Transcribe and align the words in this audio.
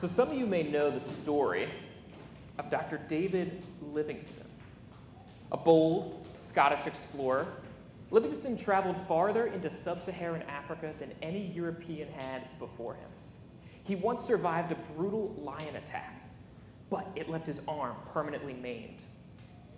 So, 0.00 0.06
some 0.06 0.30
of 0.30 0.34
you 0.34 0.46
may 0.46 0.62
know 0.62 0.90
the 0.90 0.98
story 0.98 1.68
of 2.56 2.70
Dr. 2.70 2.98
David 3.06 3.62
Livingstone, 3.82 4.48
a 5.52 5.58
bold 5.58 6.26
Scottish 6.38 6.86
explorer. 6.86 7.46
Livingstone 8.10 8.56
traveled 8.56 8.96
farther 9.06 9.48
into 9.48 9.68
sub 9.68 10.02
Saharan 10.02 10.40
Africa 10.48 10.94
than 10.98 11.12
any 11.20 11.48
European 11.48 12.08
had 12.12 12.44
before 12.58 12.94
him. 12.94 13.10
He 13.84 13.94
once 13.94 14.24
survived 14.24 14.72
a 14.72 14.76
brutal 14.96 15.34
lion 15.36 15.76
attack, 15.76 16.18
but 16.88 17.06
it 17.14 17.28
left 17.28 17.46
his 17.46 17.60
arm 17.68 17.94
permanently 18.08 18.54
maimed. 18.54 19.00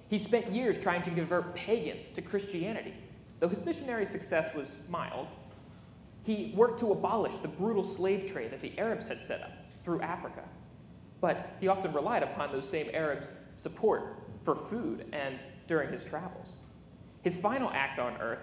He 0.08 0.18
spent 0.18 0.46
years 0.52 0.78
trying 0.78 1.02
to 1.02 1.10
convert 1.10 1.52
pagans 1.56 2.12
to 2.12 2.22
Christianity, 2.22 2.94
though 3.40 3.48
his 3.48 3.66
missionary 3.66 4.06
success 4.06 4.54
was 4.54 4.78
mild. 4.88 5.26
He 6.22 6.52
worked 6.54 6.78
to 6.78 6.92
abolish 6.92 7.38
the 7.38 7.48
brutal 7.48 7.82
slave 7.82 8.30
trade 8.30 8.52
that 8.52 8.60
the 8.60 8.78
Arabs 8.78 9.08
had 9.08 9.20
set 9.20 9.42
up 9.42 9.50
through 9.82 10.00
Africa. 10.00 10.42
But 11.20 11.56
he 11.60 11.68
often 11.68 11.92
relied 11.92 12.22
upon 12.22 12.52
those 12.52 12.68
same 12.68 12.88
Arabs' 12.92 13.32
support 13.56 14.18
for 14.42 14.56
food 14.56 15.06
and 15.12 15.38
during 15.66 15.92
his 15.92 16.04
travels. 16.04 16.52
His 17.22 17.36
final 17.36 17.70
act 17.70 17.98
on 17.98 18.16
earth 18.20 18.40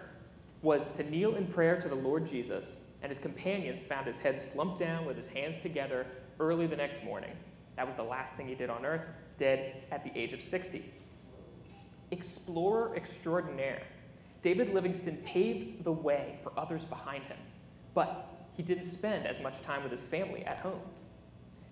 was 0.61 0.89
to 0.89 1.09
kneel 1.09 1.35
in 1.35 1.47
prayer 1.47 1.79
to 1.79 1.89
the 1.89 1.95
Lord 1.95 2.25
Jesus, 2.25 2.77
and 3.01 3.09
his 3.09 3.19
companions 3.19 3.83
found 3.83 4.07
his 4.07 4.17
head 4.17 4.39
slumped 4.39 4.79
down 4.79 5.05
with 5.05 5.17
his 5.17 5.27
hands 5.27 5.59
together 5.59 6.05
early 6.39 6.67
the 6.67 6.75
next 6.75 7.03
morning. 7.03 7.31
That 7.75 7.87
was 7.87 7.95
the 7.95 8.03
last 8.03 8.35
thing 8.35 8.47
he 8.47 8.55
did 8.55 8.69
on 8.69 8.85
earth, 8.85 9.09
dead 9.37 9.83
at 9.91 10.03
the 10.03 10.17
age 10.17 10.33
of 10.33 10.41
60. 10.41 10.83
Explorer 12.11 12.95
extraordinaire, 12.95 13.83
David 14.41 14.73
Livingstone 14.73 15.17
paved 15.17 15.83
the 15.83 15.91
way 15.91 16.39
for 16.41 16.51
others 16.57 16.85
behind 16.85 17.23
him, 17.23 17.37
but 17.93 18.47
he 18.55 18.63
didn't 18.63 18.85
spend 18.85 19.25
as 19.25 19.39
much 19.39 19.61
time 19.61 19.83
with 19.83 19.91
his 19.91 20.01
family 20.01 20.45
at 20.45 20.57
home. 20.57 20.81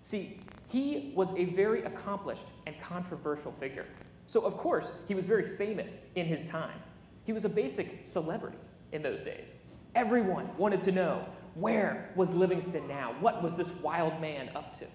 See, 0.08 0.40
he 0.68 1.12
was 1.14 1.36
a 1.36 1.44
very 1.44 1.82
accomplished 1.82 2.46
and 2.64 2.74
controversial 2.80 3.52
figure. 3.52 3.84
So, 4.26 4.40
of 4.40 4.56
course, 4.56 4.94
he 5.06 5.14
was 5.14 5.26
very 5.26 5.42
famous 5.42 5.98
in 6.14 6.24
his 6.24 6.46
time. 6.46 6.80
He 7.24 7.34
was 7.34 7.44
a 7.44 7.48
basic 7.50 8.06
celebrity 8.06 8.56
in 8.92 9.02
those 9.02 9.20
days. 9.20 9.52
Everyone 9.94 10.48
wanted 10.56 10.80
to 10.80 10.92
know 10.92 11.26
where 11.56 12.10
was 12.16 12.30
Livingstone 12.30 12.88
now? 12.88 13.16
What 13.20 13.42
was 13.42 13.54
this 13.54 13.70
wild 13.82 14.18
man 14.18 14.48
up 14.54 14.72
to? 14.78 14.86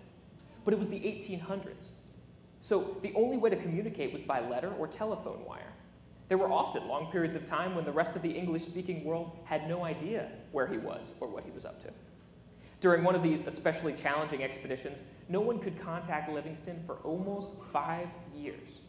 But 0.65 0.73
it 0.73 0.79
was 0.79 0.87
the 0.87 0.99
1800s. 0.99 1.89
So, 2.59 2.97
the 3.03 3.13
only 3.13 3.37
way 3.37 3.51
to 3.51 3.55
communicate 3.55 4.13
was 4.13 4.23
by 4.23 4.39
letter 4.39 4.73
or 4.79 4.87
telephone 4.87 5.45
wire. 5.45 5.73
There 6.27 6.39
were 6.39 6.51
often 6.51 6.87
long 6.87 7.11
periods 7.11 7.35
of 7.35 7.45
time 7.45 7.75
when 7.75 7.85
the 7.85 7.91
rest 7.91 8.15
of 8.15 8.23
the 8.23 8.31
English 8.31 8.63
speaking 8.63 9.03
world 9.03 9.37
had 9.43 9.69
no 9.69 9.85
idea 9.85 10.31
where 10.53 10.65
he 10.65 10.79
was 10.79 11.11
or 11.19 11.27
what 11.27 11.43
he 11.43 11.51
was 11.51 11.65
up 11.65 11.79
to. 11.83 11.91
During 12.83 13.05
one 13.05 13.15
of 13.15 13.23
these 13.23 13.47
especially 13.47 13.93
challenging 13.93 14.43
expeditions, 14.43 15.05
no 15.29 15.39
one 15.39 15.57
could 15.57 15.79
contact 15.79 16.29
Livingstone 16.29 16.83
for 16.85 16.95
almost 17.05 17.53
five 17.71 18.09
years. 18.35 18.79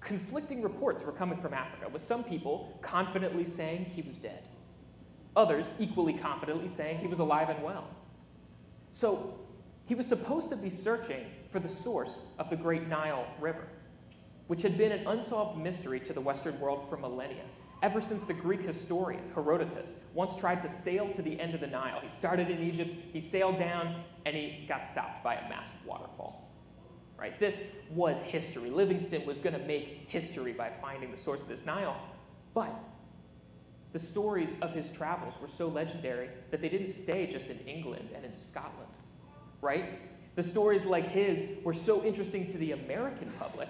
Conflicting 0.00 0.60
reports 0.60 1.02
were 1.02 1.12
coming 1.12 1.40
from 1.40 1.54
Africa, 1.54 1.88
with 1.88 2.02
some 2.02 2.22
people 2.22 2.78
confidently 2.82 3.46
saying 3.46 3.86
he 3.86 4.02
was 4.02 4.18
dead, 4.18 4.42
others 5.34 5.70
equally 5.78 6.12
confidently 6.12 6.68
saying 6.68 6.98
he 6.98 7.06
was 7.06 7.18
alive 7.18 7.48
and 7.48 7.62
well. 7.62 7.88
So 8.92 9.40
he 9.86 9.94
was 9.94 10.06
supposed 10.06 10.50
to 10.50 10.56
be 10.56 10.68
searching 10.68 11.24
for 11.48 11.60
the 11.60 11.68
source 11.70 12.18
of 12.38 12.50
the 12.50 12.56
great 12.56 12.88
Nile 12.88 13.26
River, 13.40 13.68
which 14.48 14.60
had 14.60 14.76
been 14.76 14.92
an 14.92 15.06
unsolved 15.06 15.58
mystery 15.58 15.98
to 16.00 16.12
the 16.12 16.20
Western 16.20 16.60
world 16.60 16.90
for 16.90 16.98
millennia 16.98 17.44
ever 17.82 18.00
since 18.00 18.22
the 18.22 18.34
Greek 18.34 18.62
historian 18.62 19.22
Herodotus 19.34 19.96
once 20.14 20.36
tried 20.36 20.60
to 20.62 20.68
sail 20.68 21.10
to 21.12 21.22
the 21.22 21.38
end 21.40 21.54
of 21.54 21.60
the 21.60 21.66
Nile. 21.66 22.00
He 22.02 22.08
started 22.08 22.50
in 22.50 22.62
Egypt, 22.62 22.94
he 23.12 23.20
sailed 23.20 23.56
down, 23.56 24.02
and 24.26 24.36
he 24.36 24.64
got 24.68 24.84
stopped 24.84 25.22
by 25.22 25.34
a 25.34 25.48
massive 25.48 25.84
waterfall. 25.86 26.50
Right? 27.16 27.38
This 27.38 27.74
was 27.90 28.20
history. 28.20 28.70
Livingstone 28.70 29.26
was 29.26 29.38
going 29.38 29.58
to 29.58 29.66
make 29.66 30.04
history 30.08 30.52
by 30.52 30.70
finding 30.80 31.10
the 31.10 31.16
source 31.16 31.40
of 31.40 31.48
this 31.48 31.66
Nile. 31.66 31.96
But 32.54 32.72
the 33.92 33.98
stories 33.98 34.54
of 34.62 34.72
his 34.72 34.90
travels 34.90 35.34
were 35.40 35.48
so 35.48 35.68
legendary 35.68 36.28
that 36.50 36.60
they 36.60 36.68
didn't 36.68 36.90
stay 36.90 37.26
just 37.26 37.48
in 37.48 37.58
England 37.60 38.10
and 38.14 38.24
in 38.24 38.32
Scotland. 38.32 38.90
Right? 39.60 40.00
The 40.36 40.42
stories 40.42 40.84
like 40.84 41.08
his 41.08 41.48
were 41.64 41.72
so 41.72 42.04
interesting 42.04 42.46
to 42.46 42.58
the 42.58 42.72
American 42.72 43.32
public 43.38 43.68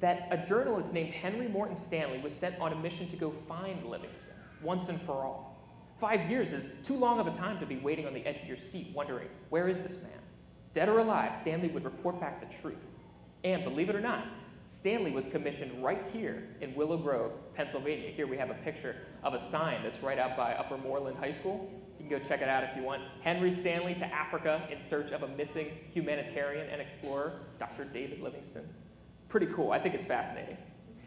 that 0.00 0.28
a 0.30 0.36
journalist 0.46 0.92
named 0.92 1.10
Henry 1.10 1.48
Morton 1.48 1.76
Stanley 1.76 2.18
was 2.18 2.34
sent 2.34 2.60
on 2.60 2.72
a 2.72 2.76
mission 2.76 3.08
to 3.08 3.16
go 3.16 3.32
find 3.48 3.84
Livingstone 3.86 4.34
once 4.62 4.88
and 4.88 5.00
for 5.00 5.24
all. 5.24 5.56
Five 5.96 6.30
years 6.30 6.52
is 6.52 6.74
too 6.82 6.96
long 6.96 7.18
of 7.18 7.26
a 7.26 7.32
time 7.32 7.58
to 7.60 7.66
be 7.66 7.76
waiting 7.76 8.06
on 8.06 8.12
the 8.12 8.24
edge 8.26 8.40
of 8.40 8.46
your 8.46 8.56
seat 8.56 8.88
wondering, 8.94 9.28
where 9.48 9.68
is 9.68 9.80
this 9.80 9.96
man? 10.02 10.20
Dead 10.74 10.90
or 10.90 10.98
alive, 10.98 11.34
Stanley 11.34 11.68
would 11.68 11.84
report 11.84 12.20
back 12.20 12.46
the 12.46 12.56
truth. 12.56 12.84
And 13.44 13.64
believe 13.64 13.88
it 13.88 13.96
or 13.96 14.00
not, 14.00 14.26
Stanley 14.66 15.12
was 15.12 15.26
commissioned 15.28 15.82
right 15.82 16.04
here 16.12 16.48
in 16.60 16.74
Willow 16.74 16.98
Grove, 16.98 17.32
Pennsylvania. 17.54 18.10
Here 18.10 18.26
we 18.26 18.36
have 18.36 18.50
a 18.50 18.54
picture 18.54 18.96
of 19.22 19.32
a 19.32 19.40
sign 19.40 19.82
that's 19.82 20.02
right 20.02 20.18
out 20.18 20.36
by 20.36 20.54
Upper 20.54 20.76
Moreland 20.76 21.16
High 21.16 21.32
School. 21.32 21.70
You 21.98 22.06
can 22.06 22.18
go 22.18 22.22
check 22.22 22.42
it 22.42 22.48
out 22.48 22.62
if 22.64 22.76
you 22.76 22.82
want. 22.82 23.00
Henry 23.22 23.50
Stanley 23.50 23.94
to 23.94 24.04
Africa 24.06 24.68
in 24.70 24.80
search 24.80 25.12
of 25.12 25.22
a 25.22 25.28
missing 25.28 25.68
humanitarian 25.94 26.68
and 26.68 26.80
explorer, 26.80 27.40
Dr. 27.58 27.84
David 27.84 28.20
Livingstone. 28.20 28.68
Pretty 29.28 29.46
cool. 29.46 29.72
I 29.72 29.78
think 29.78 29.94
it's 29.94 30.04
fascinating. 30.04 30.56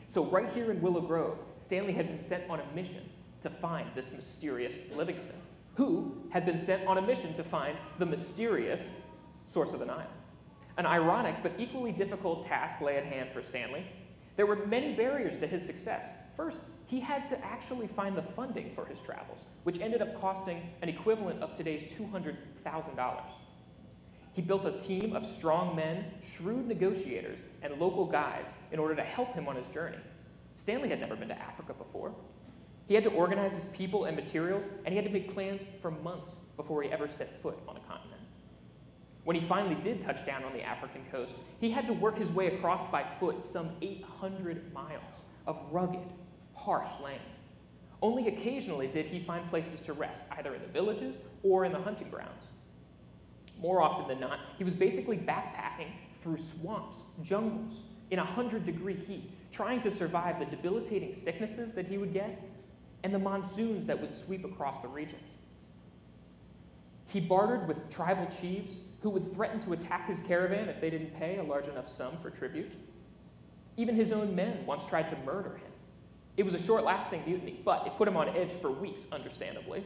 So, 0.07 0.25
right 0.25 0.49
here 0.49 0.71
in 0.71 0.81
Willow 0.81 1.01
Grove, 1.01 1.37
Stanley 1.57 1.93
had 1.93 2.07
been 2.07 2.19
sent 2.19 2.49
on 2.49 2.59
a 2.59 2.75
mission 2.75 3.07
to 3.41 3.49
find 3.49 3.87
this 3.95 4.11
mysterious 4.11 4.75
Livingstone, 4.95 5.41
who 5.75 6.23
had 6.29 6.45
been 6.45 6.57
sent 6.57 6.85
on 6.87 6.97
a 6.97 7.01
mission 7.01 7.33
to 7.33 7.43
find 7.43 7.77
the 7.99 8.05
mysterious 8.05 8.91
source 9.45 9.71
of 9.71 9.79
the 9.79 9.85
Nile. 9.85 10.09
An 10.77 10.85
ironic 10.85 11.35
but 11.43 11.53
equally 11.57 11.91
difficult 11.91 12.43
task 12.43 12.81
lay 12.81 12.97
at 12.97 13.05
hand 13.05 13.29
for 13.31 13.41
Stanley. 13.41 13.85
There 14.35 14.45
were 14.45 14.65
many 14.65 14.93
barriers 14.93 15.37
to 15.39 15.47
his 15.47 15.65
success. 15.65 16.09
First, 16.35 16.61
he 16.87 16.99
had 16.99 17.25
to 17.27 17.45
actually 17.45 17.87
find 17.87 18.15
the 18.15 18.21
funding 18.21 18.71
for 18.73 18.85
his 18.85 19.01
travels, 19.01 19.45
which 19.63 19.79
ended 19.79 20.01
up 20.01 20.19
costing 20.19 20.61
an 20.81 20.89
equivalent 20.89 21.41
of 21.43 21.55
today's 21.55 21.83
$200,000. 21.93 23.21
He 24.39 24.45
built 24.45 24.65
a 24.65 24.71
team 24.71 25.17
of 25.17 25.25
strong 25.25 25.75
men, 25.75 26.05
shrewd 26.23 26.65
negotiators, 26.65 27.39
and 27.61 27.77
local 27.77 28.05
guides 28.05 28.53
in 28.71 28.79
order 28.79 28.95
to 28.95 29.03
help 29.03 29.33
him 29.33 29.49
on 29.49 29.57
his 29.57 29.67
journey. 29.67 29.97
Stanley 30.55 30.87
had 30.87 31.01
never 31.01 31.17
been 31.17 31.27
to 31.27 31.37
Africa 31.37 31.73
before. 31.73 32.13
He 32.87 32.95
had 32.95 33.03
to 33.03 33.09
organize 33.09 33.53
his 33.53 33.65
people 33.75 34.05
and 34.05 34.15
materials, 34.15 34.63
and 34.85 34.93
he 34.93 34.95
had 34.95 35.03
to 35.03 35.11
make 35.11 35.33
plans 35.33 35.65
for 35.81 35.91
months 35.91 36.37
before 36.55 36.81
he 36.81 36.89
ever 36.89 37.09
set 37.09 37.41
foot 37.41 37.59
on 37.67 37.75
a 37.75 37.81
continent. 37.81 38.21
When 39.25 39.35
he 39.35 39.41
finally 39.41 39.75
did 39.75 39.99
touch 39.99 40.25
down 40.25 40.45
on 40.45 40.53
the 40.53 40.63
African 40.63 41.03
coast, 41.11 41.35
he 41.59 41.69
had 41.69 41.85
to 41.87 41.93
work 41.93 42.17
his 42.17 42.31
way 42.31 42.47
across 42.47 42.89
by 42.89 43.03
foot 43.19 43.43
some 43.43 43.71
800 43.81 44.71
miles 44.71 45.23
of 45.47 45.61
rugged, 45.69 46.07
harsh 46.55 46.97
land. 47.03 47.19
Only 48.01 48.29
occasionally 48.29 48.87
did 48.87 49.05
he 49.05 49.19
find 49.19 49.49
places 49.49 49.81
to 49.81 49.91
rest, 49.91 50.23
either 50.37 50.55
in 50.55 50.61
the 50.61 50.69
villages 50.69 51.17
or 51.43 51.65
in 51.65 51.73
the 51.73 51.81
hunting 51.81 52.09
grounds 52.09 52.45
more 53.59 53.81
often 53.81 54.07
than 54.07 54.19
not, 54.19 54.39
he 54.57 54.63
was 54.63 54.73
basically 54.73 55.17
backpacking 55.17 55.91
through 56.21 56.37
swamps, 56.37 57.03
jungles, 57.23 57.83
in 58.11 58.17
100 58.17 58.65
degree 58.65 58.95
heat, 58.95 59.29
trying 59.51 59.81
to 59.81 59.91
survive 59.91 60.39
the 60.39 60.45
debilitating 60.45 61.13
sicknesses 61.13 61.73
that 61.73 61.87
he 61.87 61.97
would 61.97 62.13
get 62.13 62.41
and 63.03 63.13
the 63.13 63.19
monsoons 63.19 63.85
that 63.85 63.99
would 63.99 64.13
sweep 64.13 64.43
across 64.43 64.81
the 64.81 64.87
region. 64.87 65.19
He 67.07 67.19
bartered 67.19 67.67
with 67.67 67.89
tribal 67.89 68.27
chiefs 68.27 68.77
who 69.01 69.09
would 69.09 69.33
threaten 69.33 69.59
to 69.61 69.73
attack 69.73 70.07
his 70.07 70.19
caravan 70.21 70.69
if 70.69 70.81
they 70.81 70.89
didn't 70.89 71.17
pay 71.17 71.37
a 71.37 71.43
large 71.43 71.67
enough 71.67 71.89
sum 71.89 72.17
for 72.17 72.29
tribute. 72.29 72.71
Even 73.77 73.95
his 73.95 74.11
own 74.11 74.35
men 74.35 74.65
once 74.65 74.85
tried 74.85 75.09
to 75.09 75.15
murder 75.25 75.55
him. 75.55 75.71
It 76.37 76.43
was 76.43 76.53
a 76.53 76.59
short 76.59 76.83
lasting 76.83 77.23
mutiny, 77.25 77.59
but 77.65 77.87
it 77.87 77.95
put 77.97 78.07
him 78.07 78.17
on 78.17 78.29
edge 78.29 78.51
for 78.61 78.71
weeks, 78.71 79.05
understandably. 79.11 79.83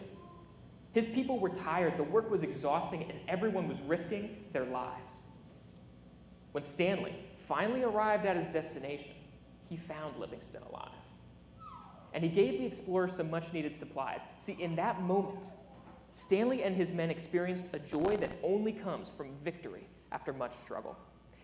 His 0.93 1.07
people 1.07 1.39
were 1.39 1.49
tired, 1.49 1.97
the 1.97 2.03
work 2.03 2.29
was 2.29 2.43
exhausting, 2.43 3.03
and 3.03 3.19
everyone 3.27 3.67
was 3.67 3.81
risking 3.81 4.45
their 4.53 4.65
lives. 4.65 5.17
When 6.51 6.63
Stanley 6.63 7.15
finally 7.47 7.83
arrived 7.83 8.25
at 8.25 8.37
his 8.37 8.47
destination, 8.47 9.13
he 9.67 9.75
found 9.75 10.17
Livingstone 10.17 10.61
alive. 10.69 10.91
And 12.13 12.23
he 12.23 12.29
gave 12.29 12.59
the 12.59 12.65
explorer 12.65 13.07
some 13.07 13.31
much 13.31 13.53
needed 13.53 13.75
supplies. 13.75 14.21
See, 14.37 14.55
in 14.59 14.75
that 14.75 15.01
moment, 15.01 15.49
Stanley 16.13 16.63
and 16.63 16.75
his 16.75 16.91
men 16.91 17.09
experienced 17.09 17.65
a 17.73 17.79
joy 17.79 18.17
that 18.17 18.31
only 18.43 18.71
comes 18.71 19.09
from 19.09 19.29
victory 19.43 19.87
after 20.11 20.31
much 20.31 20.53
struggle. 20.53 20.95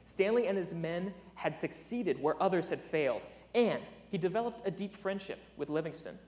Stanley 0.06 0.46
and 0.46 0.56
his 0.56 0.76
men 0.76 1.12
had 1.34 1.58
succeeded 1.58 2.22
where 2.22 2.42
others 2.42 2.70
had 2.70 2.80
failed, 2.80 3.24
and 3.56 3.82
he 4.12 4.18
developed 4.20 4.68
a 4.68 4.72
deep 4.72 4.96
friendship 4.96 5.40
with 5.58 5.70
Livingstone. 5.70 6.20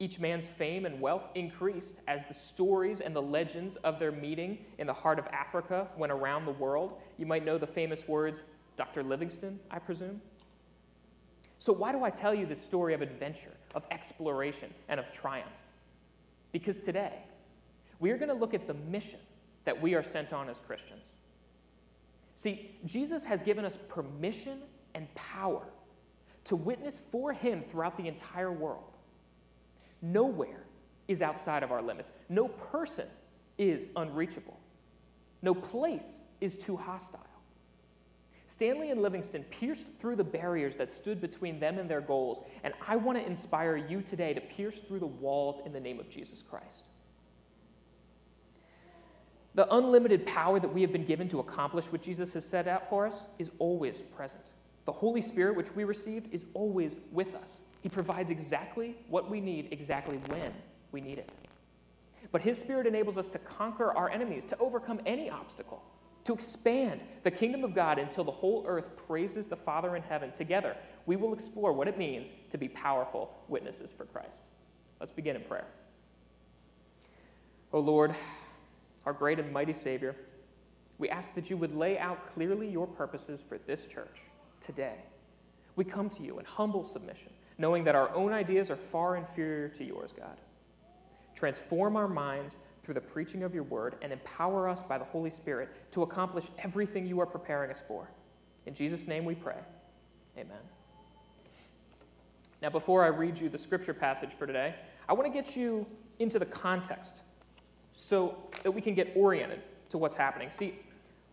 Each 0.00 0.20
man's 0.20 0.46
fame 0.46 0.86
and 0.86 1.00
wealth 1.00 1.28
increased 1.34 2.00
as 2.06 2.24
the 2.24 2.34
stories 2.34 3.00
and 3.00 3.14
the 3.14 3.22
legends 3.22 3.76
of 3.76 3.98
their 3.98 4.12
meeting 4.12 4.58
in 4.78 4.86
the 4.86 4.92
heart 4.92 5.18
of 5.18 5.26
Africa 5.28 5.88
went 5.96 6.12
around 6.12 6.44
the 6.44 6.52
world. 6.52 7.00
You 7.16 7.26
might 7.26 7.44
know 7.44 7.58
the 7.58 7.66
famous 7.66 8.06
words, 8.06 8.42
Dr. 8.76 9.02
Livingstone, 9.02 9.58
I 9.70 9.80
presume. 9.80 10.20
So, 11.58 11.72
why 11.72 11.90
do 11.90 12.04
I 12.04 12.10
tell 12.10 12.32
you 12.32 12.46
this 12.46 12.62
story 12.62 12.94
of 12.94 13.02
adventure, 13.02 13.54
of 13.74 13.84
exploration, 13.90 14.72
and 14.88 15.00
of 15.00 15.10
triumph? 15.10 15.50
Because 16.52 16.78
today, 16.78 17.14
we 17.98 18.12
are 18.12 18.16
going 18.16 18.28
to 18.28 18.34
look 18.34 18.54
at 18.54 18.68
the 18.68 18.74
mission 18.74 19.18
that 19.64 19.82
we 19.82 19.94
are 19.94 20.02
sent 20.04 20.32
on 20.32 20.48
as 20.48 20.60
Christians. 20.60 21.06
See, 22.36 22.76
Jesus 22.84 23.24
has 23.24 23.42
given 23.42 23.64
us 23.64 23.76
permission 23.88 24.60
and 24.94 25.12
power 25.16 25.64
to 26.44 26.54
witness 26.54 27.00
for 27.10 27.32
him 27.32 27.64
throughout 27.66 27.96
the 27.96 28.06
entire 28.06 28.52
world. 28.52 28.97
Nowhere 30.02 30.64
is 31.08 31.22
outside 31.22 31.62
of 31.62 31.72
our 31.72 31.82
limits. 31.82 32.12
No 32.28 32.48
person 32.48 33.06
is 33.56 33.88
unreachable. 33.96 34.58
No 35.42 35.54
place 35.54 36.18
is 36.40 36.56
too 36.56 36.76
hostile. 36.76 37.26
Stanley 38.46 38.90
and 38.90 39.02
Livingstone 39.02 39.44
pierced 39.44 39.92
through 39.94 40.16
the 40.16 40.24
barriers 40.24 40.74
that 40.76 40.90
stood 40.90 41.20
between 41.20 41.60
them 41.60 41.78
and 41.78 41.88
their 41.88 42.00
goals, 42.00 42.40
and 42.64 42.72
I 42.86 42.96
want 42.96 43.18
to 43.18 43.26
inspire 43.26 43.76
you 43.76 44.00
today 44.00 44.32
to 44.32 44.40
pierce 44.40 44.80
through 44.80 45.00
the 45.00 45.06
walls 45.06 45.60
in 45.66 45.72
the 45.72 45.80
name 45.80 46.00
of 46.00 46.08
Jesus 46.08 46.42
Christ. 46.48 46.84
The 49.54 49.74
unlimited 49.74 50.24
power 50.24 50.58
that 50.60 50.72
we 50.72 50.80
have 50.80 50.92
been 50.92 51.04
given 51.04 51.28
to 51.28 51.40
accomplish 51.40 51.92
what 51.92 52.00
Jesus 52.00 52.32
has 52.34 52.46
set 52.46 52.66
out 52.66 52.88
for 52.88 53.06
us 53.06 53.26
is 53.38 53.50
always 53.58 54.00
present. 54.00 54.44
The 54.86 54.92
Holy 54.92 55.20
Spirit, 55.20 55.54
which 55.54 55.74
we 55.74 55.84
received, 55.84 56.32
is 56.32 56.46
always 56.54 56.98
with 57.12 57.34
us. 57.34 57.58
He 57.88 57.94
provides 57.94 58.28
exactly 58.28 58.96
what 59.08 59.30
we 59.30 59.40
need, 59.40 59.68
exactly 59.70 60.18
when 60.28 60.52
we 60.92 61.00
need 61.00 61.16
it. 61.16 61.30
But 62.32 62.42
His 62.42 62.58
Spirit 62.58 62.86
enables 62.86 63.16
us 63.16 63.30
to 63.30 63.38
conquer 63.38 63.96
our 63.96 64.10
enemies, 64.10 64.44
to 64.44 64.58
overcome 64.58 65.00
any 65.06 65.30
obstacle, 65.30 65.82
to 66.24 66.34
expand 66.34 67.00
the 67.22 67.30
kingdom 67.30 67.64
of 67.64 67.74
God 67.74 67.98
until 67.98 68.24
the 68.24 68.30
whole 68.30 68.62
earth 68.66 68.94
praises 69.06 69.48
the 69.48 69.56
Father 69.56 69.96
in 69.96 70.02
heaven. 70.02 70.30
Together, 70.32 70.76
we 71.06 71.16
will 71.16 71.32
explore 71.32 71.72
what 71.72 71.88
it 71.88 71.96
means 71.96 72.30
to 72.50 72.58
be 72.58 72.68
powerful 72.68 73.34
witnesses 73.48 73.90
for 73.90 74.04
Christ. 74.04 74.48
Let's 75.00 75.12
begin 75.12 75.36
in 75.36 75.42
prayer. 75.44 75.68
O 77.72 77.78
oh 77.78 77.80
Lord, 77.80 78.14
our 79.06 79.14
great 79.14 79.38
and 79.38 79.50
mighty 79.50 79.72
Savior, 79.72 80.14
we 80.98 81.08
ask 81.08 81.34
that 81.34 81.48
you 81.48 81.56
would 81.56 81.74
lay 81.74 81.98
out 81.98 82.26
clearly 82.26 82.68
your 82.68 82.86
purposes 82.86 83.42
for 83.48 83.56
this 83.56 83.86
church 83.86 84.20
today. 84.60 84.96
We 85.74 85.84
come 85.86 86.10
to 86.10 86.22
you 86.22 86.38
in 86.38 86.44
humble 86.44 86.84
submission, 86.84 87.32
knowing 87.58 87.84
that 87.84 87.94
our 87.94 88.14
own 88.14 88.32
ideas 88.32 88.70
are 88.70 88.76
far 88.76 89.16
inferior 89.16 89.68
to 89.68 89.84
yours, 89.84 90.12
God. 90.12 90.38
Transform 91.34 91.96
our 91.96 92.08
minds 92.08 92.58
through 92.82 92.94
the 92.94 93.00
preaching 93.00 93.42
of 93.42 93.54
your 93.54 93.64
word 93.64 93.96
and 94.00 94.12
empower 94.12 94.68
us 94.68 94.82
by 94.82 94.96
the 94.96 95.04
Holy 95.04 95.30
Spirit 95.30 95.68
to 95.92 96.02
accomplish 96.02 96.48
everything 96.58 97.06
you 97.06 97.20
are 97.20 97.26
preparing 97.26 97.70
us 97.70 97.82
for. 97.86 98.10
In 98.66 98.74
Jesus' 98.74 99.06
name 99.06 99.24
we 99.24 99.34
pray. 99.34 99.58
Amen. 100.36 100.56
Now, 102.62 102.70
before 102.70 103.04
I 103.04 103.08
read 103.08 103.38
you 103.38 103.48
the 103.48 103.58
scripture 103.58 103.94
passage 103.94 104.30
for 104.32 104.46
today, 104.46 104.74
I 105.08 105.12
want 105.12 105.26
to 105.26 105.32
get 105.32 105.56
you 105.56 105.86
into 106.18 106.38
the 106.38 106.46
context 106.46 107.22
so 107.92 108.36
that 108.62 108.70
we 108.70 108.80
can 108.80 108.94
get 108.94 109.12
oriented 109.16 109.62
to 109.90 109.98
what's 109.98 110.16
happening. 110.16 110.50
See, 110.50 110.74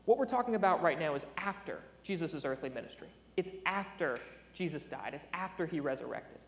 what 0.06 0.18
we're 0.18 0.25
talking 0.25 0.56
about 0.56 0.81
right 0.83 1.00
now 1.00 1.16
is 1.16 1.25
after 1.38 1.80
Jesus' 2.04 2.45
earthly 2.45 2.69
ministry. 2.69 3.07
It's 3.38 3.51
after 3.66 4.18
Jesus 4.55 4.85
died, 4.85 5.13
it's 5.13 5.27
after 5.33 5.67
he 5.67 5.79
resurrected. 5.79 6.39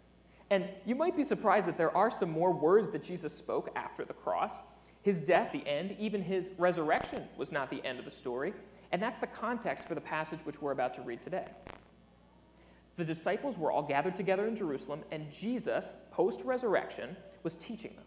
And 0.50 0.68
you 0.86 0.96
might 0.96 1.16
be 1.16 1.24
surprised 1.24 1.68
that 1.68 1.78
there 1.78 1.96
are 1.96 2.10
some 2.10 2.32
more 2.32 2.54
words 2.54 2.90
that 2.90 3.04
Jesus 3.04 3.34
spoke 3.34 3.70
after 3.76 4.06
the 4.06 4.14
cross. 4.14 4.64
His 5.02 5.20
death, 5.20 5.52
the 5.52 5.68
end, 5.68 5.96
even 6.00 6.22
his 6.22 6.52
resurrection 6.58 7.28
was 7.38 7.52
not 7.52 7.70
the 7.70 7.86
end 7.86 8.00
of 8.00 8.06
the 8.06 8.12
story. 8.12 8.54
And 8.94 9.04
that's 9.04 9.20
the 9.20 9.28
context 9.28 9.88
for 9.88 9.94
the 9.94 10.02
passage 10.02 10.40
which 10.46 10.62
we're 10.62 10.72
about 10.72 10.94
to 10.96 11.02
read 11.02 11.22
today. 11.22 11.46
The 12.96 13.04
disciples 13.04 13.58
were 13.58 13.72
all 13.72 13.84
gathered 13.84 14.16
together 14.16 14.48
in 14.48 14.56
Jerusalem, 14.56 15.02
and 15.12 15.30
Jesus, 15.30 15.94
post 16.12 16.42
resurrection, 16.46 17.16
was 17.44 17.56
teaching 17.56 17.94
them. 17.96 18.06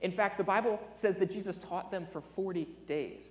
In 0.00 0.10
fact, 0.10 0.38
the 0.38 0.44
Bible 0.44 0.80
says 0.94 1.16
that 1.16 1.30
Jesus 1.30 1.58
taught 1.58 1.90
them 1.90 2.06
for 2.10 2.20
40 2.20 2.66
days. 2.86 3.28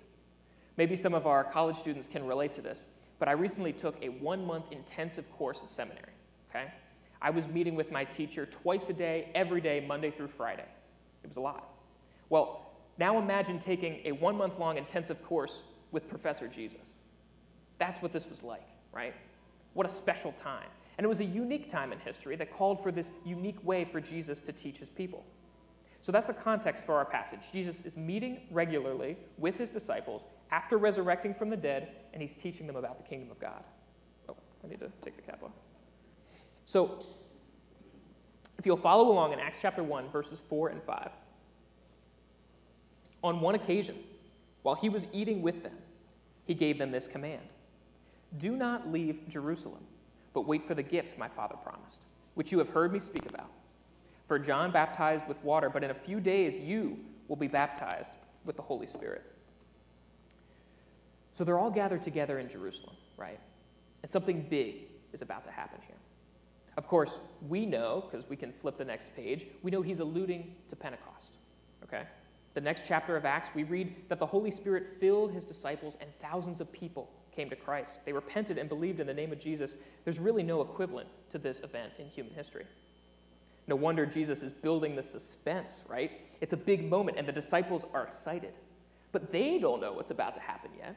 Maybe 0.77 0.95
some 0.95 1.13
of 1.13 1.27
our 1.27 1.43
college 1.43 1.77
students 1.77 2.07
can 2.07 2.25
relate 2.25 2.53
to 2.53 2.61
this, 2.61 2.85
but 3.19 3.27
I 3.27 3.33
recently 3.33 3.73
took 3.73 4.01
a 4.01 4.09
one 4.09 4.45
month 4.45 4.65
intensive 4.71 5.29
course 5.31 5.61
at 5.63 5.69
seminary. 5.69 6.13
Okay? 6.49 6.71
I 7.21 7.29
was 7.29 7.47
meeting 7.47 7.75
with 7.75 7.91
my 7.91 8.03
teacher 8.03 8.45
twice 8.45 8.89
a 8.89 8.93
day, 8.93 9.29
every 9.33 9.61
day, 9.61 9.83
Monday 9.87 10.11
through 10.11 10.27
Friday. 10.27 10.65
It 11.23 11.27
was 11.27 11.37
a 11.37 11.41
lot. 11.41 11.69
Well, 12.29 12.69
now 12.97 13.17
imagine 13.17 13.59
taking 13.59 14.01
a 14.05 14.11
one 14.11 14.35
month 14.35 14.59
long 14.59 14.77
intensive 14.77 15.23
course 15.23 15.59
with 15.91 16.09
Professor 16.09 16.47
Jesus. 16.47 16.97
That's 17.79 18.01
what 18.01 18.11
this 18.11 18.29
was 18.29 18.43
like, 18.43 18.67
right? 18.91 19.15
What 19.73 19.85
a 19.85 19.89
special 19.89 20.31
time. 20.33 20.67
And 20.97 21.05
it 21.05 21.07
was 21.07 21.21
a 21.21 21.25
unique 21.25 21.69
time 21.69 21.91
in 21.91 21.99
history 21.99 22.35
that 22.35 22.53
called 22.53 22.83
for 22.83 22.91
this 22.91 23.11
unique 23.25 23.63
way 23.63 23.85
for 23.85 23.99
Jesus 23.99 24.41
to 24.41 24.51
teach 24.51 24.77
his 24.77 24.89
people. 24.89 25.25
So 26.01 26.11
that's 26.11 26.27
the 26.27 26.33
context 26.33 26.85
for 26.85 26.95
our 26.95 27.05
passage. 27.05 27.51
Jesus 27.51 27.81
is 27.81 27.95
meeting 27.95 28.41
regularly 28.51 29.17
with 29.37 29.57
his 29.57 29.71
disciples 29.71 30.25
after 30.53 30.77
resurrecting 30.77 31.33
from 31.33 31.49
the 31.49 31.57
dead, 31.57 31.89
and 32.13 32.21
he's 32.21 32.35
teaching 32.35 32.67
them 32.67 32.75
about 32.75 32.97
the 32.99 33.09
kingdom 33.09 33.31
of 33.31 33.39
God. 33.39 33.63
Oh, 34.29 34.35
I 34.63 34.67
need 34.67 34.79
to 34.81 34.91
take 35.01 35.15
the 35.15 35.23
cap 35.23 35.41
off. 35.43 35.49
So, 36.67 37.03
if 38.59 38.65
you'll 38.67 38.77
follow 38.77 39.11
along 39.11 39.33
in 39.33 39.39
Acts 39.39 39.57
chapter 39.59 39.81
1, 39.81 40.11
verses 40.11 40.43
4 40.47 40.69
and 40.69 40.83
5. 40.83 41.09
On 43.23 43.41
one 43.41 43.55
occasion, 43.55 43.95
while 44.61 44.75
he 44.75 44.89
was 44.89 45.07
eating 45.11 45.41
with 45.41 45.63
them, 45.63 45.75
he 46.45 46.53
gave 46.53 46.77
them 46.77 46.91
this 46.91 47.07
command 47.07 47.41
Do 48.37 48.55
not 48.55 48.91
leave 48.91 49.27
Jerusalem, 49.27 49.83
but 50.35 50.41
wait 50.41 50.67
for 50.67 50.75
the 50.75 50.83
gift 50.83 51.17
my 51.17 51.27
father 51.27 51.55
promised, 51.55 52.03
which 52.35 52.51
you 52.51 52.59
have 52.59 52.69
heard 52.69 52.93
me 52.93 52.99
speak 52.99 53.27
about. 53.27 53.49
For 54.27 54.37
John 54.37 54.69
baptized 54.69 55.27
with 55.27 55.43
water, 55.43 55.71
but 55.71 55.83
in 55.83 55.89
a 55.89 55.95
few 55.95 56.19
days 56.19 56.59
you 56.59 56.99
will 57.27 57.37
be 57.37 57.47
baptized 57.47 58.13
with 58.45 58.55
the 58.55 58.61
Holy 58.61 58.85
Spirit. 58.85 59.32
So 61.33 61.43
they're 61.43 61.59
all 61.59 61.71
gathered 61.71 62.03
together 62.03 62.39
in 62.39 62.47
Jerusalem, 62.47 62.95
right? 63.17 63.39
And 64.03 64.11
something 64.11 64.45
big 64.49 64.87
is 65.11 65.21
about 65.21 65.43
to 65.45 65.51
happen 65.51 65.79
here. 65.87 65.97
Of 66.77 66.87
course, 66.87 67.19
we 67.47 67.65
know, 67.65 68.07
because 68.09 68.27
we 68.29 68.35
can 68.35 68.51
flip 68.51 68.77
the 68.77 68.85
next 68.85 69.15
page, 69.15 69.45
we 69.61 69.71
know 69.71 69.81
he's 69.81 69.99
alluding 69.99 70.55
to 70.69 70.75
Pentecost, 70.75 71.33
okay? 71.83 72.03
The 72.53 72.61
next 72.61 72.85
chapter 72.85 73.17
of 73.17 73.25
Acts, 73.25 73.49
we 73.55 73.63
read 73.63 73.95
that 74.09 74.19
the 74.19 74.25
Holy 74.25 74.51
Spirit 74.51 74.85
filled 74.99 75.31
his 75.31 75.43
disciples 75.43 75.97
and 76.01 76.09
thousands 76.21 76.61
of 76.61 76.71
people 76.71 77.09
came 77.31 77.49
to 77.49 77.55
Christ. 77.55 78.05
They 78.05 78.13
repented 78.13 78.57
and 78.59 78.69
believed 78.69 78.99
in 78.99 79.07
the 79.07 79.13
name 79.13 79.31
of 79.31 79.39
Jesus. 79.39 79.77
There's 80.03 80.19
really 80.19 80.43
no 80.43 80.61
equivalent 80.61 81.09
to 81.31 81.39
this 81.39 81.61
event 81.61 81.93
in 81.97 82.07
human 82.07 82.33
history. 82.33 82.65
No 83.65 83.75
wonder 83.75 84.05
Jesus 84.05 84.43
is 84.43 84.51
building 84.51 84.95
the 84.95 85.01
suspense, 85.01 85.83
right? 85.87 86.11
It's 86.41 86.53
a 86.53 86.57
big 86.57 86.89
moment, 86.89 87.17
and 87.17 87.27
the 87.27 87.31
disciples 87.31 87.85
are 87.93 88.03
excited. 88.03 88.53
But 89.11 89.31
they 89.31 89.57
don't 89.57 89.81
know 89.81 89.93
what's 89.93 90.11
about 90.11 90.35
to 90.35 90.41
happen 90.41 90.71
yet. 90.77 90.95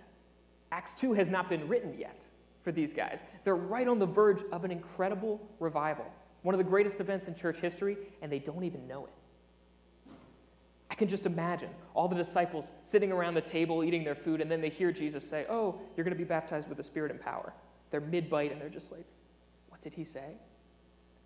Acts 0.76 0.92
2 0.92 1.14
has 1.14 1.30
not 1.30 1.48
been 1.48 1.66
written 1.68 1.98
yet 1.98 2.26
for 2.62 2.70
these 2.70 2.92
guys. 2.92 3.22
They're 3.44 3.56
right 3.56 3.88
on 3.88 3.98
the 3.98 4.04
verge 4.04 4.42
of 4.52 4.62
an 4.62 4.70
incredible 4.70 5.40
revival, 5.58 6.04
one 6.42 6.54
of 6.54 6.58
the 6.58 6.64
greatest 6.64 7.00
events 7.00 7.28
in 7.28 7.34
church 7.34 7.60
history, 7.60 7.96
and 8.20 8.30
they 8.30 8.38
don't 8.38 8.62
even 8.62 8.86
know 8.86 9.06
it. 9.06 10.12
I 10.90 10.94
can 10.94 11.08
just 11.08 11.24
imagine 11.24 11.70
all 11.94 12.08
the 12.08 12.14
disciples 12.14 12.72
sitting 12.84 13.10
around 13.10 13.32
the 13.32 13.40
table 13.40 13.84
eating 13.84 14.04
their 14.04 14.14
food, 14.14 14.42
and 14.42 14.50
then 14.50 14.60
they 14.60 14.68
hear 14.68 14.92
Jesus 14.92 15.26
say, 15.26 15.46
Oh, 15.48 15.80
you're 15.96 16.04
going 16.04 16.14
to 16.14 16.18
be 16.18 16.28
baptized 16.28 16.68
with 16.68 16.76
the 16.76 16.84
Spirit 16.84 17.10
and 17.10 17.18
power. 17.18 17.54
They're 17.88 18.02
mid 18.02 18.28
bite, 18.28 18.52
and 18.52 18.60
they're 18.60 18.68
just 18.68 18.92
like, 18.92 19.06
What 19.70 19.80
did 19.80 19.94
he 19.94 20.04
say? 20.04 20.36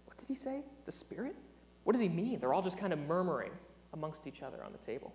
What 0.06 0.16
did 0.16 0.28
he 0.28 0.36
say? 0.36 0.60
The 0.86 0.92
Spirit? 0.92 1.34
What 1.82 1.94
does 1.94 2.00
he 2.00 2.08
mean? 2.08 2.38
They're 2.38 2.54
all 2.54 2.62
just 2.62 2.78
kind 2.78 2.92
of 2.92 3.00
murmuring 3.00 3.50
amongst 3.94 4.28
each 4.28 4.42
other 4.42 4.62
on 4.64 4.70
the 4.70 4.78
table. 4.78 5.12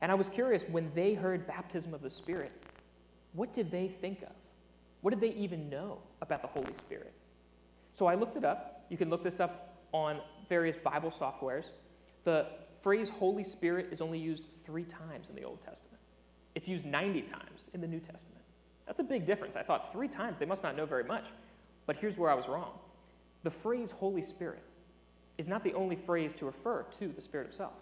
And 0.00 0.10
I 0.10 0.14
was 0.14 0.30
curious 0.30 0.64
when 0.64 0.90
they 0.94 1.12
heard 1.12 1.46
baptism 1.46 1.92
of 1.92 2.00
the 2.00 2.10
Spirit, 2.10 2.50
what 3.34 3.52
did 3.52 3.70
they 3.70 3.88
think 3.88 4.22
of? 4.22 4.32
What 5.02 5.10
did 5.10 5.20
they 5.20 5.36
even 5.36 5.68
know 5.68 5.98
about 6.22 6.40
the 6.40 6.48
Holy 6.48 6.74
Spirit? 6.74 7.12
So 7.92 8.06
I 8.06 8.14
looked 8.14 8.36
it 8.36 8.44
up. 8.44 8.86
You 8.88 8.96
can 8.96 9.10
look 9.10 9.22
this 9.22 9.38
up 9.38 9.78
on 9.92 10.20
various 10.48 10.76
Bible 10.76 11.10
softwares. 11.10 11.66
The 12.24 12.46
phrase 12.82 13.08
Holy 13.08 13.44
Spirit 13.44 13.88
is 13.90 14.00
only 14.00 14.18
used 14.18 14.44
three 14.64 14.84
times 14.84 15.28
in 15.28 15.34
the 15.36 15.44
Old 15.44 15.62
Testament, 15.64 16.00
it's 16.54 16.68
used 16.68 16.86
90 16.86 17.22
times 17.22 17.66
in 17.72 17.80
the 17.80 17.86
New 17.86 17.98
Testament. 17.98 18.42
That's 18.86 19.00
a 19.00 19.04
big 19.04 19.24
difference. 19.24 19.56
I 19.56 19.62
thought 19.62 19.92
three 19.92 20.08
times, 20.08 20.38
they 20.38 20.44
must 20.44 20.62
not 20.62 20.76
know 20.76 20.86
very 20.86 21.04
much. 21.04 21.28
But 21.86 21.96
here's 21.96 22.16
where 22.16 22.30
I 22.30 22.34
was 22.34 22.48
wrong. 22.48 22.78
The 23.42 23.50
phrase 23.50 23.90
Holy 23.90 24.22
Spirit 24.22 24.62
is 25.38 25.48
not 25.48 25.64
the 25.64 25.74
only 25.74 25.96
phrase 25.96 26.32
to 26.34 26.46
refer 26.46 26.84
to 26.98 27.08
the 27.08 27.20
Spirit 27.20 27.48
Himself. 27.48 27.72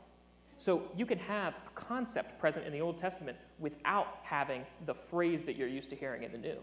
So 0.63 0.85
you 0.97 1.07
can 1.07 1.19
have 1.19 1.55
a 1.55 1.71
concept 1.75 2.39
present 2.39 2.65
in 2.65 2.73
the 2.73 2.81
Old 2.81 2.97
Testament 2.97 3.37
without 3.59 4.21
having 4.23 4.65
the 4.87 4.95
phrase 4.95 5.43
that 5.43 5.57
you're 5.57 5.67
used 5.67 5.91
to 5.91 5.97
hearing 5.97 6.23
in 6.23 6.31
the 6.31 6.39
New. 6.39 6.59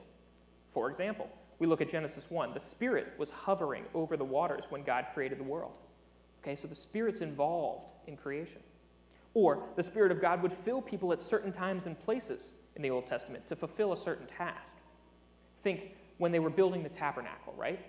For 0.72 0.90
example, 0.90 1.28
we 1.60 1.68
look 1.68 1.82
at 1.82 1.90
Genesis 1.90 2.32
1. 2.32 2.54
The 2.54 2.62
Spirit 2.62 3.08
was 3.18 3.30
hovering 3.30 3.84
over 3.94 4.16
the 4.16 4.24
waters 4.24 4.68
when 4.70 4.84
God 4.84 5.08
created 5.14 5.38
the 5.38 5.44
world. 5.44 5.80
Okay, 6.42 6.56
so 6.56 6.66
the 6.66 6.76
Spirit's 6.76 7.20
involved 7.20 7.92
in 8.08 8.16
creation. 8.16 8.62
Or 9.34 9.64
the 9.76 9.84
Spirit 9.84 10.14
of 10.14 10.22
God 10.22 10.42
would 10.44 10.54
fill 10.54 10.82
people 10.82 11.12
at 11.12 11.22
certain 11.22 11.52
times 11.52 11.86
and 11.86 12.00
places 12.00 12.52
in 12.78 12.82
the 12.82 12.90
Old 12.90 13.06
Testament 13.06 13.48
to 13.48 13.56
fulfill 13.58 13.92
a 13.92 13.98
certain 13.98 14.28
task. 14.28 14.78
Think 15.58 15.98
when 16.20 16.32
they 16.32 16.40
were 16.40 16.50
building 16.50 16.84
the 16.84 16.90
tabernacle, 16.90 17.54
right? 17.58 17.82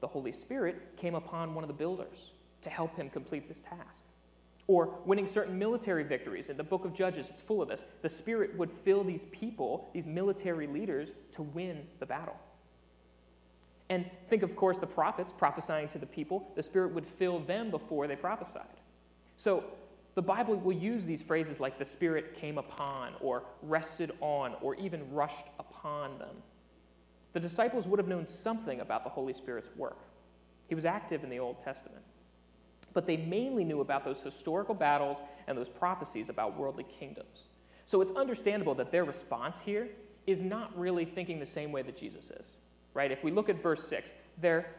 the 0.00 0.06
Holy 0.06 0.30
Spirit 0.30 0.96
came 0.96 1.16
upon 1.16 1.54
one 1.54 1.64
of 1.64 1.68
the 1.68 1.74
builders 1.74 2.30
to 2.62 2.70
help 2.70 2.94
him 2.96 3.10
complete 3.10 3.48
this 3.48 3.60
task. 3.60 4.04
Or 4.68 4.98
winning 5.04 5.26
certain 5.26 5.58
military 5.58 6.02
victories. 6.02 6.50
In 6.50 6.56
the 6.56 6.64
book 6.64 6.84
of 6.84 6.92
Judges, 6.92 7.28
it's 7.30 7.40
full 7.40 7.62
of 7.62 7.68
this. 7.68 7.84
The 8.02 8.08
Spirit 8.08 8.56
would 8.56 8.72
fill 8.72 9.04
these 9.04 9.26
people, 9.26 9.90
these 9.92 10.06
military 10.06 10.66
leaders, 10.66 11.12
to 11.32 11.42
win 11.42 11.86
the 12.00 12.06
battle. 12.06 12.36
And 13.88 14.10
think, 14.26 14.42
of 14.42 14.56
course, 14.56 14.78
the 14.78 14.86
prophets 14.86 15.32
prophesying 15.36 15.88
to 15.88 15.98
the 15.98 16.06
people. 16.06 16.50
The 16.56 16.62
Spirit 16.62 16.92
would 16.92 17.06
fill 17.06 17.38
them 17.38 17.70
before 17.70 18.08
they 18.08 18.16
prophesied. 18.16 18.64
So 19.36 19.62
the 20.16 20.22
Bible 20.22 20.56
will 20.56 20.72
use 20.72 21.06
these 21.06 21.22
phrases 21.22 21.60
like 21.60 21.78
the 21.78 21.84
Spirit 21.84 22.34
came 22.34 22.58
upon, 22.58 23.12
or 23.20 23.44
rested 23.62 24.12
on, 24.20 24.56
or 24.60 24.74
even 24.76 25.12
rushed 25.12 25.46
upon 25.60 26.18
them. 26.18 26.34
The 27.34 27.40
disciples 27.40 27.86
would 27.86 27.98
have 27.98 28.08
known 28.08 28.26
something 28.26 28.80
about 28.80 29.04
the 29.04 29.10
Holy 29.10 29.34
Spirit's 29.34 29.70
work. 29.76 29.98
He 30.68 30.74
was 30.74 30.84
active 30.84 31.22
in 31.22 31.30
the 31.30 31.38
Old 31.38 31.62
Testament. 31.62 32.02
But 32.96 33.06
they 33.06 33.16
mainly 33.16 33.62
knew 33.62 33.80
about 33.80 34.04
those 34.04 34.20
historical 34.20 34.74
battles 34.74 35.22
and 35.46 35.56
those 35.56 35.68
prophecies 35.68 36.28
about 36.28 36.58
worldly 36.58 36.84
kingdoms. 36.84 37.44
So 37.84 38.00
it's 38.00 38.12
understandable 38.12 38.74
that 38.74 38.90
their 38.90 39.04
response 39.04 39.60
here 39.60 39.88
is 40.26 40.42
not 40.42 40.76
really 40.76 41.04
thinking 41.04 41.38
the 41.38 41.46
same 41.46 41.70
way 41.70 41.82
that 41.82 41.96
Jesus 41.96 42.30
is 42.30 42.54
right? 42.96 43.12
If 43.12 43.22
we 43.22 43.30
look 43.30 43.50
at 43.50 43.62
verse 43.62 43.86
6, 43.86 44.14
their, 44.40 44.74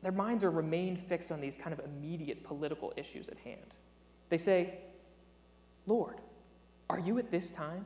their 0.00 0.10
minds 0.10 0.42
are 0.42 0.50
remained 0.50 0.98
fixed 0.98 1.30
on 1.30 1.40
these 1.40 1.54
kind 1.54 1.78
of 1.78 1.84
immediate 1.84 2.42
political 2.42 2.94
issues 2.96 3.28
at 3.28 3.38
hand. 3.38 3.74
They 4.30 4.38
say, 4.38 4.78
Lord, 5.86 6.16
are 6.88 6.98
you 6.98 7.18
at 7.18 7.30
this 7.30 7.50
time 7.50 7.84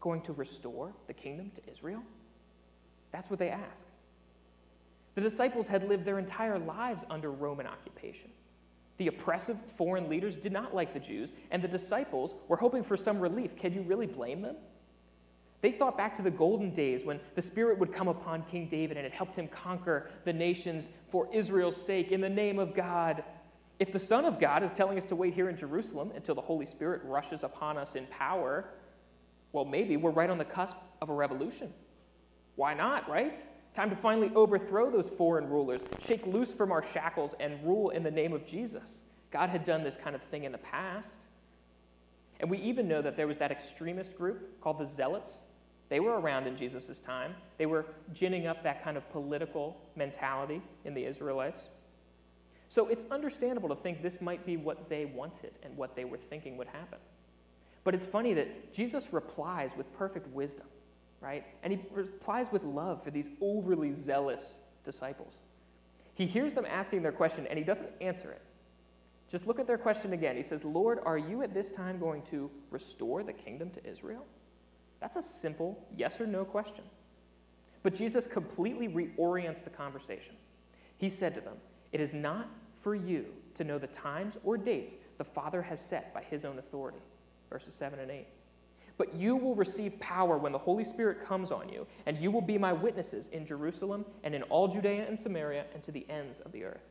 going 0.00 0.20
to 0.22 0.34
restore 0.34 0.92
the 1.06 1.14
kingdom 1.14 1.50
to 1.54 1.72
Israel? 1.72 2.02
That's 3.10 3.30
what 3.30 3.38
they 3.38 3.48
ask. 3.48 3.86
The 5.14 5.22
disciples 5.22 5.68
had 5.68 5.88
lived 5.88 6.04
their 6.04 6.18
entire 6.18 6.58
lives 6.58 7.04
under 7.08 7.32
Roman 7.32 7.66
occupation. 7.66 8.30
The 8.98 9.06
oppressive 9.06 9.58
foreign 9.76 10.08
leaders 10.08 10.36
did 10.36 10.52
not 10.52 10.74
like 10.74 10.92
the 10.92 11.00
Jews, 11.00 11.32
and 11.50 11.62
the 11.62 11.68
disciples 11.68 12.34
were 12.48 12.56
hoping 12.56 12.82
for 12.82 12.96
some 12.96 13.20
relief. 13.20 13.56
Can 13.56 13.72
you 13.72 13.82
really 13.82 14.06
blame 14.06 14.42
them? 14.42 14.56
They 15.60 15.72
thought 15.72 15.96
back 15.96 16.14
to 16.14 16.22
the 16.22 16.30
golden 16.30 16.70
days 16.70 17.04
when 17.04 17.18
the 17.34 17.42
Spirit 17.42 17.78
would 17.78 17.92
come 17.92 18.06
upon 18.08 18.42
King 18.44 18.68
David 18.68 18.96
and 18.96 19.04
it 19.04 19.12
helped 19.12 19.34
him 19.34 19.48
conquer 19.48 20.08
the 20.24 20.32
nations 20.32 20.88
for 21.08 21.28
Israel's 21.32 21.76
sake 21.76 22.12
in 22.12 22.20
the 22.20 22.28
name 22.28 22.60
of 22.60 22.74
God. 22.74 23.24
If 23.80 23.90
the 23.90 23.98
Son 23.98 24.24
of 24.24 24.38
God 24.38 24.62
is 24.62 24.72
telling 24.72 24.98
us 24.98 25.06
to 25.06 25.16
wait 25.16 25.34
here 25.34 25.48
in 25.48 25.56
Jerusalem 25.56 26.12
until 26.14 26.36
the 26.36 26.40
Holy 26.40 26.66
Spirit 26.66 27.02
rushes 27.04 27.42
upon 27.42 27.76
us 27.76 27.96
in 27.96 28.06
power, 28.06 28.66
well, 29.52 29.64
maybe 29.64 29.96
we're 29.96 30.10
right 30.10 30.30
on 30.30 30.38
the 30.38 30.44
cusp 30.44 30.76
of 31.00 31.08
a 31.08 31.14
revolution. 31.14 31.72
Why 32.54 32.74
not, 32.74 33.08
right? 33.08 33.44
Time 33.78 33.90
to 33.90 33.94
finally 33.96 34.32
overthrow 34.34 34.90
those 34.90 35.08
foreign 35.08 35.48
rulers, 35.48 35.84
shake 36.00 36.26
loose 36.26 36.52
from 36.52 36.72
our 36.72 36.82
shackles, 36.82 37.36
and 37.38 37.64
rule 37.64 37.90
in 37.90 38.02
the 38.02 38.10
name 38.10 38.32
of 38.32 38.44
Jesus. 38.44 39.02
God 39.30 39.50
had 39.50 39.62
done 39.62 39.84
this 39.84 39.94
kind 39.94 40.16
of 40.16 40.22
thing 40.24 40.42
in 40.42 40.50
the 40.50 40.58
past. 40.58 41.26
And 42.40 42.50
we 42.50 42.58
even 42.58 42.88
know 42.88 43.00
that 43.00 43.16
there 43.16 43.28
was 43.28 43.38
that 43.38 43.52
extremist 43.52 44.18
group 44.18 44.60
called 44.60 44.80
the 44.80 44.84
Zealots 44.84 45.42
they 45.90 46.00
were 46.00 46.18
around 46.18 46.48
in 46.48 46.56
Jesus' 46.56 46.98
time. 46.98 47.36
They 47.56 47.66
were 47.66 47.86
ginning 48.12 48.48
up 48.48 48.64
that 48.64 48.82
kind 48.82 48.96
of 48.96 49.08
political 49.12 49.76
mentality 49.94 50.60
in 50.84 50.92
the 50.92 51.04
Israelites. 51.04 51.68
So 52.68 52.88
it's 52.88 53.04
understandable 53.12 53.68
to 53.68 53.76
think 53.76 54.02
this 54.02 54.20
might 54.20 54.44
be 54.44 54.56
what 54.56 54.88
they 54.88 55.04
wanted 55.04 55.52
and 55.62 55.76
what 55.76 55.94
they 55.94 56.04
were 56.04 56.18
thinking 56.18 56.56
would 56.56 56.66
happen. 56.66 56.98
But 57.84 57.94
it's 57.94 58.06
funny 58.06 58.34
that 58.34 58.74
Jesus 58.74 59.12
replies 59.12 59.70
with 59.76 59.96
perfect 59.96 60.26
wisdom, 60.34 60.66
right? 61.20 61.44
And 61.62 61.72
he 61.72 61.80
replies 61.92 62.50
with 62.52 62.64
love 62.64 63.02
for 63.02 63.10
these 63.10 63.28
overly 63.40 63.94
zealous 63.94 64.58
disciples. 64.84 65.40
He 66.14 66.26
hears 66.26 66.52
them 66.52 66.66
asking 66.68 67.02
their 67.02 67.12
question 67.12 67.46
and 67.46 67.58
he 67.58 67.64
doesn't 67.64 67.90
answer 68.00 68.30
it. 68.30 68.42
Just 69.28 69.46
look 69.46 69.60
at 69.60 69.66
their 69.66 69.78
question 69.78 70.14
again. 70.14 70.36
He 70.36 70.42
says, 70.42 70.64
Lord, 70.64 71.00
are 71.04 71.18
you 71.18 71.42
at 71.42 71.52
this 71.52 71.70
time 71.70 71.98
going 71.98 72.22
to 72.22 72.50
restore 72.70 73.22
the 73.22 73.32
kingdom 73.32 73.70
to 73.70 73.86
Israel? 73.86 74.24
That's 75.00 75.16
a 75.16 75.22
simple 75.22 75.86
yes 75.96 76.20
or 76.20 76.26
no 76.26 76.44
question. 76.44 76.84
But 77.82 77.94
Jesus 77.94 78.26
completely 78.26 78.88
reorients 78.88 79.62
the 79.62 79.70
conversation. 79.70 80.34
He 80.96 81.08
said 81.08 81.34
to 81.34 81.40
them, 81.40 81.56
It 81.92 82.00
is 82.00 82.14
not 82.14 82.48
for 82.80 82.94
you 82.94 83.26
to 83.54 83.64
know 83.64 83.78
the 83.78 83.86
times 83.88 84.38
or 84.44 84.56
dates 84.56 84.96
the 85.18 85.24
Father 85.24 85.62
has 85.62 85.80
set 85.80 86.12
by 86.14 86.22
his 86.22 86.44
own 86.44 86.58
authority. 86.58 86.98
Verses 87.50 87.74
7 87.74 87.98
and 87.98 88.10
8. 88.10 88.26
But 88.98 89.14
you 89.14 89.36
will 89.36 89.54
receive 89.54 89.98
power 90.00 90.36
when 90.36 90.52
the 90.52 90.58
Holy 90.58 90.84
Spirit 90.84 91.24
comes 91.24 91.50
on 91.50 91.68
you, 91.68 91.86
and 92.04 92.18
you 92.18 92.30
will 92.30 92.42
be 92.42 92.58
my 92.58 92.72
witnesses 92.72 93.28
in 93.28 93.46
Jerusalem 93.46 94.04
and 94.24 94.34
in 94.34 94.42
all 94.44 94.68
Judea 94.68 95.06
and 95.08 95.18
Samaria 95.18 95.64
and 95.72 95.82
to 95.84 95.92
the 95.92 96.04
ends 96.10 96.40
of 96.40 96.52
the 96.52 96.64
earth. 96.64 96.84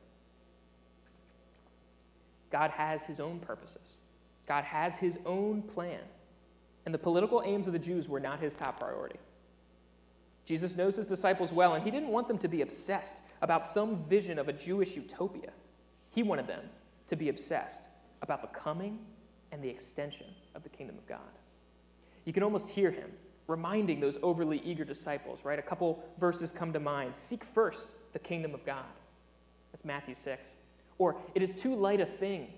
God 2.49 2.71
has 2.71 3.05
his 3.05 3.19
own 3.19 3.39
purposes, 3.39 3.97
God 4.47 4.63
has 4.63 4.95
his 4.95 5.19
own 5.25 5.61
plan 5.61 5.99
and 6.87 6.93
the 6.93 6.99
political 6.99 7.43
aims 7.45 7.67
of 7.67 7.73
the 7.73 7.79
Jews 7.79 8.07
were 8.07 8.21
not 8.21 8.39
his 8.39 8.55
top 8.55 8.79
priority. 8.79 9.19
Jesus 10.45 10.77
knows 10.77 10.95
his 10.95 11.05
disciples 11.05 11.51
well, 11.51 11.73
and 11.73 11.83
he 11.83 11.91
didn't 11.91 12.07
want 12.07 12.29
them 12.29 12.37
to 12.37 12.47
be 12.47 12.61
obsessed 12.61 13.23
about 13.41 13.65
some 13.65 14.05
vision 14.05 14.39
of 14.39 14.47
a 14.47 14.53
Jewish 14.53 14.95
utopia. 14.95 15.51
He 16.15 16.23
wanted 16.23 16.47
them 16.47 16.63
to 17.09 17.17
be 17.17 17.27
obsessed 17.27 17.89
about 18.21 18.41
the 18.41 18.57
coming 18.57 18.99
and 19.51 19.61
the 19.61 19.67
extension 19.67 20.27
of 20.55 20.63
the 20.63 20.69
kingdom 20.69 20.97
of 20.97 21.05
God. 21.07 21.19
You 22.27 22.33
can 22.33 22.43
almost 22.43 22.69
hear 22.69 22.91
him 22.91 23.09
reminding 23.47 24.01
those 24.01 24.17
overly 24.21 24.61
eager 24.65 24.83
disciples, 24.83 25.45
right? 25.45 25.57
A 25.57 25.61
couple 25.61 26.03
verses 26.19 26.51
come 26.51 26.73
to 26.73 26.79
mind 26.79 27.15
Seek 27.15 27.41
first 27.41 27.87
the 28.11 28.19
kingdom 28.19 28.53
of 28.53 28.65
God. 28.65 28.83
That's 29.71 29.85
Matthew 29.85 30.13
6. 30.13 30.45
Or, 30.97 31.15
it 31.35 31.41
is 31.41 31.53
too 31.53 31.73
light 31.73 32.01
a 32.01 32.05
thing 32.05 32.49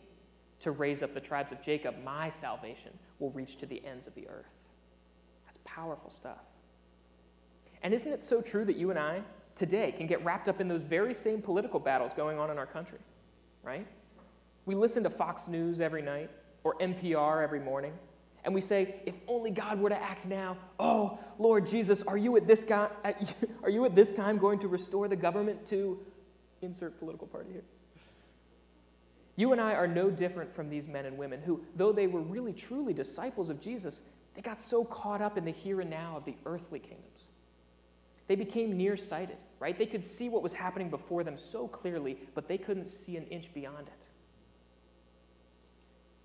to 0.62 0.72
raise 0.72 1.04
up 1.04 1.14
the 1.14 1.20
tribes 1.20 1.52
of 1.52 1.62
Jacob. 1.62 1.94
My 2.04 2.30
salvation 2.30 2.92
will 3.20 3.30
reach 3.30 3.58
to 3.58 3.68
the 3.68 3.86
ends 3.86 4.08
of 4.08 4.16
the 4.16 4.28
earth. 4.28 4.50
That's 5.46 5.60
powerful 5.66 6.10
stuff. 6.10 6.40
And 7.84 7.94
isn't 7.94 8.12
it 8.12 8.24
so 8.24 8.42
true 8.42 8.66
that 8.66 8.76
you 8.76 8.90
and 8.90 8.98
I 8.98 9.22
today 9.54 9.92
can 9.92 10.08
get 10.08 10.26
wrapped 10.26 10.50
up 10.50 10.60
in 10.60 10.68
those 10.68 10.82
very 10.82 11.14
same 11.14 11.44
political 11.44 11.80
battles 11.80 12.16
going 12.16 12.40
on 12.40 12.50
in 12.50 12.58
our 12.58 12.66
country, 12.66 12.98
right? 13.62 13.86
We 14.66 14.74
listen 14.74 15.04
to 15.04 15.12
Fox 15.12 15.48
News 15.48 15.80
every 15.80 16.02
night 16.02 16.32
or 16.64 16.74
NPR 16.80 17.44
every 17.44 17.60
morning, 17.60 17.94
and 18.44 18.54
we 18.54 18.62
say, 18.62 19.02
if 19.06 19.16
only 19.28 19.52
God 19.52 19.80
were 19.80 19.90
to 19.90 20.02
act 20.02 20.26
now, 20.26 20.58
oh, 20.80 21.20
Lord 21.38 21.68
Jesus, 21.68 22.04
are 22.04 22.18
you 22.18 22.38
at 22.38 22.48
this, 22.48 22.64
guy, 22.64 22.90
are 23.64 23.70
you 23.70 23.86
at 23.86 23.96
this 23.96 24.14
time 24.14 24.38
going 24.38 24.60
to 24.60 24.68
restore 24.68 25.08
the 25.08 25.16
government 25.16 25.66
to 25.68 26.00
insert 26.62 26.98
political 27.00 27.28
party 27.28 27.52
here? 27.52 27.64
You 29.36 29.52
and 29.54 29.62
I 29.62 29.74
are 29.74 29.88
no 29.88 30.10
different 30.10 30.52
from 30.52 30.70
these 30.70 30.88
men 30.88 31.06
and 31.06 31.18
women 31.18 31.42
who, 31.42 31.62
though 31.76 31.92
they 31.92 32.08
were 32.08 32.22
really 32.22 32.54
truly 32.54 32.94
disciples 32.94 33.50
of 33.50 33.62
Jesus, 33.62 34.02
they 34.36 34.42
got 34.42 34.60
so 34.60 34.84
caught 34.84 35.22
up 35.22 35.38
in 35.38 35.46
the 35.46 35.52
here 35.52 35.82
and 35.82 35.90
now 35.90 36.16
of 36.18 36.26
the 36.26 36.36
earthly 36.46 36.80
kingdoms. 36.80 37.24
They 38.28 38.36
became 38.36 38.78
nearsighted, 38.78 39.38
right? 39.60 39.78
They 39.78 39.86
could 39.86 40.04
see 40.04 40.30
what 40.30 40.44
was 40.44 40.54
happening 40.54 40.90
before 40.90 41.24
them 41.24 41.38
so 41.38 41.68
clearly, 41.68 42.18
but 42.36 42.48
they 42.48 42.58
couldn't 42.58 42.88
see 42.88 43.18
an 43.18 43.26
inch 43.28 43.54
beyond 43.54 43.88
it. 43.88 43.99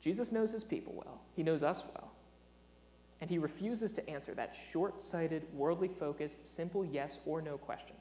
Jesus 0.04 0.30
knows 0.30 0.52
his 0.52 0.64
people 0.64 0.92
well, 0.94 1.22
he 1.34 1.42
knows 1.42 1.62
us 1.62 1.82
well. 1.94 2.12
And 3.22 3.30
he 3.30 3.38
refuses 3.38 3.90
to 3.94 4.06
answer 4.06 4.34
that 4.34 4.54
short 4.54 5.02
sighted, 5.02 5.46
worldly 5.54 5.88
focused, 5.88 6.46
simple 6.46 6.84
yes 6.84 7.20
or 7.24 7.40
no 7.40 7.56
question. 7.56 7.96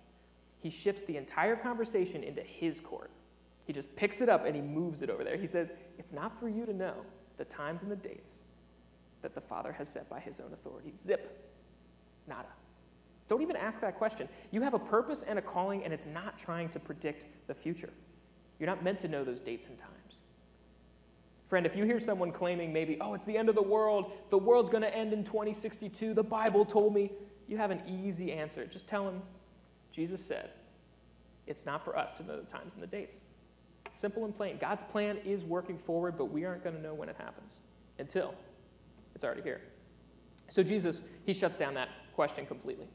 He 0.60 0.70
shifts 0.70 1.04
the 1.04 1.16
entire 1.16 1.56
conversation 1.56 2.22
into 2.22 2.42
his 2.42 2.82
court. 2.82 3.10
He 3.64 3.72
just 3.72 3.96
picks 3.96 4.20
it 4.20 4.28
up 4.28 4.46
and 4.46 4.54
he 4.54 4.62
moves 4.62 5.02
it 5.02 5.10
over 5.10 5.24
there. 5.24 5.38
He 5.38 5.48
says, 5.48 5.72
It's 5.98 6.12
not 6.12 6.38
for 6.38 6.50
you 6.50 6.66
to 6.66 6.74
know 6.74 6.96
the 7.38 7.46
times 7.46 7.84
and 7.84 7.92
the 7.92 7.96
dates 7.96 8.42
that 9.22 9.34
the 9.34 9.40
Father 9.40 9.72
has 9.72 9.88
set 9.88 10.10
by 10.10 10.20
his 10.20 10.42
own 10.42 10.52
authority. 10.52 10.92
Zip. 10.98 11.50
Nada. 12.28 12.50
Don't 13.30 13.42
even 13.42 13.56
ask 13.56 13.80
that 13.80 13.98
question. 13.98 14.28
You 14.52 14.62
have 14.62 14.74
a 14.74 14.80
purpose 14.80 15.24
and 15.24 15.40
a 15.40 15.42
calling, 15.42 15.86
and 15.86 15.94
it's 15.94 16.06
not 16.06 16.38
trying 16.38 16.68
to 16.70 16.82
predict 16.82 17.28
the 17.48 17.54
future. 17.54 17.94
You're 18.60 18.68
not 18.68 18.84
meant 18.84 19.00
to 19.00 19.08
know 19.08 19.24
those 19.24 19.40
dates 19.40 19.68
and 19.68 19.80
times. 19.80 19.93
Friend, 21.54 21.68
if 21.68 21.76
you 21.76 21.84
hear 21.84 22.00
someone 22.00 22.32
claiming 22.32 22.74
maybe, 22.74 22.98
oh, 23.00 23.14
it's 23.14 23.26
the 23.26 23.38
end 23.38 23.48
of 23.48 23.54
the 23.54 23.62
world, 23.62 24.14
the 24.32 24.38
world's 24.40 24.72
going 24.72 24.82
to 24.82 24.92
end 24.92 25.14
in 25.14 25.24
2062, 25.24 26.16
the 26.16 26.24
Bible 26.24 26.66
told 26.66 26.96
me, 26.96 27.12
you 27.48 27.58
have 27.58 27.70
an 27.70 27.84
easy 27.88 28.32
answer. 28.32 28.66
Just 28.66 28.88
tell 28.88 29.06
them, 29.06 29.22
Jesus 29.92 30.20
said, 30.20 30.50
it's 31.46 31.64
not 31.64 31.86
for 31.86 31.96
us 31.96 32.12
to 32.14 32.24
know 32.24 32.42
the 32.42 32.52
times 32.52 32.74
and 32.74 32.82
the 32.82 32.88
dates. 32.88 33.18
Simple 33.94 34.26
and 34.26 34.36
plain. 34.36 34.58
God's 34.60 34.82
plan 34.82 35.18
is 35.24 35.44
working 35.44 35.78
forward, 35.78 36.18
but 36.18 36.32
we 36.32 36.44
aren't 36.44 36.64
going 36.64 36.76
to 36.76 36.82
know 36.82 36.96
when 36.96 37.08
it 37.08 37.18
happens 37.20 37.60
until 38.00 38.34
it's 39.14 39.24
already 39.24 39.44
here. 39.44 39.62
So 40.50 40.64
Jesus, 40.64 41.04
he 41.24 41.34
shuts 41.34 41.56
down 41.56 41.76
that 41.76 41.90
question 42.16 42.48
completely. 42.48 42.88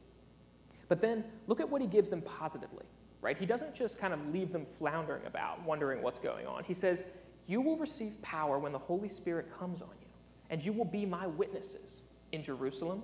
But 0.89 0.99
then 0.99 1.23
look 1.47 1.61
at 1.61 1.69
what 1.69 1.79
he 1.79 1.87
gives 1.87 2.09
them 2.09 2.21
positively, 2.21 2.83
right? 3.21 3.37
He 3.37 3.45
doesn't 3.45 3.73
just 3.73 3.97
kind 3.97 4.13
of 4.13 4.33
leave 4.33 4.51
them 4.51 4.65
floundering 4.65 5.25
about, 5.25 5.63
wondering 5.63 6.01
what's 6.01 6.19
going 6.19 6.45
on. 6.45 6.65
He 6.65 6.73
says, 6.73 7.05
You 7.49 7.61
will 7.61 7.77
receive 7.77 8.21
power 8.21 8.59
when 8.59 8.71
the 8.71 8.77
Holy 8.77 9.09
Spirit 9.09 9.51
comes 9.51 9.81
on 9.81 9.89
you, 9.99 10.07
and 10.51 10.63
you 10.63 10.71
will 10.71 10.85
be 10.85 11.03
my 11.03 11.25
witnesses 11.25 12.01
in 12.31 12.43
Jerusalem, 12.43 13.01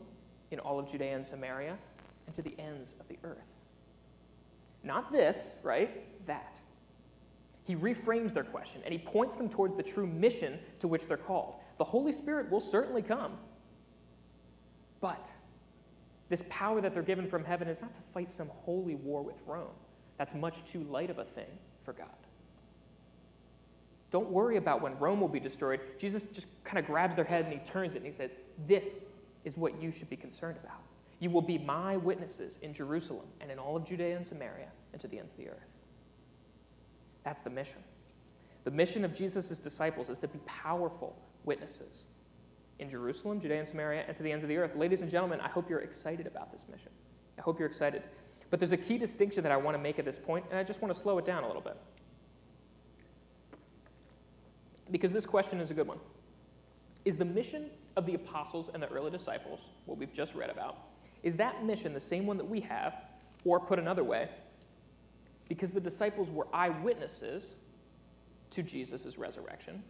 in 0.51 0.59
all 0.59 0.77
of 0.77 0.87
Judea 0.87 1.15
and 1.15 1.25
Samaria, 1.25 1.75
and 2.27 2.35
to 2.35 2.43
the 2.43 2.53
ends 2.59 2.93
of 2.99 3.07
the 3.07 3.17
earth. 3.23 3.55
Not 4.83 5.11
this, 5.11 5.57
right? 5.63 6.03
That. 6.27 6.59
He 7.63 7.75
reframes 7.75 8.35
their 8.35 8.43
question 8.43 8.81
and 8.85 8.91
he 8.91 8.99
points 8.99 9.35
them 9.35 9.49
towards 9.49 9.75
the 9.75 9.81
true 9.81 10.05
mission 10.05 10.59
to 10.77 10.87
which 10.87 11.07
they're 11.07 11.17
called. 11.17 11.55
The 11.79 11.83
Holy 11.83 12.11
Spirit 12.11 12.51
will 12.51 12.59
certainly 12.59 13.01
come. 13.01 13.39
But 15.01 15.31
this 16.29 16.43
power 16.49 16.81
that 16.81 16.93
they're 16.93 17.01
given 17.01 17.27
from 17.27 17.43
heaven 17.43 17.67
is 17.67 17.81
not 17.81 17.95
to 17.95 18.01
fight 18.13 18.31
some 18.31 18.49
holy 18.49 18.93
war 18.93 19.23
with 19.23 19.37
Rome. 19.47 19.73
That's 20.19 20.35
much 20.35 20.63
too 20.65 20.83
light 20.83 21.09
of 21.09 21.17
a 21.17 21.25
thing 21.25 21.49
for 21.83 21.93
God. 21.93 22.24
Don't 24.11 24.29
worry 24.29 24.57
about 24.57 24.81
when 24.81 24.97
Rome 24.99 25.19
will 25.19 25.27
be 25.27 25.39
destroyed. 25.39 25.81
Jesus 25.97 26.25
just 26.25 26.47
kind 26.63 26.77
of 26.77 26.85
grabs 26.85 27.15
their 27.15 27.25
head 27.25 27.45
and 27.45 27.53
he 27.53 27.59
turns 27.59 27.93
it 27.93 27.97
and 27.97 28.05
he 28.05 28.11
says, 28.11 28.31
This 28.67 29.03
is 29.43 29.57
what 29.57 29.81
you 29.81 29.91
should 29.91 30.09
be 30.09 30.15
concerned 30.15 30.57
about. 30.63 30.81
You 31.19 31.29
will 31.29 31.41
be 31.41 31.57
my 31.57 31.97
witnesses 31.97 32.59
in 32.61 32.73
Jerusalem 32.73 33.25
and 33.41 33.49
in 33.51 33.59
all 33.59 33.75
of 33.75 33.85
Judea 33.85 34.15
and 34.15 34.25
Samaria 34.25 34.67
and 34.91 35.01
to 35.01 35.07
the 35.07 35.19
ends 35.19 35.31
of 35.31 35.37
the 35.37 35.49
earth. 35.49 35.69
That's 37.23 37.41
the 37.41 37.49
mission. 37.49 37.79
The 38.63 38.71
mission 38.71 39.05
of 39.05 39.13
Jesus' 39.13 39.59
disciples 39.59 40.09
is 40.09 40.19
to 40.19 40.27
be 40.27 40.39
powerful 40.45 41.15
witnesses 41.43 42.07
in 42.79 42.89
Jerusalem, 42.89 43.39
Judea 43.39 43.59
and 43.59 43.67
Samaria, 43.67 44.03
and 44.07 44.15
to 44.17 44.23
the 44.23 44.31
ends 44.31 44.43
of 44.43 44.49
the 44.49 44.57
earth. 44.57 44.75
Ladies 44.75 45.01
and 45.01 45.09
gentlemen, 45.09 45.39
I 45.39 45.47
hope 45.47 45.69
you're 45.69 45.79
excited 45.79 46.27
about 46.27 46.51
this 46.51 46.65
mission. 46.69 46.91
I 47.37 47.41
hope 47.41 47.59
you're 47.59 47.67
excited. 47.67 48.03
But 48.49 48.59
there's 48.59 48.73
a 48.73 48.77
key 48.77 48.97
distinction 48.97 49.43
that 49.43 49.51
I 49.51 49.57
want 49.57 49.75
to 49.75 49.81
make 49.81 49.99
at 49.99 50.05
this 50.05 50.17
point, 50.17 50.45
and 50.49 50.59
I 50.59 50.63
just 50.63 50.81
want 50.81 50.93
to 50.93 50.99
slow 50.99 51.17
it 51.17 51.25
down 51.25 51.43
a 51.43 51.47
little 51.47 51.61
bit. 51.61 51.77
Because 54.91 55.11
this 55.11 55.25
question 55.25 55.59
is 55.59 55.71
a 55.71 55.73
good 55.73 55.87
one. 55.87 55.99
Is 57.05 57.17
the 57.17 57.25
mission 57.25 57.69
of 57.95 58.05
the 58.05 58.15
apostles 58.15 58.69
and 58.73 58.81
the 58.81 58.87
early 58.87 59.11
disciples, 59.11 59.59
what 59.85 59.97
we've 59.97 60.13
just 60.13 60.35
read 60.35 60.49
about, 60.49 60.77
is 61.23 61.35
that 61.37 61.63
mission 61.63 61.93
the 61.93 61.99
same 61.99 62.25
one 62.25 62.37
that 62.37 62.47
we 62.47 62.59
have, 62.61 62.95
or 63.45 63.59
put 63.59 63.79
another 63.79 64.03
way, 64.03 64.29
because 65.47 65.71
the 65.71 65.79
disciples 65.79 66.31
were 66.31 66.47
eyewitnesses 66.53 67.51
to 68.51 68.63
Jesus' 68.63 69.17
resurrection, 69.17 69.83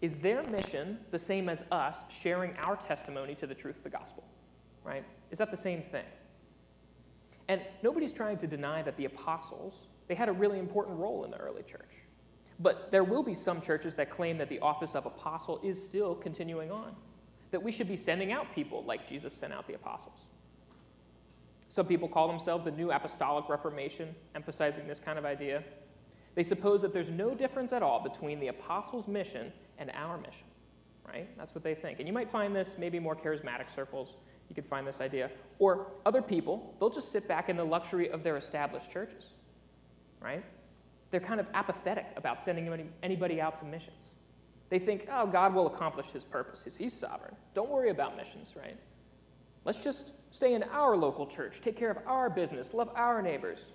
is 0.00 0.14
their 0.14 0.42
mission 0.44 0.98
the 1.10 1.18
same 1.18 1.48
as 1.48 1.64
us 1.72 2.04
sharing 2.08 2.56
our 2.58 2.76
testimony 2.76 3.34
to 3.36 3.46
the 3.46 3.54
truth 3.54 3.76
of 3.76 3.82
the 3.82 3.90
gospel? 3.90 4.24
Right? 4.84 5.04
Is 5.30 5.38
that 5.38 5.50
the 5.50 5.56
same 5.56 5.82
thing? 5.82 6.04
And 7.48 7.62
nobody's 7.82 8.12
trying 8.12 8.36
to 8.38 8.46
deny 8.46 8.82
that 8.82 8.96
the 8.96 9.06
apostles, 9.06 9.86
they 10.06 10.14
had 10.14 10.28
a 10.28 10.32
really 10.32 10.58
important 10.58 10.98
role 10.98 11.24
in 11.24 11.30
the 11.30 11.38
early 11.38 11.62
church. 11.62 11.96
But 12.60 12.90
there 12.90 13.04
will 13.04 13.22
be 13.22 13.34
some 13.34 13.60
churches 13.60 13.94
that 13.96 14.10
claim 14.10 14.38
that 14.38 14.48
the 14.48 14.58
office 14.60 14.94
of 14.94 15.06
apostle 15.06 15.60
is 15.62 15.82
still 15.82 16.14
continuing 16.14 16.70
on, 16.70 16.94
that 17.50 17.62
we 17.62 17.70
should 17.70 17.88
be 17.88 17.96
sending 17.96 18.32
out 18.32 18.52
people 18.54 18.82
like 18.84 19.06
Jesus 19.08 19.32
sent 19.32 19.52
out 19.52 19.66
the 19.66 19.74
apostles. 19.74 20.18
Some 21.68 21.86
people 21.86 22.08
call 22.08 22.26
themselves 22.26 22.64
the 22.64 22.70
New 22.70 22.90
Apostolic 22.90 23.48
Reformation, 23.48 24.14
emphasizing 24.34 24.88
this 24.88 24.98
kind 24.98 25.18
of 25.18 25.24
idea. 25.24 25.62
They 26.34 26.42
suppose 26.42 26.82
that 26.82 26.92
there's 26.92 27.10
no 27.10 27.34
difference 27.34 27.72
at 27.72 27.82
all 27.82 28.00
between 28.02 28.40
the 28.40 28.48
apostles' 28.48 29.06
mission 29.06 29.52
and 29.78 29.90
our 29.94 30.16
mission, 30.18 30.46
right? 31.06 31.28
That's 31.36 31.54
what 31.54 31.62
they 31.62 31.74
think. 31.74 31.98
And 31.98 32.08
you 32.08 32.14
might 32.14 32.30
find 32.30 32.56
this 32.56 32.76
maybe 32.78 32.98
more 32.98 33.14
charismatic 33.14 33.70
circles. 33.70 34.16
You 34.48 34.54
could 34.54 34.66
find 34.66 34.86
this 34.86 35.00
idea. 35.00 35.30
Or 35.58 35.88
other 36.06 36.22
people, 36.22 36.74
they'll 36.80 36.90
just 36.90 37.12
sit 37.12 37.28
back 37.28 37.48
in 37.48 37.56
the 37.56 37.64
luxury 37.64 38.10
of 38.10 38.22
their 38.22 38.36
established 38.36 38.90
churches, 38.90 39.32
right? 40.20 40.42
They're 41.10 41.20
kind 41.20 41.40
of 41.40 41.46
apathetic 41.54 42.06
about 42.16 42.40
sending 42.40 42.90
anybody 43.02 43.40
out 43.40 43.56
to 43.58 43.64
missions. 43.64 44.12
They 44.68 44.78
think, 44.78 45.06
oh, 45.10 45.26
God 45.26 45.54
will 45.54 45.66
accomplish 45.66 46.10
his 46.10 46.24
purposes. 46.24 46.76
He's 46.76 46.92
sovereign. 46.92 47.34
Don't 47.54 47.70
worry 47.70 47.90
about 47.90 48.16
missions, 48.16 48.52
right? 48.56 48.76
Let's 49.64 49.82
just 49.82 50.12
stay 50.30 50.54
in 50.54 50.62
our 50.64 50.96
local 50.96 51.26
church, 51.26 51.60
take 51.60 51.76
care 51.76 51.90
of 51.90 51.98
our 52.06 52.28
business, 52.28 52.74
love 52.74 52.90
our 52.94 53.22
neighbors. 53.22 53.68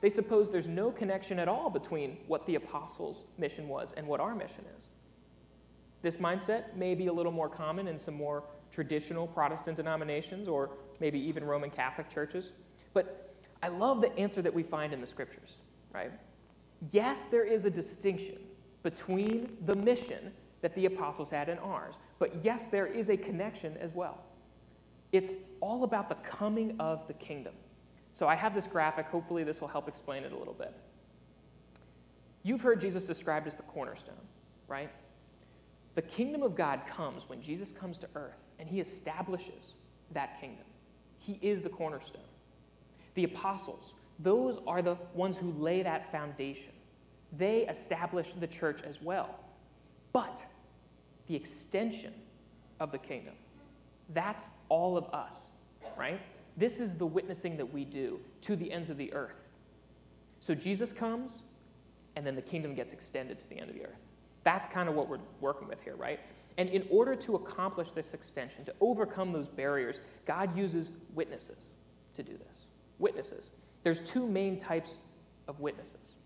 They 0.00 0.10
suppose 0.10 0.50
there's 0.50 0.68
no 0.68 0.90
connection 0.90 1.38
at 1.38 1.48
all 1.48 1.70
between 1.70 2.18
what 2.26 2.46
the 2.46 2.54
apostles' 2.54 3.24
mission 3.38 3.68
was 3.68 3.92
and 3.92 4.06
what 4.06 4.20
our 4.20 4.34
mission 4.34 4.64
is. 4.76 4.90
This 6.02 6.18
mindset 6.18 6.76
may 6.76 6.94
be 6.94 7.06
a 7.06 7.12
little 7.12 7.32
more 7.32 7.48
common 7.48 7.88
in 7.88 7.96
some 7.96 8.14
more 8.14 8.44
traditional 8.70 9.26
Protestant 9.26 9.76
denominations 9.76 10.48
or 10.48 10.70
maybe 11.00 11.18
even 11.18 11.44
Roman 11.44 11.70
Catholic 11.70 12.10
churches. 12.10 12.52
But 12.92 13.34
I 13.62 13.68
love 13.68 14.00
the 14.02 14.14
answer 14.18 14.42
that 14.42 14.52
we 14.52 14.62
find 14.62 14.92
in 14.92 15.00
the 15.00 15.06
scriptures, 15.06 15.60
right? 15.92 16.12
Yes, 16.90 17.24
there 17.26 17.44
is 17.44 17.64
a 17.64 17.70
distinction 17.70 18.38
between 18.82 19.56
the 19.64 19.74
mission 19.74 20.32
that 20.60 20.74
the 20.74 20.86
apostles 20.86 21.30
had 21.30 21.48
and 21.48 21.60
ours, 21.60 21.98
but 22.18 22.44
yes, 22.44 22.66
there 22.66 22.86
is 22.86 23.10
a 23.10 23.16
connection 23.16 23.76
as 23.78 23.92
well. 23.94 24.18
It's 25.12 25.36
all 25.60 25.84
about 25.84 26.08
the 26.08 26.16
coming 26.16 26.74
of 26.80 27.06
the 27.06 27.14
kingdom. 27.14 27.54
So 28.12 28.28
I 28.28 28.34
have 28.34 28.54
this 28.54 28.66
graphic. 28.66 29.06
Hopefully, 29.06 29.44
this 29.44 29.60
will 29.60 29.68
help 29.68 29.88
explain 29.88 30.24
it 30.24 30.32
a 30.32 30.36
little 30.36 30.54
bit. 30.54 30.74
You've 32.42 32.62
heard 32.62 32.80
Jesus 32.80 33.06
described 33.06 33.46
as 33.46 33.54
the 33.54 33.62
cornerstone, 33.62 34.14
right? 34.68 34.90
The 35.94 36.02
kingdom 36.02 36.42
of 36.42 36.54
God 36.54 36.80
comes 36.86 37.28
when 37.28 37.40
Jesus 37.40 37.72
comes 37.72 37.98
to 37.98 38.08
earth 38.14 38.42
and 38.58 38.68
he 38.68 38.80
establishes 38.80 39.74
that 40.12 40.40
kingdom. 40.40 40.64
He 41.18 41.38
is 41.40 41.62
the 41.62 41.68
cornerstone. 41.68 42.22
The 43.14 43.24
apostles, 43.24 43.94
those 44.18 44.58
are 44.66 44.82
the 44.82 44.96
ones 45.14 45.36
who 45.36 45.52
lay 45.52 45.82
that 45.82 46.10
foundation. 46.12 46.72
They 47.36 47.66
establish 47.66 48.34
the 48.34 48.46
church 48.46 48.80
as 48.82 49.02
well. 49.02 49.38
But 50.12 50.44
the 51.26 51.34
extension 51.34 52.12
of 52.80 52.92
the 52.92 52.98
kingdom 52.98 53.34
that's 54.10 54.50
all 54.68 54.96
of 54.96 55.06
us, 55.12 55.48
right? 55.96 56.20
This 56.56 56.80
is 56.80 56.94
the 56.94 57.06
witnessing 57.06 57.56
that 57.56 57.72
we 57.72 57.84
do 57.84 58.20
to 58.42 58.56
the 58.56 58.70
ends 58.70 58.90
of 58.90 58.96
the 58.96 59.12
earth. 59.12 59.48
So 60.40 60.54
Jesus 60.54 60.92
comes, 60.92 61.42
and 62.16 62.26
then 62.26 62.34
the 62.34 62.42
kingdom 62.42 62.74
gets 62.74 62.92
extended 62.92 63.38
to 63.40 63.48
the 63.48 63.58
end 63.58 63.70
of 63.70 63.76
the 63.76 63.84
earth. 63.84 64.00
That's 64.44 64.68
kind 64.68 64.88
of 64.88 64.94
what 64.94 65.08
we're 65.08 65.20
working 65.40 65.68
with 65.68 65.82
here, 65.82 65.96
right? 65.96 66.20
And 66.58 66.68
in 66.68 66.86
order 66.90 67.16
to 67.16 67.36
accomplish 67.36 67.92
this 67.92 68.12
extension, 68.12 68.64
to 68.66 68.74
overcome 68.80 69.32
those 69.32 69.48
barriers, 69.48 70.00
God 70.26 70.56
uses 70.56 70.90
witnesses 71.14 71.74
to 72.14 72.22
do 72.22 72.32
this. 72.32 72.66
Witnesses. 72.98 73.50
There's 73.84 74.00
two 74.00 74.26
main 74.26 74.58
types 74.58 74.98
of 75.46 75.60
witnesses. 75.60 76.16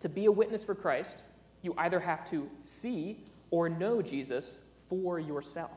To 0.00 0.08
be 0.08 0.24
a 0.24 0.32
witness 0.32 0.64
for 0.64 0.74
Christ, 0.74 1.22
you 1.60 1.74
either 1.78 2.00
have 2.00 2.28
to 2.30 2.48
see 2.64 3.24
or 3.50 3.68
know 3.68 4.02
Jesus 4.02 4.58
for 4.88 5.20
yourself. 5.20 5.70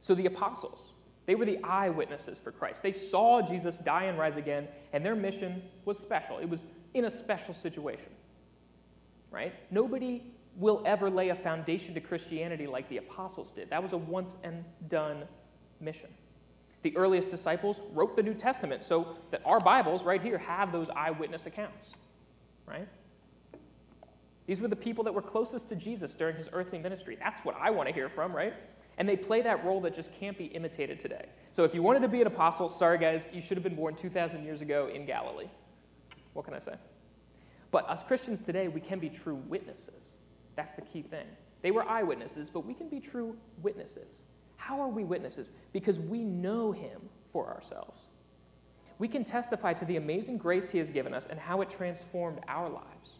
So 0.00 0.14
the 0.14 0.26
apostles, 0.26 0.92
they 1.26 1.34
were 1.34 1.44
the 1.44 1.62
eyewitnesses 1.64 2.38
for 2.38 2.52
Christ. 2.52 2.82
They 2.82 2.92
saw 2.92 3.42
Jesus 3.42 3.78
die 3.78 4.04
and 4.04 4.18
rise 4.18 4.36
again, 4.36 4.68
and 4.92 5.04
their 5.04 5.14
mission 5.16 5.62
was 5.84 5.98
special. 5.98 6.38
It 6.38 6.48
was 6.48 6.64
in 6.94 7.04
a 7.06 7.10
special 7.10 7.52
situation, 7.52 8.10
right? 9.30 9.52
Nobody 9.70 10.22
will 10.56 10.82
ever 10.86 11.10
lay 11.10 11.30
a 11.30 11.34
foundation 11.34 11.94
to 11.94 12.00
Christianity 12.00 12.66
like 12.66 12.88
the 12.88 12.98
apostles 12.98 13.50
did. 13.50 13.70
That 13.70 13.82
was 13.82 13.92
a 13.92 13.98
once 13.98 14.36
and 14.44 14.64
done 14.88 15.24
mission. 15.80 16.10
The 16.84 16.94
earliest 16.98 17.30
disciples 17.30 17.80
wrote 17.94 18.14
the 18.14 18.22
New 18.22 18.34
Testament 18.34 18.84
so 18.84 19.16
that 19.30 19.40
our 19.46 19.58
Bibles 19.58 20.04
right 20.04 20.20
here 20.20 20.36
have 20.36 20.70
those 20.70 20.90
eyewitness 20.90 21.46
accounts, 21.46 21.92
right? 22.66 22.86
These 24.46 24.60
were 24.60 24.68
the 24.68 24.76
people 24.76 25.02
that 25.04 25.14
were 25.14 25.22
closest 25.22 25.66
to 25.70 25.76
Jesus 25.76 26.14
during 26.14 26.36
his 26.36 26.50
earthly 26.52 26.78
ministry. 26.78 27.16
That's 27.18 27.40
what 27.40 27.56
I 27.58 27.70
want 27.70 27.88
to 27.88 27.94
hear 27.94 28.10
from, 28.10 28.36
right? 28.36 28.52
And 28.98 29.08
they 29.08 29.16
play 29.16 29.40
that 29.40 29.64
role 29.64 29.80
that 29.80 29.94
just 29.94 30.12
can't 30.12 30.36
be 30.36 30.44
imitated 30.44 31.00
today. 31.00 31.24
So 31.52 31.64
if 31.64 31.74
you 31.74 31.82
wanted 31.82 32.02
to 32.02 32.08
be 32.08 32.20
an 32.20 32.26
apostle, 32.26 32.68
sorry 32.68 32.98
guys, 32.98 33.26
you 33.32 33.40
should 33.40 33.56
have 33.56 33.64
been 33.64 33.76
born 33.76 33.96
2,000 33.96 34.44
years 34.44 34.60
ago 34.60 34.90
in 34.92 35.06
Galilee. 35.06 35.48
What 36.34 36.44
can 36.44 36.52
I 36.52 36.58
say? 36.58 36.74
But 37.70 37.88
us 37.88 38.02
Christians 38.02 38.42
today, 38.42 38.68
we 38.68 38.82
can 38.82 38.98
be 38.98 39.08
true 39.08 39.36
witnesses. 39.48 40.18
That's 40.54 40.72
the 40.72 40.82
key 40.82 41.00
thing. 41.00 41.26
They 41.62 41.70
were 41.70 41.88
eyewitnesses, 41.88 42.50
but 42.50 42.66
we 42.66 42.74
can 42.74 42.90
be 42.90 43.00
true 43.00 43.38
witnesses. 43.62 44.20
How 44.56 44.80
are 44.80 44.88
we 44.88 45.04
witnesses? 45.04 45.50
Because 45.72 45.98
we 45.98 46.24
know 46.24 46.72
him 46.72 47.00
for 47.32 47.48
ourselves. 47.48 48.08
We 48.98 49.08
can 49.08 49.24
testify 49.24 49.72
to 49.74 49.84
the 49.84 49.96
amazing 49.96 50.38
grace 50.38 50.70
he 50.70 50.78
has 50.78 50.90
given 50.90 51.12
us 51.12 51.26
and 51.26 51.38
how 51.38 51.60
it 51.60 51.68
transformed 51.68 52.40
our 52.48 52.68
lives. 52.68 53.18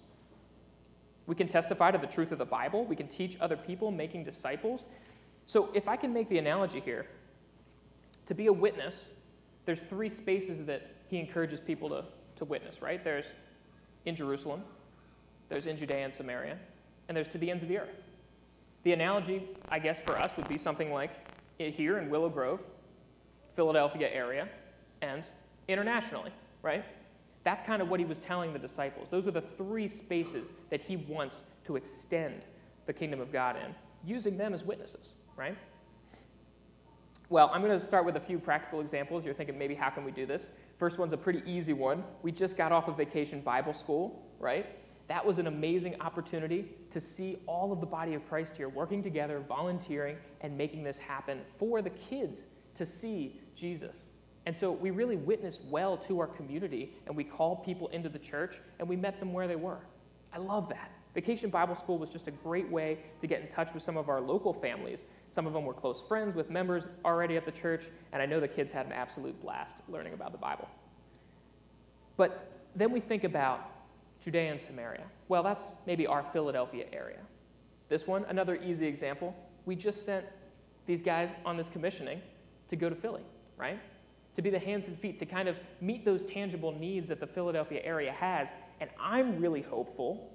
We 1.26 1.34
can 1.34 1.48
testify 1.48 1.90
to 1.90 1.98
the 1.98 2.06
truth 2.06 2.32
of 2.32 2.38
the 2.38 2.44
Bible. 2.44 2.84
We 2.84 2.96
can 2.96 3.08
teach 3.08 3.36
other 3.40 3.56
people, 3.56 3.90
making 3.90 4.24
disciples. 4.24 4.84
So, 5.46 5.70
if 5.74 5.88
I 5.88 5.96
can 5.96 6.12
make 6.12 6.28
the 6.28 6.38
analogy 6.38 6.80
here, 6.80 7.06
to 8.26 8.34
be 8.34 8.46
a 8.46 8.52
witness, 8.52 9.08
there's 9.64 9.80
three 9.80 10.08
spaces 10.08 10.64
that 10.66 10.90
he 11.08 11.18
encourages 11.18 11.60
people 11.60 11.88
to, 11.90 12.04
to 12.36 12.44
witness, 12.44 12.80
right? 12.82 13.02
There's 13.02 13.26
in 14.04 14.14
Jerusalem, 14.14 14.62
there's 15.48 15.66
in 15.66 15.76
Judea 15.76 16.04
and 16.04 16.14
Samaria, 16.14 16.58
and 17.08 17.16
there's 17.16 17.28
to 17.28 17.38
the 17.38 17.50
ends 17.50 17.62
of 17.62 17.68
the 17.68 17.78
earth. 17.78 18.03
The 18.84 18.92
analogy, 18.92 19.48
I 19.68 19.78
guess, 19.78 20.00
for 20.00 20.18
us 20.18 20.36
would 20.36 20.48
be 20.48 20.58
something 20.58 20.92
like 20.92 21.12
here 21.58 21.98
in 21.98 22.08
Willow 22.08 22.28
Grove, 22.28 22.60
Philadelphia 23.54 24.08
area, 24.12 24.48
and 25.02 25.24
internationally, 25.68 26.32
right? 26.62 26.84
That's 27.42 27.62
kind 27.62 27.82
of 27.82 27.88
what 27.88 28.00
he 28.00 28.06
was 28.06 28.18
telling 28.18 28.52
the 28.52 28.58
disciples. 28.58 29.10
Those 29.10 29.26
are 29.26 29.30
the 29.30 29.40
three 29.40 29.88
spaces 29.88 30.52
that 30.70 30.80
he 30.80 30.96
wants 30.96 31.44
to 31.64 31.76
extend 31.76 32.44
the 32.86 32.92
kingdom 32.92 33.20
of 33.20 33.32
God 33.32 33.56
in, 33.56 33.74
using 34.04 34.36
them 34.36 34.54
as 34.54 34.64
witnesses 34.64 35.12
right? 35.36 35.56
Well, 37.28 37.50
I'm 37.52 37.62
going 37.62 37.72
to 37.72 37.84
start 37.84 38.04
with 38.04 38.16
a 38.16 38.20
few 38.20 38.38
practical 38.38 38.80
examples. 38.80 39.24
You're 39.24 39.34
thinking, 39.34 39.58
maybe 39.58 39.74
how 39.74 39.90
can 39.90 40.04
we 40.04 40.12
do 40.12 40.26
this? 40.26 40.50
First 40.78 40.98
one's 40.98 41.12
a 41.12 41.16
pretty 41.16 41.42
easy 41.50 41.72
one. 41.72 42.04
We 42.22 42.32
just 42.32 42.56
got 42.56 42.70
off 42.70 42.88
of 42.88 42.96
vacation 42.96 43.40
Bible 43.40 43.72
school, 43.72 44.22
right? 44.38 44.66
That 45.06 45.24
was 45.24 45.38
an 45.38 45.46
amazing 45.46 46.00
opportunity 46.00 46.70
to 46.90 47.00
see 47.00 47.38
all 47.46 47.72
of 47.72 47.80
the 47.80 47.86
body 47.86 48.14
of 48.14 48.26
Christ 48.28 48.56
here 48.56 48.68
working 48.68 49.02
together, 49.02 49.42
volunteering, 49.46 50.16
and 50.40 50.56
making 50.56 50.82
this 50.82 50.98
happen 50.98 51.40
for 51.58 51.82
the 51.82 51.90
kids 51.90 52.46
to 52.74 52.86
see 52.86 53.40
Jesus. 53.54 54.08
And 54.46 54.56
so 54.56 54.72
we 54.72 54.90
really 54.90 55.16
witnessed 55.16 55.62
well 55.64 55.96
to 55.98 56.20
our 56.20 56.26
community, 56.26 56.94
and 57.06 57.16
we 57.16 57.24
called 57.24 57.64
people 57.64 57.88
into 57.88 58.08
the 58.08 58.18
church, 58.18 58.60
and 58.78 58.88
we 58.88 58.96
met 58.96 59.18
them 59.20 59.32
where 59.32 59.48
they 59.48 59.56
were. 59.56 59.80
I 60.32 60.38
love 60.38 60.68
that. 60.70 60.90
Vacation 61.14 61.48
Bible 61.48 61.76
School 61.76 61.96
was 61.96 62.10
just 62.10 62.26
a 62.26 62.32
great 62.32 62.68
way 62.68 62.98
to 63.20 63.26
get 63.26 63.40
in 63.40 63.48
touch 63.48 63.72
with 63.72 63.82
some 63.82 63.96
of 63.96 64.08
our 64.08 64.20
local 64.20 64.52
families. 64.52 65.04
Some 65.30 65.46
of 65.46 65.52
them 65.52 65.64
were 65.64 65.74
close 65.74 66.02
friends 66.02 66.34
with 66.34 66.50
members 66.50 66.88
already 67.04 67.36
at 67.36 67.44
the 67.44 67.52
church, 67.52 67.86
and 68.12 68.20
I 68.20 68.26
know 68.26 68.40
the 68.40 68.48
kids 68.48 68.72
had 68.72 68.86
an 68.86 68.92
absolute 68.92 69.40
blast 69.40 69.78
learning 69.88 70.12
about 70.14 70.32
the 70.32 70.38
Bible. 70.38 70.68
But 72.16 72.50
then 72.74 72.90
we 72.90 73.00
think 73.00 73.22
about 73.22 73.70
Judea 74.24 74.50
and 74.50 74.60
Samaria. 74.60 75.04
Well, 75.28 75.42
that's 75.42 75.74
maybe 75.86 76.06
our 76.06 76.22
Philadelphia 76.22 76.86
area. 76.94 77.20
This 77.90 78.06
one, 78.06 78.24
another 78.30 78.56
easy 78.56 78.86
example. 78.86 79.36
We 79.66 79.76
just 79.76 80.06
sent 80.06 80.24
these 80.86 81.02
guys 81.02 81.34
on 81.44 81.58
this 81.58 81.68
commissioning 81.68 82.22
to 82.68 82.76
go 82.76 82.88
to 82.88 82.94
Philly, 82.94 83.20
right? 83.58 83.78
To 84.34 84.40
be 84.40 84.48
the 84.48 84.58
hands 84.58 84.88
and 84.88 84.98
feet, 84.98 85.18
to 85.18 85.26
kind 85.26 85.46
of 85.46 85.58
meet 85.82 86.06
those 86.06 86.24
tangible 86.24 86.72
needs 86.72 87.06
that 87.08 87.20
the 87.20 87.26
Philadelphia 87.26 87.82
area 87.84 88.12
has. 88.12 88.54
And 88.80 88.88
I'm 88.98 89.38
really 89.38 89.60
hopeful 89.60 90.32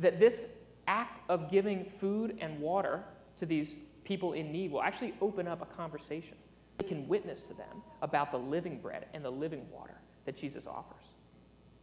that 0.00 0.18
this 0.18 0.46
act 0.88 1.20
of 1.28 1.48
giving 1.48 1.84
food 1.84 2.36
and 2.40 2.58
water 2.60 3.04
to 3.36 3.46
these 3.46 3.76
people 4.02 4.32
in 4.32 4.50
need 4.50 4.72
will 4.72 4.82
actually 4.82 5.14
open 5.20 5.46
up 5.46 5.62
a 5.62 5.66
conversation. 5.66 6.36
We 6.80 6.88
can 6.88 7.06
witness 7.06 7.42
to 7.42 7.54
them 7.54 7.82
about 8.02 8.32
the 8.32 8.38
living 8.38 8.80
bread 8.80 9.06
and 9.14 9.24
the 9.24 9.30
living 9.30 9.64
water 9.70 9.94
that 10.24 10.36
Jesus 10.36 10.66
offers. 10.66 11.04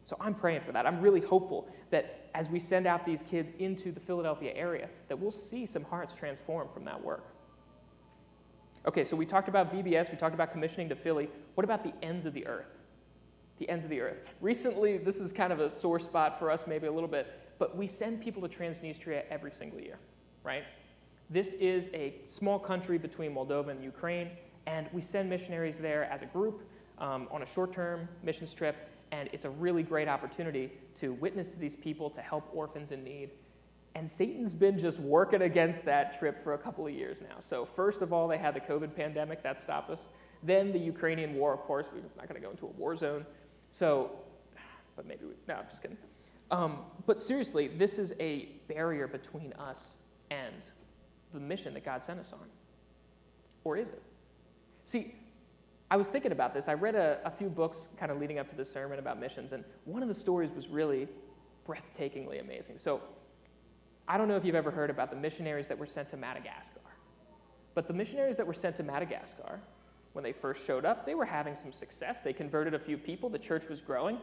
So 0.06 0.16
I'm 0.22 0.36
praying 0.36 0.62
for 0.62 0.72
that. 0.72 0.86
I'm 0.86 1.02
really 1.02 1.20
hopeful 1.20 1.68
that 1.90 2.30
as 2.36 2.48
we 2.48 2.60
send 2.60 2.86
out 2.86 3.06
these 3.06 3.24
kids 3.24 3.52
into 3.58 3.92
the 3.92 4.00
Philadelphia 4.00 4.54
area, 4.56 4.88
that 5.08 5.18
we'll 5.18 5.32
see 5.32 5.66
some 5.66 5.84
hearts 5.84 6.14
transform 6.14 6.70
from 6.70 6.86
that 6.86 7.04
work. 7.04 7.26
Okay, 8.88 9.04
so 9.04 9.16
we 9.16 9.26
talked 9.26 9.50
about 9.50 9.74
VBS, 9.74 10.12
we 10.12 10.18
talked 10.18 10.36
about 10.36 10.52
commissioning 10.52 10.88
to 10.90 10.96
Philly. 10.96 11.28
What 11.56 11.64
about 11.64 11.84
the 11.84 11.92
ends 12.04 12.28
of 12.28 12.34
the 12.34 12.46
earth? 12.46 12.78
The 13.58 13.68
ends 13.68 13.84
of 13.84 13.90
the 13.90 14.00
earth. 14.00 14.20
Recently, 14.42 14.98
this 15.00 15.18
is 15.18 15.32
kind 15.32 15.52
of 15.52 15.60
a 15.60 15.72
sore 15.72 16.00
spot 16.00 16.38
for 16.38 16.52
us, 16.52 16.66
maybe 16.68 16.86
a 16.86 16.92
little 16.92 17.10
bit, 17.10 17.34
but 17.58 17.76
we 17.76 17.88
send 17.88 18.22
people 18.22 18.48
to 18.48 18.48
Transnistria 18.48 19.24
every 19.32 19.52
single 19.52 19.80
year, 19.80 19.98
right? 20.44 20.66
This 21.32 21.54
is 21.54 21.90
a 21.96 22.14
small 22.28 22.60
country 22.60 23.00
between 23.00 23.34
Moldova 23.34 23.70
and 23.70 23.84
Ukraine, 23.84 24.30
and 24.68 24.88
we 24.94 25.02
send 25.02 25.32
missionaries 25.32 25.80
there 25.80 26.04
as 26.06 26.22
a 26.22 26.28
group 26.28 26.62
um, 27.00 27.28
on 27.32 27.42
a 27.42 27.48
short 27.48 27.74
term 27.74 28.08
missions 28.22 28.54
trip 28.54 28.76
and 29.16 29.30
it's 29.32 29.46
a 29.46 29.50
really 29.50 29.84
great 29.84 30.10
opportunity 30.10 30.72
to 30.96 31.14
witness 31.14 31.52
to 31.52 31.60
these 31.60 31.76
people, 31.76 32.10
to 32.10 32.22
help 32.22 32.50
orphans 32.54 32.92
in 32.92 33.04
need. 33.04 33.30
And 33.96 34.10
Satan's 34.10 34.54
been 34.54 34.78
just 34.78 35.00
working 35.00 35.44
against 35.44 35.86
that 35.86 36.20
trip 36.20 36.44
for 36.44 36.54
a 36.54 36.58
couple 36.58 36.86
of 36.86 36.94
years 36.94 37.22
now. 37.22 37.40
So, 37.40 37.66
first 37.66 38.02
of 38.02 38.12
all, 38.12 38.28
they 38.28 38.38
had 38.38 38.54
the 38.54 38.60
COVID 38.60 38.94
pandemic, 38.94 39.42
that 39.42 39.62
stopped 39.62 39.90
us. 39.90 40.10
Then 40.44 40.74
the 40.74 40.80
Ukrainian 40.80 41.36
war, 41.36 41.54
of 41.54 41.62
course, 41.62 41.86
we're 41.94 42.02
not 42.18 42.28
going 42.28 42.40
to 42.42 42.46
go 42.46 42.52
into 42.52 42.66
a 42.66 42.72
war 42.72 42.96
zone. 42.98 43.26
So, 43.72 44.12
but 44.98 45.08
maybe 45.08 45.26
we, 45.26 45.34
no, 45.48 45.56
I'm 45.56 45.70
just 45.70 45.82
kidding. 45.82 45.98
Um, 46.52 46.80
but 47.06 47.22
seriously, 47.22 47.70
this 47.70 47.98
is 47.98 48.14
a 48.20 48.50
barrier 48.68 49.08
between 49.08 49.54
us 49.54 49.94
and 50.30 50.56
the 51.34 51.40
mission 51.40 51.74
that 51.76 51.86
God 51.86 52.04
sent 52.04 52.20
us 52.20 52.34
on. 52.34 52.48
Or 53.64 53.78
is 53.78 53.88
it? 53.88 54.04
See, 54.84 55.16
I 55.92 55.98
was 55.98 56.08
thinking 56.08 56.32
about 56.32 56.54
this. 56.54 56.68
I 56.68 56.74
read 56.74 56.96
a, 56.96 57.20
a 57.26 57.30
few 57.30 57.48
books 57.48 57.88
kind 57.98 58.12
of 58.12 58.20
leading 58.20 58.40
up 58.40 58.50
to 58.50 58.56
this 58.56 58.72
sermon 58.72 58.98
about 58.98 59.20
missions, 59.20 59.52
and 59.52 59.64
one 59.86 60.02
of 60.02 60.08
the 60.08 60.16
stories 60.16 60.52
was 60.52 60.68
really 60.68 61.08
breathtakingly 61.68 62.42
amazing. 62.42 62.78
So, 62.78 63.02
I 64.08 64.18
don't 64.18 64.28
know 64.28 64.36
if 64.36 64.46
you've 64.46 64.56
ever 64.56 64.70
heard 64.70 64.90
about 64.90 65.10
the 65.10 65.16
missionaries 65.16 65.68
that 65.68 65.78
were 65.78 65.86
sent 65.86 66.10
to 66.10 66.18
Madagascar. 66.18 66.82
But 67.74 67.88
the 67.88 67.94
missionaries 67.94 68.36
that 68.38 68.46
were 68.46 68.54
sent 68.54 68.76
to 68.78 68.84
Madagascar, 68.84 69.60
when 70.14 70.24
they 70.24 70.32
first 70.32 70.66
showed 70.66 70.86
up, 70.86 71.06
they 71.06 71.16
were 71.16 71.26
having 71.26 71.56
some 71.56 71.72
success. 71.72 72.20
They 72.20 72.34
converted 72.34 72.74
a 72.74 72.80
few 72.80 72.98
people, 72.98 73.30
the 73.30 73.40
church 73.40 73.68
was 73.68 73.82
growing. 73.82 74.18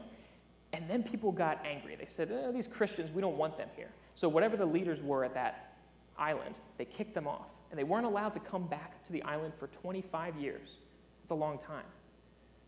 And 0.72 0.88
then 0.88 1.02
people 1.02 1.32
got 1.32 1.64
angry. 1.66 1.96
They 1.96 2.06
said, 2.06 2.30
oh, 2.32 2.50
These 2.50 2.68
Christians, 2.68 3.10
we 3.10 3.20
don't 3.20 3.36
want 3.36 3.58
them 3.58 3.68
here. 3.76 3.90
So, 4.14 4.28
whatever 4.28 4.56
the 4.56 4.66
leaders 4.66 5.02
were 5.02 5.24
at 5.24 5.34
that 5.34 5.74
island, 6.18 6.60
they 6.78 6.84
kicked 6.84 7.14
them 7.14 7.26
off. 7.26 7.48
And 7.70 7.78
they 7.78 7.84
weren't 7.84 8.06
allowed 8.06 8.34
to 8.34 8.40
come 8.40 8.66
back 8.66 9.02
to 9.04 9.12
the 9.12 9.22
island 9.22 9.52
for 9.58 9.66
25 9.66 10.36
years. 10.36 10.78
It's 11.22 11.30
a 11.30 11.34
long 11.34 11.58
time. 11.58 11.84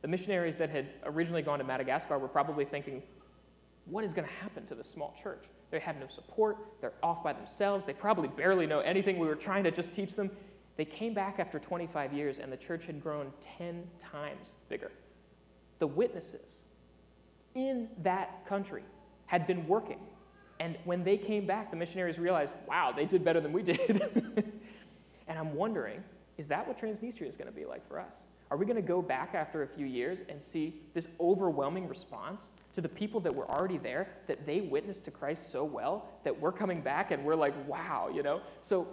The 0.02 0.08
missionaries 0.08 0.56
that 0.56 0.70
had 0.70 0.88
originally 1.04 1.42
gone 1.42 1.58
to 1.58 1.64
Madagascar 1.64 2.18
were 2.18 2.28
probably 2.28 2.64
thinking, 2.64 3.02
what 3.86 4.04
is 4.04 4.12
going 4.12 4.26
to 4.26 4.34
happen 4.34 4.66
to 4.66 4.74
this 4.74 4.88
small 4.88 5.14
church? 5.20 5.44
They 5.70 5.78
have 5.80 5.96
no 5.96 6.06
support, 6.06 6.58
they're 6.80 6.92
off 7.02 7.22
by 7.24 7.32
themselves, 7.32 7.84
they 7.84 7.92
probably 7.92 8.28
barely 8.28 8.66
know 8.66 8.80
anything. 8.80 9.18
We 9.18 9.26
were 9.26 9.34
trying 9.34 9.64
to 9.64 9.70
just 9.70 9.92
teach 9.92 10.14
them. 10.14 10.30
They 10.76 10.84
came 10.84 11.14
back 11.14 11.38
after 11.38 11.58
25 11.58 12.12
years, 12.12 12.38
and 12.38 12.52
the 12.52 12.56
church 12.56 12.86
had 12.86 13.02
grown 13.02 13.32
10 13.40 13.84
times 13.98 14.52
bigger. 14.68 14.90
The 15.78 15.86
witnesses 15.86 16.62
in 17.54 17.88
that 18.02 18.44
country 18.46 18.82
had 19.26 19.46
been 19.46 19.66
working. 19.66 20.00
And 20.60 20.76
when 20.84 21.02
they 21.02 21.16
came 21.16 21.46
back, 21.46 21.70
the 21.70 21.76
missionaries 21.76 22.18
realized, 22.18 22.52
wow, 22.66 22.92
they 22.94 23.04
did 23.04 23.24
better 23.24 23.40
than 23.40 23.52
we 23.52 23.62
did. 23.62 24.02
and 25.28 25.38
I'm 25.38 25.54
wondering, 25.54 26.02
is 26.38 26.48
that 26.48 26.66
what 26.66 26.78
Transnistria 26.78 27.28
is 27.28 27.36
going 27.36 27.48
to 27.48 27.54
be 27.54 27.64
like 27.64 27.86
for 27.88 27.98
us? 27.98 28.16
Are 28.54 28.56
we 28.56 28.66
going 28.66 28.76
to 28.76 28.82
go 28.82 29.02
back 29.02 29.34
after 29.34 29.64
a 29.64 29.66
few 29.66 29.84
years 29.84 30.22
and 30.28 30.40
see 30.40 30.80
this 30.94 31.08
overwhelming 31.18 31.88
response 31.88 32.50
to 32.74 32.80
the 32.80 32.88
people 32.88 33.18
that 33.18 33.34
were 33.34 33.50
already 33.50 33.78
there, 33.78 34.06
that 34.28 34.46
they 34.46 34.60
witnessed 34.60 35.04
to 35.06 35.10
Christ 35.10 35.50
so 35.50 35.64
well 35.64 36.06
that 36.22 36.40
we're 36.40 36.52
coming 36.52 36.80
back 36.80 37.10
and 37.10 37.24
we're 37.24 37.34
like, 37.34 37.52
wow, 37.66 38.08
you 38.14 38.22
know? 38.22 38.40
So 38.62 38.86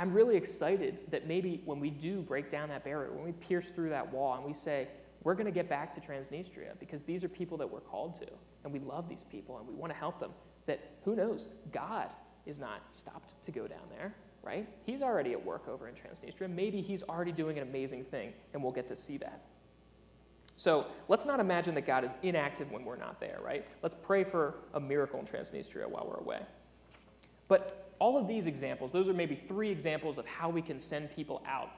I'm 0.00 0.12
really 0.12 0.34
excited 0.36 0.98
that 1.12 1.28
maybe 1.28 1.62
when 1.64 1.78
we 1.78 1.90
do 1.90 2.22
break 2.22 2.50
down 2.50 2.70
that 2.70 2.82
barrier, 2.82 3.12
when 3.12 3.24
we 3.24 3.30
pierce 3.30 3.70
through 3.70 3.90
that 3.90 4.12
wall 4.12 4.34
and 4.34 4.44
we 4.44 4.52
say, 4.52 4.88
we're 5.22 5.34
going 5.34 5.46
to 5.46 5.52
get 5.52 5.68
back 5.68 5.92
to 5.92 6.00
Transnistria 6.00 6.76
because 6.80 7.04
these 7.04 7.22
are 7.22 7.28
people 7.28 7.56
that 7.58 7.70
we're 7.70 7.78
called 7.78 8.16
to 8.16 8.26
and 8.64 8.72
we 8.72 8.80
love 8.80 9.08
these 9.08 9.22
people 9.22 9.58
and 9.58 9.68
we 9.68 9.74
want 9.74 9.92
to 9.92 9.96
help 9.96 10.18
them, 10.18 10.32
that 10.66 10.80
who 11.04 11.14
knows, 11.14 11.46
God 11.70 12.10
is 12.46 12.58
not 12.58 12.82
stopped 12.90 13.40
to 13.44 13.52
go 13.52 13.68
down 13.68 13.86
there 13.96 14.12
right? 14.44 14.68
He's 14.84 15.02
already 15.02 15.32
at 15.32 15.44
work 15.44 15.68
over 15.68 15.88
in 15.88 15.94
Transnistria. 15.94 16.50
Maybe 16.50 16.80
he's 16.80 17.02
already 17.02 17.32
doing 17.32 17.58
an 17.58 17.66
amazing 17.66 18.04
thing, 18.04 18.32
and 18.52 18.62
we'll 18.62 18.72
get 18.72 18.86
to 18.88 18.96
see 18.96 19.16
that. 19.18 19.40
So 20.56 20.86
let's 21.08 21.26
not 21.26 21.40
imagine 21.40 21.74
that 21.74 21.86
God 21.86 22.04
is 22.04 22.14
inactive 22.22 22.70
when 22.70 22.84
we're 22.84 22.96
not 22.96 23.20
there, 23.20 23.40
right? 23.42 23.66
Let's 23.82 23.94
pray 23.94 24.22
for 24.22 24.54
a 24.74 24.80
miracle 24.80 25.18
in 25.18 25.26
Transnistria 25.26 25.88
while 25.88 26.06
we're 26.08 26.22
away. 26.22 26.42
But 27.48 27.92
all 27.98 28.16
of 28.16 28.28
these 28.28 28.46
examples, 28.46 28.92
those 28.92 29.08
are 29.08 29.14
maybe 29.14 29.34
three 29.34 29.70
examples 29.70 30.18
of 30.18 30.26
how 30.26 30.48
we 30.48 30.62
can 30.62 30.78
send 30.78 31.14
people 31.14 31.42
out, 31.46 31.70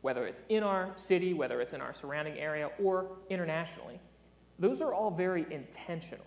whether 0.00 0.26
it's 0.26 0.42
in 0.48 0.62
our 0.62 0.90
city, 0.96 1.34
whether 1.34 1.60
it's 1.60 1.72
in 1.72 1.80
our 1.80 1.92
surrounding 1.92 2.38
area, 2.38 2.70
or 2.82 3.06
internationally. 3.28 4.00
Those 4.58 4.80
are 4.80 4.94
all 4.94 5.10
very 5.10 5.46
intentional, 5.50 6.26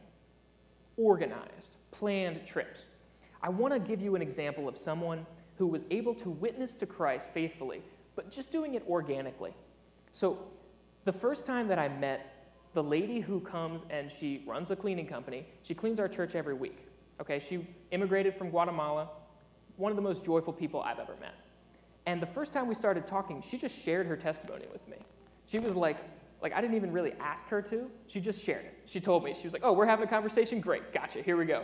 organized, 0.97 1.77
planned 1.91 2.45
trips. 2.45 2.85
I 3.41 3.49
want 3.49 3.73
to 3.73 3.79
give 3.79 4.01
you 4.01 4.15
an 4.15 4.21
example 4.21 4.67
of 4.67 4.77
someone 4.77 5.25
who 5.57 5.67
was 5.67 5.85
able 5.91 6.13
to 6.15 6.29
witness 6.29 6.75
to 6.77 6.85
Christ 6.85 7.29
faithfully, 7.33 7.81
but 8.15 8.29
just 8.29 8.51
doing 8.51 8.75
it 8.75 8.83
organically. 8.87 9.53
So, 10.11 10.39
the 11.05 11.13
first 11.13 11.45
time 11.45 11.67
that 11.67 11.77
I 11.79 11.87
met 11.87 12.31
the 12.73 12.83
lady 12.83 13.19
who 13.19 13.39
comes 13.39 13.85
and 13.89 14.11
she 14.11 14.43
runs 14.45 14.71
a 14.71 14.75
cleaning 14.75 15.07
company, 15.07 15.45
she 15.63 15.73
cleans 15.73 15.99
our 15.99 16.07
church 16.07 16.35
every 16.35 16.53
week. 16.53 16.87
Okay, 17.21 17.39
she 17.39 17.65
immigrated 17.91 18.35
from 18.35 18.49
Guatemala, 18.49 19.09
one 19.77 19.91
of 19.91 19.95
the 19.95 20.01
most 20.01 20.25
joyful 20.25 20.51
people 20.51 20.81
I've 20.81 20.99
ever 20.99 21.15
met. 21.21 21.35
And 22.05 22.21
the 22.21 22.27
first 22.27 22.53
time 22.53 22.67
we 22.67 22.75
started 22.75 23.07
talking, 23.07 23.41
she 23.41 23.57
just 23.57 23.77
shared 23.77 24.07
her 24.07 24.17
testimony 24.17 24.65
with 24.71 24.85
me. 24.87 24.97
She 25.47 25.59
was 25.59 25.75
like, 25.75 25.97
like 26.41 26.53
I 26.53 26.61
didn't 26.61 26.75
even 26.75 26.91
really 26.91 27.13
ask 27.19 27.47
her 27.47 27.61
to. 27.63 27.89
She 28.07 28.19
just 28.19 28.43
shared 28.43 28.65
it. 28.65 28.75
She 28.85 28.99
told 28.99 29.23
me. 29.23 29.33
She 29.33 29.45
was 29.45 29.53
like, 29.53 29.63
"Oh, 29.63 29.73
we're 29.73 29.85
having 29.85 30.05
a 30.05 30.09
conversation. 30.09 30.59
Great, 30.59 30.93
gotcha. 30.93 31.21
Here 31.21 31.37
we 31.37 31.45
go." 31.45 31.63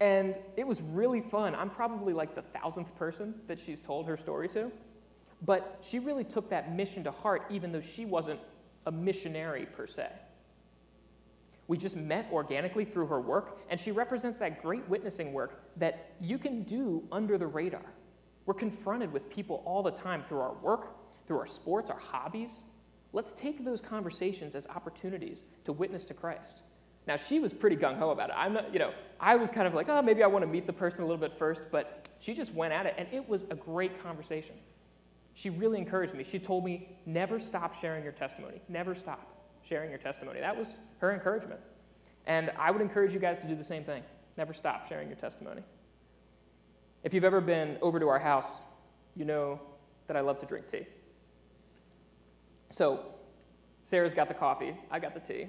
And 0.00 0.40
it 0.56 0.66
was 0.66 0.80
really 0.80 1.20
fun. 1.20 1.54
I'm 1.54 1.70
probably 1.70 2.12
like 2.12 2.34
the 2.34 2.42
thousandth 2.42 2.94
person 2.96 3.34
that 3.48 3.58
she's 3.58 3.80
told 3.80 4.06
her 4.06 4.16
story 4.16 4.48
to. 4.50 4.70
But 5.42 5.78
she 5.82 5.98
really 5.98 6.24
took 6.24 6.48
that 6.50 6.74
mission 6.74 7.04
to 7.04 7.10
heart, 7.10 7.44
even 7.50 7.72
though 7.72 7.80
she 7.80 8.04
wasn't 8.04 8.40
a 8.86 8.92
missionary 8.92 9.66
per 9.66 9.86
se. 9.86 10.08
We 11.68 11.76
just 11.76 11.96
met 11.96 12.26
organically 12.32 12.84
through 12.84 13.06
her 13.06 13.20
work, 13.20 13.58
and 13.68 13.78
she 13.78 13.92
represents 13.92 14.38
that 14.38 14.62
great 14.62 14.88
witnessing 14.88 15.32
work 15.32 15.62
that 15.76 16.12
you 16.20 16.38
can 16.38 16.62
do 16.62 17.04
under 17.12 17.36
the 17.36 17.46
radar. 17.46 17.84
We're 18.46 18.54
confronted 18.54 19.12
with 19.12 19.28
people 19.28 19.62
all 19.66 19.82
the 19.82 19.90
time 19.90 20.24
through 20.26 20.40
our 20.40 20.54
work, 20.54 20.96
through 21.26 21.38
our 21.38 21.46
sports, 21.46 21.90
our 21.90 21.98
hobbies. 21.98 22.62
Let's 23.12 23.32
take 23.32 23.64
those 23.64 23.82
conversations 23.82 24.54
as 24.54 24.66
opportunities 24.68 25.44
to 25.66 25.72
witness 25.72 26.06
to 26.06 26.14
Christ. 26.14 26.60
Now, 27.08 27.16
she 27.16 27.40
was 27.40 27.54
pretty 27.54 27.74
gung 27.74 27.96
ho 27.96 28.10
about 28.10 28.28
it. 28.28 28.34
I'm 28.36 28.52
not, 28.52 28.70
you 28.70 28.78
know, 28.78 28.92
I 29.18 29.34
was 29.34 29.50
kind 29.50 29.66
of 29.66 29.72
like, 29.72 29.88
oh, 29.88 30.02
maybe 30.02 30.22
I 30.22 30.26
want 30.26 30.42
to 30.42 30.46
meet 30.46 30.66
the 30.66 30.74
person 30.74 31.02
a 31.02 31.06
little 31.06 31.20
bit 31.20 31.32
first, 31.38 31.62
but 31.72 32.06
she 32.20 32.34
just 32.34 32.52
went 32.52 32.74
at 32.74 32.84
it, 32.84 32.94
and 32.98 33.08
it 33.10 33.26
was 33.26 33.44
a 33.44 33.54
great 33.54 34.02
conversation. 34.02 34.54
She 35.32 35.48
really 35.48 35.78
encouraged 35.78 36.14
me. 36.14 36.22
She 36.22 36.38
told 36.38 36.66
me, 36.66 36.98
never 37.06 37.38
stop 37.38 37.74
sharing 37.74 38.04
your 38.04 38.12
testimony. 38.12 38.60
Never 38.68 38.94
stop 38.94 39.26
sharing 39.62 39.88
your 39.88 39.98
testimony. 39.98 40.40
That 40.40 40.54
was 40.54 40.76
her 40.98 41.14
encouragement. 41.14 41.60
And 42.26 42.52
I 42.58 42.70
would 42.70 42.82
encourage 42.82 43.14
you 43.14 43.20
guys 43.20 43.38
to 43.38 43.46
do 43.46 43.54
the 43.54 43.64
same 43.64 43.84
thing. 43.84 44.02
Never 44.36 44.52
stop 44.52 44.86
sharing 44.86 45.08
your 45.08 45.16
testimony. 45.16 45.62
If 47.04 47.14
you've 47.14 47.24
ever 47.24 47.40
been 47.40 47.78
over 47.80 47.98
to 47.98 48.08
our 48.08 48.18
house, 48.18 48.64
you 49.16 49.24
know 49.24 49.58
that 50.08 50.16
I 50.16 50.20
love 50.20 50.38
to 50.40 50.46
drink 50.46 50.68
tea. 50.68 50.86
So, 52.68 53.14
Sarah's 53.82 54.12
got 54.12 54.28
the 54.28 54.34
coffee, 54.34 54.76
I 54.90 54.98
got 54.98 55.14
the 55.14 55.20
tea. 55.20 55.46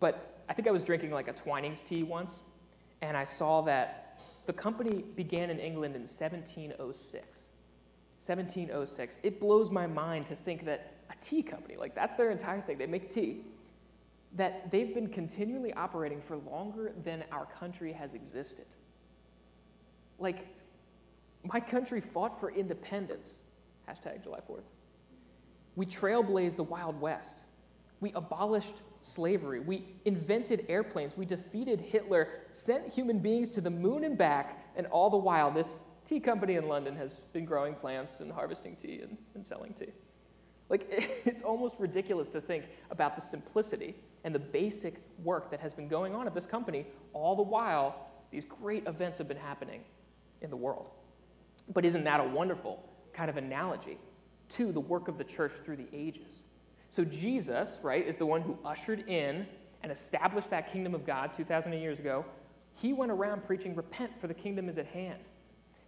But 0.00 0.33
I 0.48 0.52
think 0.52 0.68
I 0.68 0.70
was 0.70 0.84
drinking 0.84 1.10
like 1.10 1.28
a 1.28 1.32
Twinings 1.32 1.82
tea 1.82 2.02
once, 2.02 2.40
and 3.02 3.16
I 3.16 3.24
saw 3.24 3.62
that 3.62 4.20
the 4.46 4.52
company 4.52 5.04
began 5.16 5.50
in 5.50 5.58
England 5.58 5.94
in 5.94 6.02
1706. 6.02 7.46
1706. 8.20 9.18
It 9.22 9.40
blows 9.40 9.70
my 9.70 9.86
mind 9.86 10.26
to 10.26 10.36
think 10.36 10.64
that 10.64 10.92
a 11.10 11.14
tea 11.20 11.42
company, 11.42 11.76
like 11.76 11.94
that's 11.94 12.14
their 12.14 12.30
entire 12.30 12.60
thing, 12.60 12.78
they 12.78 12.86
make 12.86 13.10
tea, 13.10 13.42
that 14.34 14.70
they've 14.70 14.94
been 14.94 15.08
continually 15.08 15.72
operating 15.74 16.20
for 16.20 16.36
longer 16.38 16.92
than 17.04 17.24
our 17.30 17.46
country 17.46 17.92
has 17.92 18.14
existed. 18.14 18.66
Like, 20.18 20.46
my 21.44 21.60
country 21.60 22.00
fought 22.00 22.40
for 22.40 22.50
independence, 22.50 23.40
hashtag 23.88 24.22
July 24.22 24.40
4th. 24.48 24.62
We 25.76 25.86
trailblazed 25.86 26.56
the 26.56 26.64
Wild 26.64 27.00
West. 27.00 27.40
We 28.00 28.12
abolished 28.12 28.76
slavery. 29.04 29.60
We 29.60 29.84
invented 30.06 30.64
airplanes. 30.68 31.16
We 31.16 31.26
defeated 31.26 31.80
Hitler, 31.80 32.28
sent 32.52 32.90
human 32.90 33.18
beings 33.18 33.50
to 33.50 33.60
the 33.60 33.70
moon 33.70 34.04
and 34.04 34.16
back, 34.16 34.72
and 34.76 34.86
all 34.86 35.10
the 35.10 35.16
while, 35.16 35.50
this 35.50 35.78
tea 36.04 36.20
company 36.20 36.56
in 36.56 36.68
London 36.68 36.96
has 36.96 37.24
been 37.32 37.44
growing 37.44 37.74
plants 37.74 38.20
and 38.20 38.32
harvesting 38.32 38.76
tea 38.76 39.00
and, 39.02 39.16
and 39.34 39.44
selling 39.44 39.74
tea. 39.74 39.92
Like, 40.70 40.86
it's 41.24 41.42
almost 41.42 41.76
ridiculous 41.78 42.28
to 42.30 42.40
think 42.40 42.64
about 42.90 43.14
the 43.14 43.22
simplicity 43.22 43.94
and 44.24 44.34
the 44.34 44.38
basic 44.38 44.96
work 45.22 45.50
that 45.50 45.60
has 45.60 45.74
been 45.74 45.88
going 45.88 46.14
on 46.14 46.26
at 46.26 46.34
this 46.34 46.46
company, 46.46 46.86
all 47.12 47.36
the 47.36 47.42
while 47.42 48.08
these 48.30 48.46
great 48.46 48.86
events 48.86 49.18
have 49.18 49.28
been 49.28 49.36
happening 49.36 49.82
in 50.40 50.48
the 50.48 50.56
world. 50.56 50.86
But 51.72 51.84
isn't 51.84 52.04
that 52.04 52.20
a 52.20 52.24
wonderful 52.24 52.82
kind 53.12 53.28
of 53.28 53.36
analogy 53.36 53.98
to 54.50 54.72
the 54.72 54.80
work 54.80 55.08
of 55.08 55.18
the 55.18 55.24
church 55.24 55.52
through 55.52 55.76
the 55.76 55.88
ages? 55.92 56.44
So 56.94 57.04
Jesus, 57.04 57.80
right, 57.82 58.06
is 58.06 58.16
the 58.16 58.24
one 58.24 58.40
who 58.40 58.56
ushered 58.64 59.08
in 59.08 59.48
and 59.82 59.90
established 59.90 60.48
that 60.50 60.70
kingdom 60.70 60.94
of 60.94 61.04
God 61.04 61.34
2,000 61.34 61.72
years 61.72 61.98
ago. 61.98 62.24
He 62.72 62.92
went 62.92 63.10
around 63.10 63.42
preaching, 63.42 63.74
Repent, 63.74 64.12
for 64.20 64.28
the 64.28 64.34
kingdom 64.34 64.68
is 64.68 64.78
at 64.78 64.86
hand. 64.86 65.18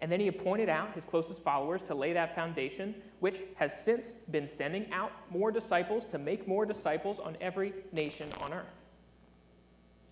And 0.01 0.11
then 0.11 0.19
he 0.19 0.27
appointed 0.27 0.69
out 0.69 0.92
his 0.95 1.05
closest 1.05 1.45
followers 1.45 1.81
to 1.83 1.95
lay 1.95 2.12
that 2.14 2.35
foundation, 2.35 2.92
which 3.21 3.42
has 3.55 3.81
since 3.85 4.14
been 4.33 4.49
sending 4.49 4.92
out 4.92 5.12
more 5.31 5.53
disciples 5.53 6.07
to 6.07 6.19
make 6.19 6.49
more 6.49 6.66
disciples 6.66 7.21
on 7.21 7.37
every 7.40 7.73
nation 7.92 8.29
on 8.40 8.53
earth. 8.53 8.66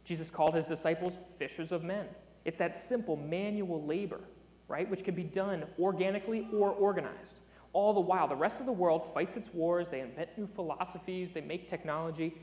Jesus 0.04 0.30
called 0.30 0.54
his 0.54 0.68
disciples 0.68 1.18
fishers 1.40 1.72
of 1.72 1.82
men. 1.82 2.06
It's 2.44 2.58
that 2.58 2.76
simple 2.76 3.16
manual 3.16 3.82
labor, 3.84 4.20
right, 4.68 4.88
which 4.88 5.02
can 5.02 5.16
be 5.16 5.24
done 5.24 5.64
organically 5.76 6.46
or 6.52 6.70
organized. 6.70 7.40
All 7.74 7.92
the 7.92 8.00
while, 8.00 8.26
the 8.26 8.36
rest 8.36 8.60
of 8.60 8.66
the 8.66 8.72
world 8.72 9.12
fights 9.12 9.36
its 9.36 9.52
wars, 9.52 9.90
they 9.90 10.00
invent 10.00 10.30
new 10.38 10.46
philosophies, 10.46 11.32
they 11.32 11.42
make 11.42 11.68
technology. 11.68 12.34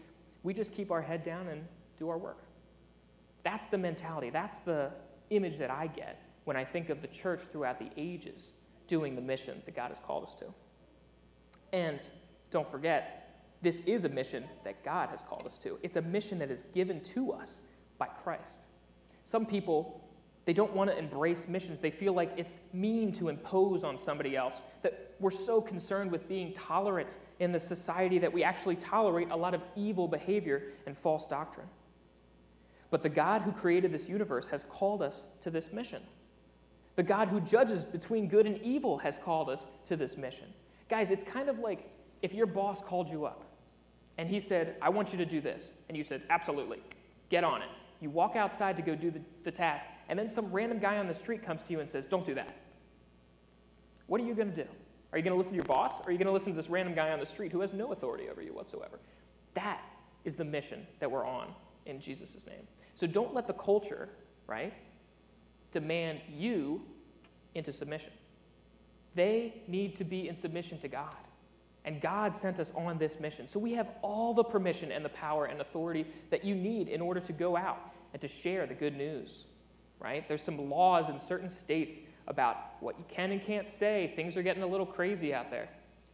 We 0.44 0.54
just 0.54 0.74
keep 0.74 0.91
our 0.91 1.02
head 1.02 1.24
down 1.24 1.48
and 1.48 1.65
do 1.98 2.10
our 2.10 2.17
work. 2.17 2.44
That's 3.44 3.65
the 3.65 3.78
mentality, 3.78 4.30
that's 4.30 4.60
the 4.60 4.91
image 5.32 5.58
that 5.58 5.72
I 5.72 5.88
get 5.88 6.22
when 6.44 6.56
I 6.58 6.63
think 6.63 6.89
of 6.89 7.02
the 7.02 7.08
church 7.08 7.39
throughout 7.52 7.80
the 7.80 7.89
ages 7.98 8.52
doing 8.88 9.15
the 9.15 9.22
mission 9.22 9.62
that 9.65 9.76
God 9.76 9.88
has 9.88 10.00
called 10.06 10.24
us 10.24 10.36
to. 10.36 10.46
And 11.74 12.02
don't 12.52 12.70
forget, 12.70 13.46
this 13.62 13.80
is 13.82 14.04
a 14.04 14.10
mission 14.10 14.44
that 14.63 14.84
God 14.84 15.10
has 15.10 15.24
called 15.24 15.46
us 15.46 15.58
to. 15.60 15.80
It's 15.82 15.96
a 15.96 16.02
mission 16.02 16.38
that 16.39 16.52
is 16.52 16.63
given 16.74 17.00
to 17.02 17.32
us 17.32 17.63
by 17.98 18.08
Christ. 18.08 18.65
Some 19.24 19.46
people, 19.46 20.04
they 20.46 20.54
don't 20.54 20.74
want 20.74 20.89
to 20.89 20.98
embrace 20.98 21.48
missions. 21.48 21.80
They 21.80 21.91
feel 21.91 22.13
like 22.13 22.32
it's 22.36 22.60
mean 22.74 23.13
to 23.13 23.30
impose 23.30 23.84
on 23.84 23.98
somebody 23.98 24.36
else, 24.36 24.63
that 24.82 25.11
we're 25.22 25.32
so 25.32 25.62
concerned 25.62 26.12
with 26.12 26.28
being 26.28 26.52
tolerant 26.54 27.18
in 27.40 27.52
the 27.52 27.60
society 27.60 28.18
that 28.20 28.34
we 28.34 28.44
actually 28.44 28.76
tolerate 28.76 29.30
a 29.30 29.36
lot 29.36 29.54
of 29.54 29.62
evil 29.76 30.08
behavior 30.08 30.64
and 30.88 30.98
false 30.98 31.28
doctrine. 31.28 31.68
But 32.90 33.04
the 33.04 33.10
God 33.10 33.42
who 33.42 33.52
created 33.52 33.92
this 33.92 34.10
universe 34.10 34.48
has 34.50 34.64
called 34.64 35.02
us 35.02 35.28
to 35.42 35.50
this 35.50 35.72
mission. 35.72 36.02
The 36.96 37.04
God 37.04 37.30
who 37.30 37.40
judges 37.40 37.86
between 37.86 38.28
good 38.28 38.46
and 38.46 38.62
evil 38.62 38.98
has 38.98 39.18
called 39.18 39.50
us 39.50 39.68
to 39.86 39.96
this 39.96 40.18
mission. 40.18 40.48
Guys, 40.90 41.10
it's 41.10 41.24
kind 41.24 41.48
of 41.48 41.60
like 41.60 41.90
if 42.22 42.34
your 42.34 42.48
boss 42.48 42.82
called 42.82 43.10
you 43.10 43.26
up 43.26 43.46
and 44.18 44.28
he 44.28 44.40
said, 44.40 44.76
I 44.82 44.90
want 44.90 45.12
you 45.14 45.18
to 45.20 45.26
do 45.26 45.40
this. 45.40 45.74
And 45.88 45.98
you 45.98 46.04
said, 46.04 46.24
Absolutely, 46.30 46.80
get 47.30 47.44
on 47.44 47.62
it. 47.62 47.70
You 48.02 48.10
walk 48.10 48.36
outside 48.36 48.76
to 48.78 48.82
go 48.82 48.96
do 48.96 49.10
the, 49.12 49.22
the 49.44 49.52
task, 49.52 49.86
and 50.10 50.20
then 50.20 50.28
some 50.28 50.52
random 50.52 50.80
guy 50.80 50.98
on 50.98 51.08
the 51.08 51.14
street 51.14 51.44
comes 51.46 51.64
to 51.64 51.72
you 51.72 51.80
and 51.80 51.90
says, 51.90 52.08
Don't 52.08 52.26
do 52.26 52.34
that. 52.36 52.56
What 54.08 54.20
are 54.20 54.26
you 54.26 54.34
going 54.34 54.52
to 54.52 54.64
do? 54.64 54.70
Are 55.12 55.17
you 55.17 55.24
going 55.24 55.34
to 55.34 55.38
listen 55.38 55.52
to 55.52 55.58
your 55.58 55.65
boss? 55.65 56.00
Or 56.02 56.08
are 56.08 56.12
you 56.12 56.17
going 56.17 56.28
to 56.28 56.34
listen 56.34 56.54
to 56.54 56.56
this 56.56 56.69
random 56.69 56.95
guy 56.95 57.12
on 57.12 57.19
the 57.19 57.26
street 57.26 57.52
who 57.52 57.62
has 57.62 57.74
no 57.74 57.91
authority 57.91 58.30
over 58.30 58.41
you 58.41 58.54
whatsoever? 58.54 59.00
That 59.54 59.82
is 60.24 60.36
the 60.36 60.45
mission 60.45 60.86
that 61.00 61.12
we're 61.12 61.26
on 61.26 61.47
in 61.86 62.00
Jesus' 62.00 62.45
name. 62.45 62.67
So 62.95 63.08
don't 63.08 63.34
let 63.34 63.47
the 63.47 63.54
culture, 63.54 64.10
right, 64.47 64.74
demand 65.71 66.21
you 66.30 66.82
into 67.56 67.74
submission. 67.74 68.12
They 69.15 69.62
need 69.67 69.95
to 69.97 70.04
be 70.04 70.30
in 70.30 70.36
submission 70.36 70.78
to 70.80 70.88
God. 70.88 71.15
And 71.84 72.00
God 72.00 72.36
sent 72.36 72.60
us 72.60 72.71
on 72.76 72.97
this 72.97 73.19
mission. 73.19 73.47
So 73.47 73.60
we 73.60 73.74
have 73.74 73.89
all 74.02 74.34
the 74.34 74.43
permission 74.43 74.91
and 74.91 75.04
the 75.04 75.10
power 75.10 75.45
and 75.45 75.60
authority 75.60 76.06
that 76.30 76.45
you 76.45 76.54
need 76.54 76.88
in 76.88 77.02
order 77.02 77.19
to 77.19 77.34
go 77.34 77.58
out 77.58 77.91
and 78.13 78.21
to 78.21 78.28
share 78.28 78.67
the 78.67 78.74
good 78.74 78.95
news, 78.95 79.45
right? 80.00 80.28
There's 80.28 80.43
some 80.43 80.69
laws 80.69 81.10
in 81.10 81.19
certain 81.19 81.50
states 81.50 81.95
about 82.28 82.58
what 82.80 82.98
you 82.98 83.06
can 83.08 83.32
and 83.32 83.42
can't 83.42 83.68
say. 83.68 84.14
Things 84.16 84.38
are 84.38 84.44
getting 84.44 84.64
a 84.64 84.68
little 84.68 84.86
crazy 84.86 85.34
out 85.34 85.50
there. 85.52 85.70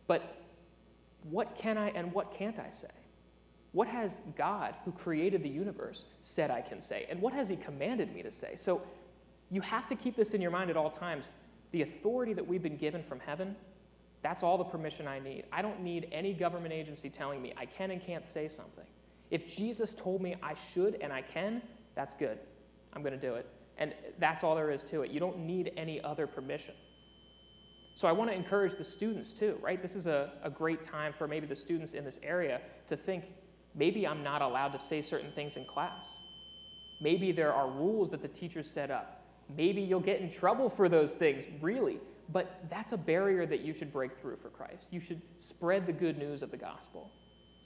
But 0.08 0.22
what 1.30 1.56
can 1.58 1.78
I 1.78 1.89
and 1.89 2.12
what 2.13 2.34
can't 2.34 2.60
I 2.60 2.70
say? 2.70 2.88
What 3.74 3.88
has 3.88 4.17
God, 4.38 4.74
who 4.86 4.91
created 4.91 5.43
the 5.43 5.50
universe, 5.50 6.06
said 6.22 6.50
I 6.50 6.62
can 6.62 6.82
say? 6.82 7.06
And 7.10 7.22
what 7.22 7.34
has 7.34 7.48
He 7.48 7.56
commanded 7.56 8.13
me 8.13 8.24
to 8.24 8.32
say? 8.32 8.56
So 8.56 8.82
you 9.52 9.62
have 9.62 9.88
to 9.88 9.96
keep 9.96 10.15
this 10.15 10.34
in 10.34 10.41
your 10.41 10.52
mind 10.52 10.70
at 10.70 10.78
all 10.78 10.89
times. 10.89 11.30
The 11.72 11.82
authority 11.82 12.34
that 12.34 12.48
we've 12.48 12.63
been 12.63 12.78
given 12.78 13.04
from 13.04 13.20
heaven, 13.20 13.56
that's 14.22 14.41
all 14.41 14.58
the 14.58 14.63
permission 14.63 15.08
I 15.08 15.20
need. 15.20 15.43
I 15.52 15.62
don't 15.62 15.82
need 15.82 16.08
any 16.12 16.34
government 16.34 16.74
agency 16.74 17.10
telling 17.10 17.41
me 17.41 17.54
I 17.58 17.65
can 17.65 17.91
and 17.91 18.02
can't 18.02 18.26
say 18.26 18.48
something. 18.48 18.86
If 19.30 19.48
Jesus 19.48 19.93
told 19.93 20.22
me 20.22 20.36
I 20.41 20.56
should 20.74 20.98
and 21.02 21.12
I 21.12 21.22
can, 21.22 21.62
that's 21.96 22.13
good. 22.13 22.39
I'm 22.93 23.04
going 23.04 23.20
to 23.20 23.20
do 23.20 23.36
it. 23.36 23.46
And 23.77 23.93
that's 24.19 24.43
all 24.43 24.55
there 24.55 24.71
is 24.71 24.83
to 24.85 25.01
it. 25.03 25.11
You 25.11 25.19
don't 25.19 25.39
need 25.39 25.71
any 25.77 26.01
other 26.01 26.27
permission. 26.27 26.73
So 27.95 28.07
I 28.07 28.11
want 28.11 28.29
to 28.29 28.35
encourage 28.35 28.75
the 28.75 28.83
students 28.83 29.33
too, 29.33 29.57
right? 29.61 29.81
This 29.81 29.95
is 29.95 30.05
a, 30.05 30.31
a 30.43 30.49
great 30.49 30.83
time 30.83 31.13
for 31.17 31.27
maybe 31.27 31.47
the 31.47 31.55
students 31.55 31.93
in 31.93 32.03
this 32.03 32.19
area 32.21 32.61
to 32.87 32.95
think 32.95 33.25
maybe 33.73 34.05
I'm 34.05 34.23
not 34.23 34.41
allowed 34.41 34.71
to 34.73 34.79
say 34.79 35.01
certain 35.01 35.31
things 35.31 35.57
in 35.57 35.65
class. 35.65 36.07
Maybe 36.99 37.31
there 37.31 37.53
are 37.53 37.69
rules 37.69 38.11
that 38.11 38.21
the 38.21 38.27
teachers 38.27 38.69
set 38.69 38.91
up. 38.91 39.23
Maybe 39.55 39.81
you'll 39.81 39.99
get 39.99 40.19
in 40.19 40.29
trouble 40.29 40.69
for 40.69 40.89
those 40.89 41.11
things, 41.11 41.47
really. 41.61 41.99
But 42.29 42.65
that's 42.69 42.91
a 42.91 42.97
barrier 42.97 43.45
that 43.45 43.61
you 43.61 43.73
should 43.73 43.93
break 43.93 44.19
through 44.19 44.37
for 44.37 44.49
Christ. 44.49 44.89
You 44.91 44.99
should 44.99 45.21
spread 45.39 45.85
the 45.85 45.93
good 45.93 46.17
news 46.17 46.43
of 46.43 46.51
the 46.51 46.57
gospel. 46.57 47.09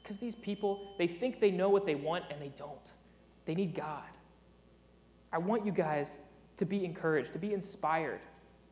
Because 0.01 0.17
these 0.17 0.35
people, 0.35 0.95
they 0.97 1.07
think 1.07 1.39
they 1.39 1.51
know 1.51 1.69
what 1.69 1.85
they 1.85 1.95
want 1.95 2.25
and 2.29 2.41
they 2.41 2.51
don't. 2.55 2.91
They 3.45 3.55
need 3.55 3.75
God. 3.75 4.03
I 5.31 5.37
want 5.37 5.65
you 5.65 5.71
guys 5.71 6.17
to 6.57 6.65
be 6.65 6.83
encouraged, 6.85 7.33
to 7.33 7.39
be 7.39 7.53
inspired. 7.53 8.19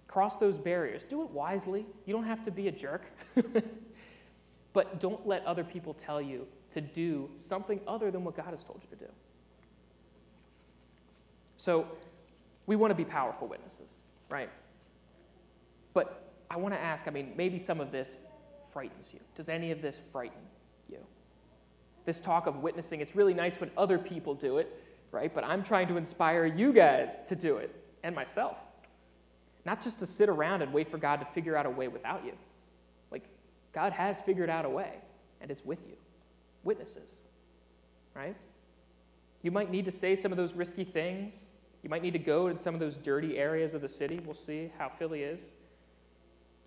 Cross 0.08 0.38
those 0.38 0.58
barriers. 0.58 1.04
Do 1.04 1.22
it 1.24 1.30
wisely. 1.30 1.86
You 2.06 2.14
don't 2.14 2.26
have 2.26 2.44
to 2.46 2.52
be 2.52 2.68
a 2.68 2.72
jerk. 2.72 3.04
but 4.74 5.00
don't 5.00 5.26
let 5.26 5.46
other 5.46 5.64
people 5.64 5.94
tell 5.94 6.22
you 6.22 6.48
to 6.72 6.82
do 6.82 7.30
something 7.38 7.80
other 7.88 8.12
than 8.12 8.24
what 8.24 8.36
God 8.36 8.48
has 8.48 8.64
told 8.64 8.84
you 8.84 8.98
to 8.98 9.06
do. 9.06 9.12
So, 11.58 11.86
we 12.68 12.76
want 12.76 12.92
to 12.92 12.96
be 12.96 13.04
powerful 13.04 13.48
witnesses, 13.48 13.96
right? 14.30 14.50
But 15.94 16.32
I 16.50 16.58
want 16.58 16.74
to 16.74 16.80
ask 16.80 17.08
I 17.08 17.12
mean, 17.12 17.34
maybe 17.36 17.60
some 17.60 17.82
of 17.82 17.92
this 17.92 18.22
frightens 18.72 19.10
you. 19.14 19.20
Does 19.36 19.50
any 19.50 19.72
of 19.72 19.82
this 19.82 20.00
frighten 20.12 20.42
you? 20.88 21.00
This 22.06 22.20
talk 22.20 22.48
of 22.48 22.58
witnessing, 22.58 23.02
it's 23.02 23.16
really 23.16 23.34
nice 23.34 23.60
when 23.60 23.72
other 23.78 23.98
people 23.98 24.34
do 24.34 24.58
it, 24.60 24.89
right? 25.12 25.34
But 25.34 25.44
I'm 25.44 25.64
trying 25.64 25.88
to 25.90 25.98
inspire 25.98 26.46
you 26.46 26.74
guys 26.74 27.22
to 27.28 27.36
do 27.36 27.58
it 27.58 27.74
and 28.04 28.16
myself. 28.16 28.58
Not 29.66 29.82
just 29.82 30.00
to 30.00 30.06
sit 30.06 30.30
around 30.30 30.62
and 30.62 30.74
wait 30.74 30.90
for 30.90 30.98
God 30.98 31.18
to 31.18 31.26
figure 31.26 31.56
out 31.56 31.66
a 31.66 31.70
way 31.70 31.88
without 31.88 32.26
you. 32.26 32.34
Like, 33.12 33.24
God 33.74 33.94
has 33.94 34.22
figured 34.22 34.50
out 34.50 34.66
a 34.66 34.70
way, 34.70 34.94
and 35.42 35.52
it's 35.52 35.66
with 35.66 35.86
you. 35.88 35.96
Witnesses, 36.64 37.22
right? 38.16 38.36
You 39.42 39.52
might 39.52 39.72
need 39.72 39.86
to 39.86 39.92
say 39.92 40.16
some 40.16 40.32
of 40.32 40.38
those 40.38 40.54
risky 40.54 40.84
things. 40.84 41.46
You 41.84 41.90
might 41.90 42.02
need 42.02 42.14
to 42.14 42.20
go 42.20 42.50
to 42.50 42.58
some 42.58 42.74
of 42.74 42.80
those 42.80 42.98
dirty 42.98 43.38
areas 43.38 43.74
of 43.74 43.82
the 43.82 43.88
city. 43.88 44.20
We'll 44.26 44.34
see 44.34 44.72
how 44.78 44.90
Philly 44.90 45.24
is. 45.24 45.54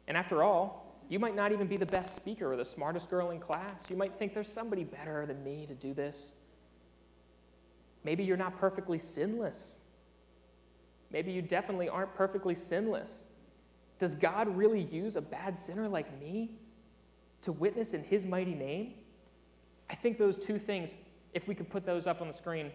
And 0.08 0.16
after 0.16 0.42
all, 0.42 0.98
you 1.08 1.18
might 1.18 1.36
not 1.36 1.52
even 1.52 1.66
be 1.66 1.76
the 1.76 1.86
best 1.86 2.14
speaker 2.14 2.50
or 2.50 2.56
the 2.56 2.64
smartest 2.64 3.10
girl 3.10 3.30
in 3.30 3.38
class. 3.38 3.82
You 3.90 3.96
might 3.96 4.14
think 4.18 4.32
there's 4.32 4.50
somebody 4.50 4.84
better 4.84 5.26
than 5.26 5.44
me 5.44 5.66
to 5.66 5.74
do 5.74 5.92
this. 5.92 6.28
Maybe 8.04 8.24
you're 8.24 8.36
not 8.36 8.58
perfectly 8.58 8.98
sinless. 8.98 9.76
Maybe 11.10 11.30
you 11.32 11.42
definitely 11.42 11.88
aren't 11.88 12.14
perfectly 12.14 12.54
sinless. 12.54 13.24
Does 13.98 14.14
God 14.14 14.48
really 14.56 14.82
use 14.82 15.16
a 15.16 15.20
bad 15.20 15.56
sinner 15.56 15.88
like 15.88 16.18
me 16.20 16.56
to 17.42 17.52
witness 17.52 17.94
in 17.94 18.02
his 18.02 18.26
mighty 18.26 18.54
name? 18.54 18.94
I 19.90 19.94
think 19.94 20.18
those 20.18 20.38
two 20.38 20.58
things, 20.58 20.94
if 21.34 21.46
we 21.46 21.54
could 21.54 21.68
put 21.68 21.84
those 21.84 22.06
up 22.06 22.20
on 22.20 22.28
the 22.28 22.34
screen, 22.34 22.72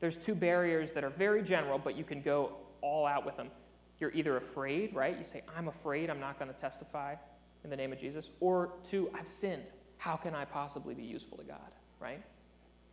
there's 0.00 0.16
two 0.16 0.34
barriers 0.34 0.92
that 0.92 1.04
are 1.04 1.10
very 1.10 1.42
general, 1.42 1.78
but 1.78 1.96
you 1.96 2.04
can 2.04 2.20
go 2.20 2.56
all 2.80 3.06
out 3.06 3.24
with 3.24 3.36
them. 3.36 3.50
You're 3.98 4.12
either 4.12 4.36
afraid, 4.38 4.94
right? 4.94 5.16
You 5.16 5.24
say, 5.24 5.42
I'm 5.56 5.68
afraid 5.68 6.10
I'm 6.10 6.20
not 6.20 6.38
going 6.38 6.52
to 6.52 6.58
testify 6.58 7.14
in 7.62 7.70
the 7.70 7.76
name 7.76 7.92
of 7.92 7.98
Jesus, 7.98 8.30
or 8.40 8.72
two, 8.82 9.10
I've 9.14 9.28
sinned. 9.28 9.62
How 9.98 10.16
can 10.16 10.34
I 10.34 10.46
possibly 10.46 10.94
be 10.94 11.02
useful 11.02 11.36
to 11.36 11.44
God, 11.44 11.72
right? 12.00 12.22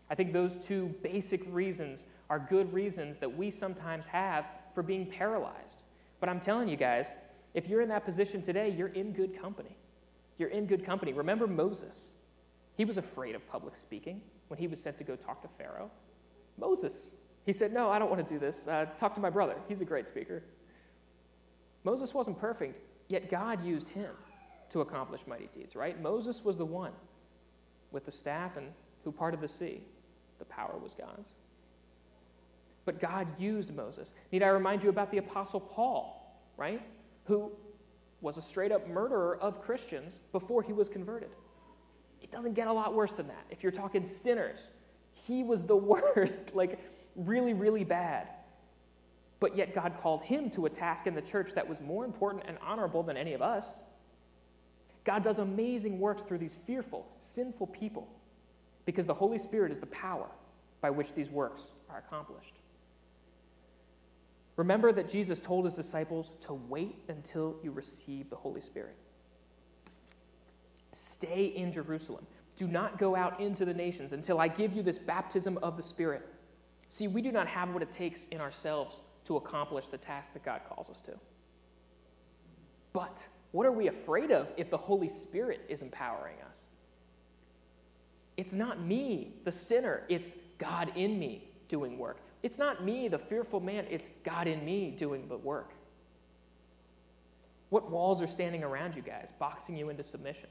I 0.09 0.15
think 0.15 0.33
those 0.33 0.57
two 0.57 0.93
basic 1.03 1.41
reasons 1.53 2.03
are 2.29 2.39
good 2.39 2.73
reasons 2.73 3.19
that 3.19 3.37
we 3.37 3.51
sometimes 3.51 4.05
have 4.07 4.45
for 4.73 4.83
being 4.83 5.05
paralyzed. 5.05 5.83
But 6.19 6.29
I'm 6.29 6.39
telling 6.39 6.67
you 6.67 6.77
guys, 6.77 7.13
if 7.53 7.67
you're 7.67 7.81
in 7.81 7.89
that 7.89 8.05
position 8.05 8.41
today, 8.41 8.69
you're 8.69 8.89
in 8.89 9.13
good 9.13 9.39
company. 9.39 9.75
You're 10.37 10.49
in 10.49 10.65
good 10.65 10.85
company. 10.85 11.13
Remember 11.13 11.47
Moses. 11.47 12.13
He 12.75 12.85
was 12.85 12.97
afraid 12.97 13.35
of 13.35 13.47
public 13.49 13.75
speaking 13.75 14.21
when 14.49 14.59
he 14.59 14.67
was 14.67 14.81
sent 14.81 14.97
to 14.99 15.03
go 15.03 15.15
talk 15.15 15.41
to 15.41 15.47
Pharaoh. 15.57 15.89
Moses, 16.57 17.15
he 17.45 17.53
said, 17.53 17.73
No, 17.73 17.89
I 17.89 17.99
don't 17.99 18.09
want 18.09 18.25
to 18.25 18.33
do 18.33 18.39
this. 18.39 18.67
Uh, 18.67 18.85
talk 18.97 19.13
to 19.15 19.21
my 19.21 19.29
brother. 19.29 19.55
He's 19.67 19.81
a 19.81 19.85
great 19.85 20.07
speaker. 20.07 20.43
Moses 21.83 22.13
wasn't 22.13 22.39
perfect, 22.39 22.79
yet 23.07 23.29
God 23.29 23.63
used 23.63 23.89
him 23.89 24.11
to 24.69 24.81
accomplish 24.81 25.21
mighty 25.25 25.49
deeds, 25.53 25.75
right? 25.75 25.99
Moses 26.01 26.43
was 26.43 26.57
the 26.57 26.65
one 26.65 26.91
with 27.91 28.05
the 28.05 28.11
staff 28.11 28.57
and 28.57 28.67
who 29.03 29.11
parted 29.11 29.39
the 29.39 29.47
sea. 29.47 29.81
The 30.39 30.45
power 30.45 30.77
was 30.81 30.93
God's. 30.93 31.29
But 32.85 32.99
God 32.99 33.27
used 33.37 33.75
Moses. 33.75 34.13
Need 34.31 34.43
I 34.43 34.47
remind 34.47 34.83
you 34.83 34.89
about 34.89 35.11
the 35.11 35.17
Apostle 35.17 35.59
Paul, 35.59 36.39
right? 36.57 36.81
Who 37.25 37.51
was 38.21 38.37
a 38.37 38.41
straight 38.41 38.71
up 38.71 38.87
murderer 38.89 39.37
of 39.41 39.61
Christians 39.61 40.19
before 40.31 40.61
he 40.63 40.73
was 40.73 40.89
converted. 40.89 41.29
It 42.21 42.31
doesn't 42.31 42.53
get 42.53 42.67
a 42.67 42.73
lot 42.73 42.93
worse 42.93 43.13
than 43.13 43.27
that. 43.27 43.45
If 43.49 43.61
you're 43.61 43.71
talking 43.71 44.03
sinners, 44.03 44.71
he 45.11 45.43
was 45.43 45.63
the 45.63 45.75
worst, 45.75 46.55
like 46.55 46.79
really, 47.15 47.53
really 47.53 47.83
bad. 47.83 48.27
But 49.39 49.55
yet 49.55 49.73
God 49.73 49.93
called 49.99 50.23
him 50.23 50.49
to 50.51 50.65
a 50.65 50.69
task 50.69 51.05
in 51.05 51.13
the 51.13 51.21
church 51.21 51.53
that 51.53 51.67
was 51.67 51.79
more 51.79 52.05
important 52.05 52.45
and 52.47 52.57
honorable 52.61 53.03
than 53.03 53.17
any 53.17 53.33
of 53.33 53.41
us. 53.41 53.83
God 55.03 55.23
does 55.23 55.37
amazing 55.37 55.99
works 55.99 56.23
through 56.23 56.39
these 56.39 56.57
fearful, 56.65 57.07
sinful 57.19 57.67
people 57.67 58.09
because 58.87 59.05
the 59.05 59.13
Holy 59.13 59.37
Spirit 59.37 59.69
is 59.69 59.79
the 59.79 59.85
power 59.87 60.27
by 60.79 60.89
which 60.89 61.13
these 61.13 61.29
works 61.29 61.63
are 61.89 61.99
accomplished. 61.99 62.55
Remember 64.55 64.93
that 64.93 65.09
Jesus 65.09 65.41
told 65.41 65.65
his 65.65 65.73
disciples 65.73 66.31
to 66.39 66.53
wait 66.53 66.95
until 67.09 67.57
you 67.61 67.71
receive 67.71 68.29
the 68.29 68.35
Holy 68.35 68.61
Spirit. 68.61 68.95
Stay 70.93 71.47
in 71.47 71.69
Jerusalem. 71.71 72.25
Do 72.55 72.65
not 72.65 72.97
go 72.97 73.13
out 73.13 73.39
into 73.41 73.65
the 73.65 73.73
nations 73.73 74.13
until 74.13 74.39
I 74.39 74.47
give 74.47 74.73
you 74.73 74.81
this 74.81 74.97
baptism 74.97 75.59
of 75.61 75.75
the 75.75 75.83
Spirit. 75.83 76.25
See, 76.87 77.09
we 77.09 77.21
do 77.21 77.33
not 77.33 77.45
have 77.45 77.69
what 77.73 77.83
it 77.83 77.91
takes 77.91 78.25
in 78.31 78.39
ourselves 78.39 79.01
to 79.25 79.35
accomplish 79.35 79.89
the 79.89 79.97
task 79.97 80.31
that 80.31 80.45
God 80.45 80.61
calls 80.67 80.89
us 80.89 81.01
to. 81.01 81.11
But 82.93 83.27
what 83.51 83.67
are 83.67 83.71
we 83.73 83.89
afraid 83.89 84.31
of 84.31 84.49
if 84.55 84.69
the 84.69 84.77
Holy 84.77 85.09
Spirit 85.09 85.59
is 85.67 85.81
empowering 85.81 86.37
us? 86.47 86.66
It's 88.37 88.53
not 88.53 88.79
me, 88.79 89.33
the 89.43 89.51
sinner, 89.51 90.03
it's 90.09 90.35
God 90.59 90.91
in 90.95 91.19
me 91.19 91.49
doing 91.67 91.97
work. 91.97 92.19
It's 92.43 92.59
not 92.59 92.83
me, 92.83 93.07
the 93.07 93.17
fearful 93.17 93.59
man, 93.59 93.85
it's 93.89 94.09
God 94.23 94.47
in 94.47 94.63
me 94.63 94.91
doing 94.91 95.27
the 95.27 95.37
work. 95.37 95.73
What 97.69 97.91
walls 97.91 98.21
are 98.21 98.27
standing 98.27 98.63
around 98.63 98.95
you 98.95 99.01
guys, 99.01 99.29
boxing 99.39 99.75
you 99.75 99.89
into 99.89 100.03
submission? 100.03 100.49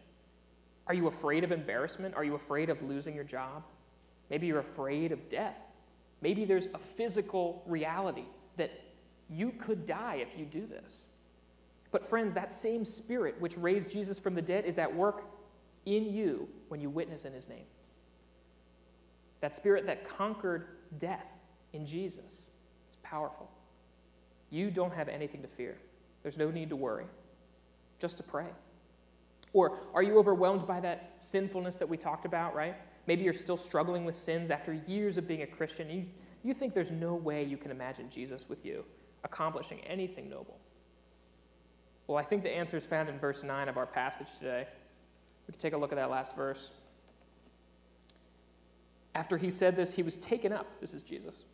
Are 0.88 0.94
you 0.94 1.06
afraid 1.06 1.44
of 1.44 1.52
embarrassment? 1.52 2.14
Are 2.14 2.24
you 2.24 2.34
afraid 2.34 2.70
of 2.70 2.82
losing 2.82 3.14
your 3.14 3.24
job? 3.24 3.62
Maybe 4.30 4.46
you're 4.46 4.58
afraid 4.58 5.12
of 5.12 5.28
death. 5.28 5.56
Maybe 6.20 6.44
there's 6.44 6.66
a 6.66 6.78
physical 6.96 7.62
reality 7.66 8.24
that 8.56 8.72
you 9.30 9.50
could 9.52 9.86
die 9.86 10.16
if 10.16 10.38
you 10.38 10.44
do 10.44 10.66
this. 10.66 11.02
But, 11.92 12.04
friends, 12.04 12.34
that 12.34 12.52
same 12.52 12.84
spirit 12.84 13.40
which 13.40 13.56
raised 13.56 13.90
Jesus 13.90 14.18
from 14.18 14.34
the 14.34 14.42
dead 14.42 14.64
is 14.64 14.78
at 14.78 14.94
work 14.94 15.24
in 15.86 16.12
you 16.12 16.48
when 16.68 16.80
you 16.80 16.90
witness 16.90 17.24
in 17.24 17.32
his 17.32 17.48
name. 17.48 17.64
That 19.40 19.54
spirit 19.54 19.86
that 19.86 20.08
conquered 20.08 20.66
death 20.98 21.26
in 21.72 21.86
Jesus. 21.86 22.46
It's 22.86 22.96
powerful. 23.02 23.50
You 24.50 24.70
don't 24.70 24.92
have 24.92 25.08
anything 25.08 25.42
to 25.42 25.48
fear. 25.48 25.76
There's 26.22 26.38
no 26.38 26.50
need 26.50 26.70
to 26.70 26.76
worry, 26.76 27.06
just 27.98 28.16
to 28.16 28.22
pray. 28.22 28.46
Or 29.52 29.78
are 29.94 30.02
you 30.02 30.18
overwhelmed 30.18 30.66
by 30.66 30.80
that 30.80 31.14
sinfulness 31.18 31.76
that 31.76 31.88
we 31.88 31.96
talked 31.96 32.24
about, 32.24 32.54
right? 32.54 32.76
Maybe 33.06 33.22
you're 33.22 33.32
still 33.32 33.56
struggling 33.56 34.04
with 34.04 34.14
sins 34.14 34.50
after 34.50 34.72
years 34.72 35.18
of 35.18 35.28
being 35.28 35.42
a 35.42 35.46
Christian. 35.46 35.88
You, 35.88 36.06
you 36.42 36.54
think 36.54 36.74
there's 36.74 36.92
no 36.92 37.14
way 37.14 37.44
you 37.44 37.56
can 37.56 37.70
imagine 37.70 38.08
Jesus 38.10 38.48
with 38.48 38.64
you 38.64 38.84
accomplishing 39.24 39.80
anything 39.80 40.30
noble. 40.30 40.58
Well, 42.06 42.16
I 42.16 42.22
think 42.22 42.42
the 42.44 42.54
answer 42.54 42.76
is 42.76 42.86
found 42.86 43.08
in 43.08 43.18
verse 43.18 43.42
9 43.42 43.68
of 43.68 43.76
our 43.76 43.86
passage 43.86 44.28
today. 44.38 44.66
We 45.46 45.52
can 45.52 45.60
take 45.60 45.72
a 45.72 45.76
look 45.76 45.90
at 45.90 45.96
that 45.96 46.10
last 46.10 46.36
verse. 46.36 46.70
After 49.16 49.38
he 49.38 49.48
said 49.48 49.76
this, 49.76 49.94
he 49.94 50.02
was 50.02 50.18
taken 50.18 50.52
up, 50.52 50.66
this 50.78 50.92
is 50.92 51.02
Jesus, 51.02 51.44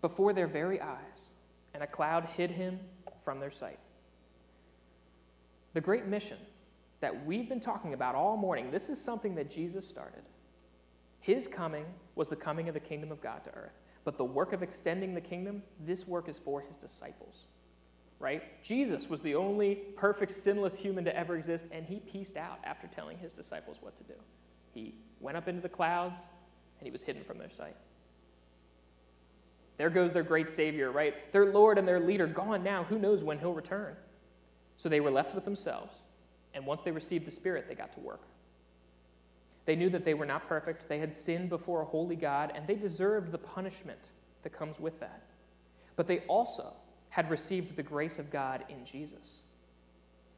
before 0.00 0.32
their 0.32 0.46
very 0.46 0.80
eyes, 0.80 1.30
and 1.74 1.82
a 1.82 1.88
cloud 1.88 2.24
hid 2.24 2.52
him 2.52 2.78
from 3.24 3.40
their 3.40 3.50
sight. 3.50 3.80
The 5.74 5.80
great 5.80 6.06
mission 6.06 6.36
that 7.00 7.26
we've 7.26 7.48
been 7.48 7.58
talking 7.58 7.94
about 7.94 8.14
all 8.14 8.36
morning, 8.36 8.70
this 8.70 8.88
is 8.88 9.00
something 9.00 9.34
that 9.34 9.50
Jesus 9.50 9.84
started. 9.86 10.22
His 11.18 11.48
coming 11.48 11.84
was 12.14 12.28
the 12.28 12.36
coming 12.36 12.68
of 12.68 12.74
the 12.74 12.80
kingdom 12.80 13.10
of 13.10 13.20
God 13.20 13.42
to 13.42 13.50
earth. 13.54 13.80
But 14.04 14.16
the 14.16 14.24
work 14.24 14.52
of 14.52 14.62
extending 14.62 15.14
the 15.14 15.20
kingdom, 15.20 15.64
this 15.84 16.06
work 16.06 16.28
is 16.28 16.38
for 16.38 16.60
his 16.60 16.76
disciples. 16.76 17.46
Right? 18.20 18.62
Jesus 18.62 19.10
was 19.10 19.20
the 19.20 19.34
only 19.34 19.74
perfect, 19.96 20.30
sinless 20.30 20.76
human 20.76 21.04
to 21.06 21.16
ever 21.16 21.34
exist, 21.34 21.66
and 21.72 21.84
he 21.84 21.98
pieced 21.98 22.36
out 22.36 22.60
after 22.62 22.86
telling 22.86 23.18
his 23.18 23.32
disciples 23.32 23.78
what 23.80 23.98
to 23.98 24.04
do. 24.04 24.20
He 24.72 24.94
went 25.18 25.36
up 25.36 25.48
into 25.48 25.60
the 25.60 25.68
clouds, 25.68 26.20
and 26.82 26.88
he 26.88 26.90
was 26.90 27.04
hidden 27.04 27.22
from 27.22 27.38
their 27.38 27.48
sight. 27.48 27.76
There 29.76 29.88
goes 29.88 30.12
their 30.12 30.24
great 30.24 30.48
Savior, 30.48 30.90
right? 30.90 31.32
Their 31.32 31.46
Lord 31.46 31.78
and 31.78 31.86
their 31.86 32.00
leader 32.00 32.26
gone 32.26 32.64
now. 32.64 32.82
Who 32.82 32.98
knows 32.98 33.22
when 33.22 33.38
he'll 33.38 33.54
return? 33.54 33.94
So 34.76 34.88
they 34.88 34.98
were 34.98 35.12
left 35.12 35.32
with 35.32 35.44
themselves. 35.44 35.98
And 36.54 36.66
once 36.66 36.82
they 36.82 36.90
received 36.90 37.24
the 37.24 37.30
Spirit, 37.30 37.68
they 37.68 37.76
got 37.76 37.92
to 37.92 38.00
work. 38.00 38.22
They 39.64 39.76
knew 39.76 39.90
that 39.90 40.04
they 40.04 40.14
were 40.14 40.26
not 40.26 40.48
perfect. 40.48 40.88
They 40.88 40.98
had 40.98 41.14
sinned 41.14 41.50
before 41.50 41.82
a 41.82 41.84
holy 41.84 42.16
God, 42.16 42.50
and 42.52 42.66
they 42.66 42.74
deserved 42.74 43.30
the 43.30 43.38
punishment 43.38 44.00
that 44.42 44.50
comes 44.50 44.80
with 44.80 44.98
that. 44.98 45.22
But 45.94 46.08
they 46.08 46.20
also 46.20 46.74
had 47.10 47.30
received 47.30 47.76
the 47.76 47.82
grace 47.84 48.18
of 48.18 48.28
God 48.28 48.64
in 48.68 48.84
Jesus. 48.84 49.42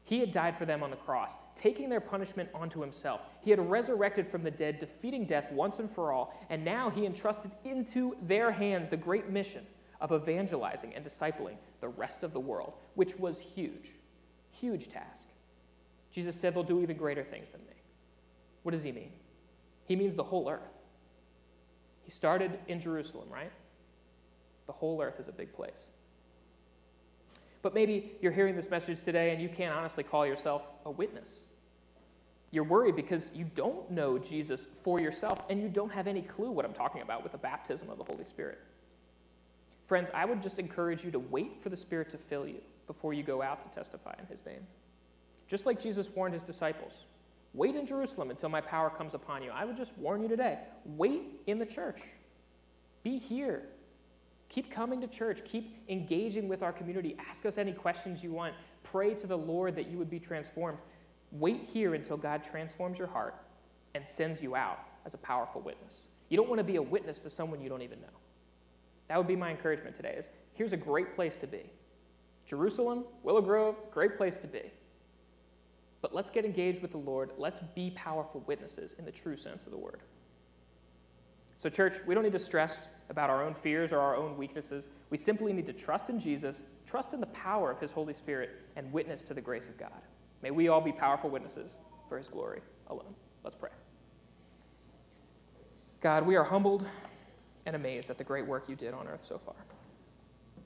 He 0.05 0.19
had 0.19 0.31
died 0.31 0.55
for 0.55 0.65
them 0.65 0.83
on 0.83 0.91
the 0.91 0.95
cross, 0.95 1.35
taking 1.55 1.89
their 1.89 1.99
punishment 1.99 2.49
onto 2.53 2.79
himself. 2.79 3.23
He 3.41 3.49
had 3.49 3.59
resurrected 3.59 4.27
from 4.27 4.43
the 4.43 4.51
dead, 4.51 4.77
defeating 4.77 5.25
death 5.25 5.51
once 5.51 5.79
and 5.79 5.89
for 5.89 6.11
all, 6.11 6.39
and 6.51 6.63
now 6.63 6.91
he 6.91 7.07
entrusted 7.07 7.49
into 7.63 8.15
their 8.21 8.51
hands 8.51 8.87
the 8.87 8.97
great 8.97 9.31
mission 9.31 9.65
of 9.99 10.11
evangelizing 10.11 10.93
and 10.93 11.03
discipling 11.03 11.55
the 11.81 11.87
rest 11.87 12.23
of 12.23 12.33
the 12.33 12.39
world, 12.39 12.73
which 12.93 13.17
was 13.17 13.39
huge, 13.39 13.93
huge 14.51 14.89
task. 14.89 15.25
Jesus 16.11 16.35
said 16.35 16.53
they'll 16.53 16.63
do 16.63 16.81
even 16.81 16.97
greater 16.97 17.23
things 17.23 17.49
than 17.49 17.61
me. 17.61 17.73
What 18.61 18.73
does 18.73 18.83
he 18.83 18.91
mean? 18.91 19.11
He 19.85 19.95
means 19.95 20.13
the 20.13 20.23
whole 20.23 20.47
earth. 20.47 20.61
He 22.03 22.11
started 22.11 22.59
in 22.67 22.79
Jerusalem, 22.79 23.27
right? 23.31 23.51
The 24.67 24.73
whole 24.73 25.01
earth 25.01 25.19
is 25.19 25.27
a 25.29 25.31
big 25.31 25.51
place. 25.51 25.87
But 27.65 27.73
maybe 27.73 28.11
you're 28.21 28.31
hearing 28.31 28.55
this 28.55 28.69
message 28.69 29.01
today 29.03 29.31
and 29.31 29.41
you 29.41 29.49
can't 29.49 29.73
honestly 29.73 30.03
call 30.03 30.23
yourself 30.23 30.61
a 30.85 30.91
witness. 30.91 31.39
You're 32.51 32.63
worried 32.63 32.95
because 32.95 33.31
you 33.33 33.49
don't 33.55 33.89
know 33.89 34.19
Jesus 34.19 34.67
for 34.83 35.01
yourself 35.01 35.41
and 35.49 35.59
you 35.59 35.67
don't 35.67 35.91
have 35.91 36.05
any 36.05 36.21
clue 36.21 36.51
what 36.51 36.63
I'm 36.63 36.75
talking 36.75 37.01
about 37.01 37.23
with 37.23 37.31
the 37.31 37.39
baptism 37.39 37.89
of 37.89 37.97
the 37.97 38.03
Holy 38.03 38.23
Spirit. 38.23 38.59
Friends, 39.87 40.11
I 40.13 40.25
would 40.25 40.43
just 40.43 40.59
encourage 40.59 41.03
you 41.03 41.09
to 41.09 41.17
wait 41.17 41.59
for 41.59 41.69
the 41.69 41.75
Spirit 41.75 42.11
to 42.11 42.19
fill 42.19 42.47
you 42.47 42.61
before 42.85 43.13
you 43.13 43.23
go 43.23 43.41
out 43.41 43.63
to 43.63 43.75
testify 43.75 44.13
in 44.19 44.27
His 44.27 44.45
name. 44.45 44.61
Just 45.47 45.65
like 45.65 45.79
Jesus 45.79 46.07
warned 46.13 46.35
His 46.35 46.43
disciples 46.43 46.93
wait 47.55 47.75
in 47.75 47.87
Jerusalem 47.87 48.29
until 48.29 48.49
my 48.49 48.61
power 48.61 48.91
comes 48.91 49.15
upon 49.15 49.41
you. 49.41 49.49
I 49.49 49.65
would 49.65 49.75
just 49.75 49.97
warn 49.97 50.21
you 50.21 50.27
today 50.27 50.59
wait 50.85 51.41
in 51.47 51.57
the 51.57 51.65
church, 51.65 52.03
be 53.01 53.17
here 53.17 53.63
Keep 54.55 54.71
coming 54.71 55.01
to 55.01 55.07
church. 55.07 55.43
Keep 55.43 55.83
engaging 55.89 56.47
with 56.47 56.63
our 56.63 56.71
community. 56.71 57.17
Ask 57.29 57.45
us 57.45 57.57
any 57.57 57.73
questions 57.73 58.23
you 58.23 58.31
want. 58.31 58.53
Pray 58.83 59.13
to 59.13 59.27
the 59.27 59.37
Lord 59.37 59.75
that 59.75 59.87
you 59.87 59.97
would 59.97 60.09
be 60.09 60.17
transformed. 60.17 60.77
Wait 61.33 61.61
here 61.61 61.93
until 61.93 62.15
God 62.15 62.41
transforms 62.41 62.97
your 62.97 63.09
heart 63.09 63.35
and 63.95 64.07
sends 64.07 64.41
you 64.41 64.55
out 64.55 64.79
as 65.05 65.13
a 65.13 65.17
powerful 65.17 65.59
witness. 65.59 66.03
You 66.29 66.37
don't 66.37 66.47
want 66.47 66.59
to 66.59 66.63
be 66.63 66.77
a 66.77 66.81
witness 66.81 67.19
to 67.19 67.29
someone 67.29 67.59
you 67.59 67.67
don't 67.67 67.81
even 67.81 67.99
know. 67.99 68.07
That 69.09 69.17
would 69.17 69.27
be 69.27 69.35
my 69.35 69.51
encouragement 69.51 69.93
today 69.93 70.15
is 70.17 70.29
here's 70.53 70.71
a 70.71 70.77
great 70.77 71.15
place 71.15 71.35
to 71.35 71.47
be. 71.47 71.69
Jerusalem, 72.47 73.03
Willow 73.23 73.41
Grove, 73.41 73.75
great 73.91 74.15
place 74.15 74.37
to 74.37 74.47
be. 74.47 74.71
But 76.01 76.15
let's 76.15 76.29
get 76.29 76.45
engaged 76.45 76.81
with 76.81 76.91
the 76.91 76.97
Lord. 76.97 77.31
Let's 77.37 77.59
be 77.75 77.91
powerful 77.91 78.41
witnesses 78.47 78.95
in 78.97 79.03
the 79.03 79.11
true 79.11 79.35
sense 79.35 79.65
of 79.65 79.71
the 79.71 79.77
word. 79.77 79.99
So, 81.57 81.69
church, 81.69 81.95
we 82.05 82.13
don't 82.13 82.23
need 82.23 82.33
to 82.33 82.39
stress 82.39 82.87
about 83.09 83.29
our 83.29 83.43
own 83.43 83.53
fears 83.53 83.93
or 83.93 83.99
our 83.99 84.15
own 84.15 84.37
weaknesses. 84.37 84.89
We 85.09 85.17
simply 85.17 85.53
need 85.53 85.65
to 85.67 85.73
trust 85.73 86.09
in 86.09 86.19
Jesus, 86.19 86.63
trust 86.85 87.13
in 87.13 87.19
the 87.19 87.27
power 87.27 87.71
of 87.71 87.79
His 87.79 87.91
Holy 87.91 88.13
Spirit, 88.13 88.51
and 88.75 88.91
witness 88.91 89.23
to 89.25 89.33
the 89.33 89.41
grace 89.41 89.67
of 89.67 89.77
God. 89.77 90.01
May 90.41 90.51
we 90.51 90.67
all 90.67 90.81
be 90.81 90.91
powerful 90.91 91.29
witnesses 91.29 91.77
for 92.09 92.17
His 92.17 92.27
glory 92.27 92.61
alone. 92.87 93.15
Let's 93.43 93.55
pray. 93.55 93.69
God, 96.01 96.25
we 96.25 96.35
are 96.35 96.43
humbled 96.43 96.85
and 97.65 97.75
amazed 97.75 98.09
at 98.09 98.17
the 98.17 98.23
great 98.23 98.45
work 98.45 98.67
you 98.67 98.75
did 98.75 98.93
on 98.93 99.07
earth 99.07 99.23
so 99.23 99.37
far. 99.37 99.55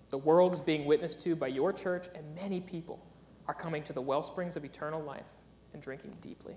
The 0.10 0.18
world 0.18 0.54
is 0.54 0.62
being 0.62 0.86
witnessed 0.86 1.22
to 1.22 1.36
by 1.36 1.48
your 1.48 1.72
church, 1.72 2.08
and 2.16 2.36
many 2.36 2.60
people 2.60 3.00
are 3.48 3.54
coming 3.54 3.84
to 3.84 3.94
the 3.94 4.02
well 4.02 4.24
springs 4.24 4.56
of 4.56 4.66
eternal 4.66 5.02
life 5.02 5.26
and 5.74 5.82
drinking 5.82 6.18
deeply. 6.22 6.56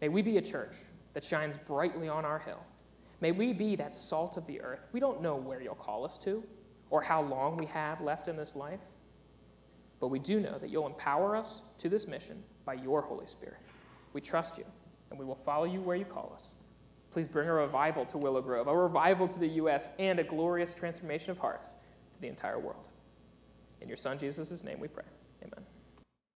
May 0.00 0.08
we 0.08 0.22
be 0.22 0.38
a 0.38 0.42
church 0.42 0.74
that 1.12 1.24
shines 1.24 1.56
brightly 1.56 2.08
on 2.08 2.24
our 2.24 2.40
hill. 2.40 2.64
May 3.22 3.30
we 3.30 3.52
be 3.52 3.76
that 3.76 3.94
salt 3.94 4.36
of 4.36 4.48
the 4.48 4.60
earth. 4.60 4.88
We 4.90 4.98
don't 4.98 5.22
know 5.22 5.36
where 5.36 5.62
you'll 5.62 5.76
call 5.76 6.04
us 6.04 6.18
to 6.18 6.42
or 6.90 7.00
how 7.00 7.22
long 7.22 7.56
we 7.56 7.66
have 7.66 8.00
left 8.00 8.26
in 8.26 8.36
this 8.36 8.56
life, 8.56 8.80
but 10.00 10.08
we 10.08 10.18
do 10.18 10.40
know 10.40 10.58
that 10.58 10.70
you'll 10.70 10.88
empower 10.88 11.36
us 11.36 11.62
to 11.78 11.88
this 11.88 12.08
mission 12.08 12.42
by 12.66 12.74
your 12.74 13.00
Holy 13.00 13.28
Spirit. 13.28 13.60
We 14.12 14.20
trust 14.20 14.58
you, 14.58 14.64
and 15.10 15.18
we 15.20 15.24
will 15.24 15.36
follow 15.36 15.66
you 15.66 15.80
where 15.80 15.94
you 15.94 16.04
call 16.04 16.32
us. 16.34 16.48
Please 17.12 17.28
bring 17.28 17.48
a 17.48 17.52
revival 17.52 18.04
to 18.06 18.18
Willow 18.18 18.42
Grove, 18.42 18.66
a 18.66 18.76
revival 18.76 19.28
to 19.28 19.38
the 19.38 19.48
U.S., 19.48 19.88
and 20.00 20.18
a 20.18 20.24
glorious 20.24 20.74
transformation 20.74 21.30
of 21.30 21.38
hearts 21.38 21.76
to 22.14 22.20
the 22.20 22.26
entire 22.26 22.58
world. 22.58 22.88
In 23.80 23.86
your 23.86 23.96
Son, 23.96 24.18
Jesus' 24.18 24.64
name, 24.64 24.80
we 24.80 24.88
pray. 24.88 25.04
Amen. 25.44 25.64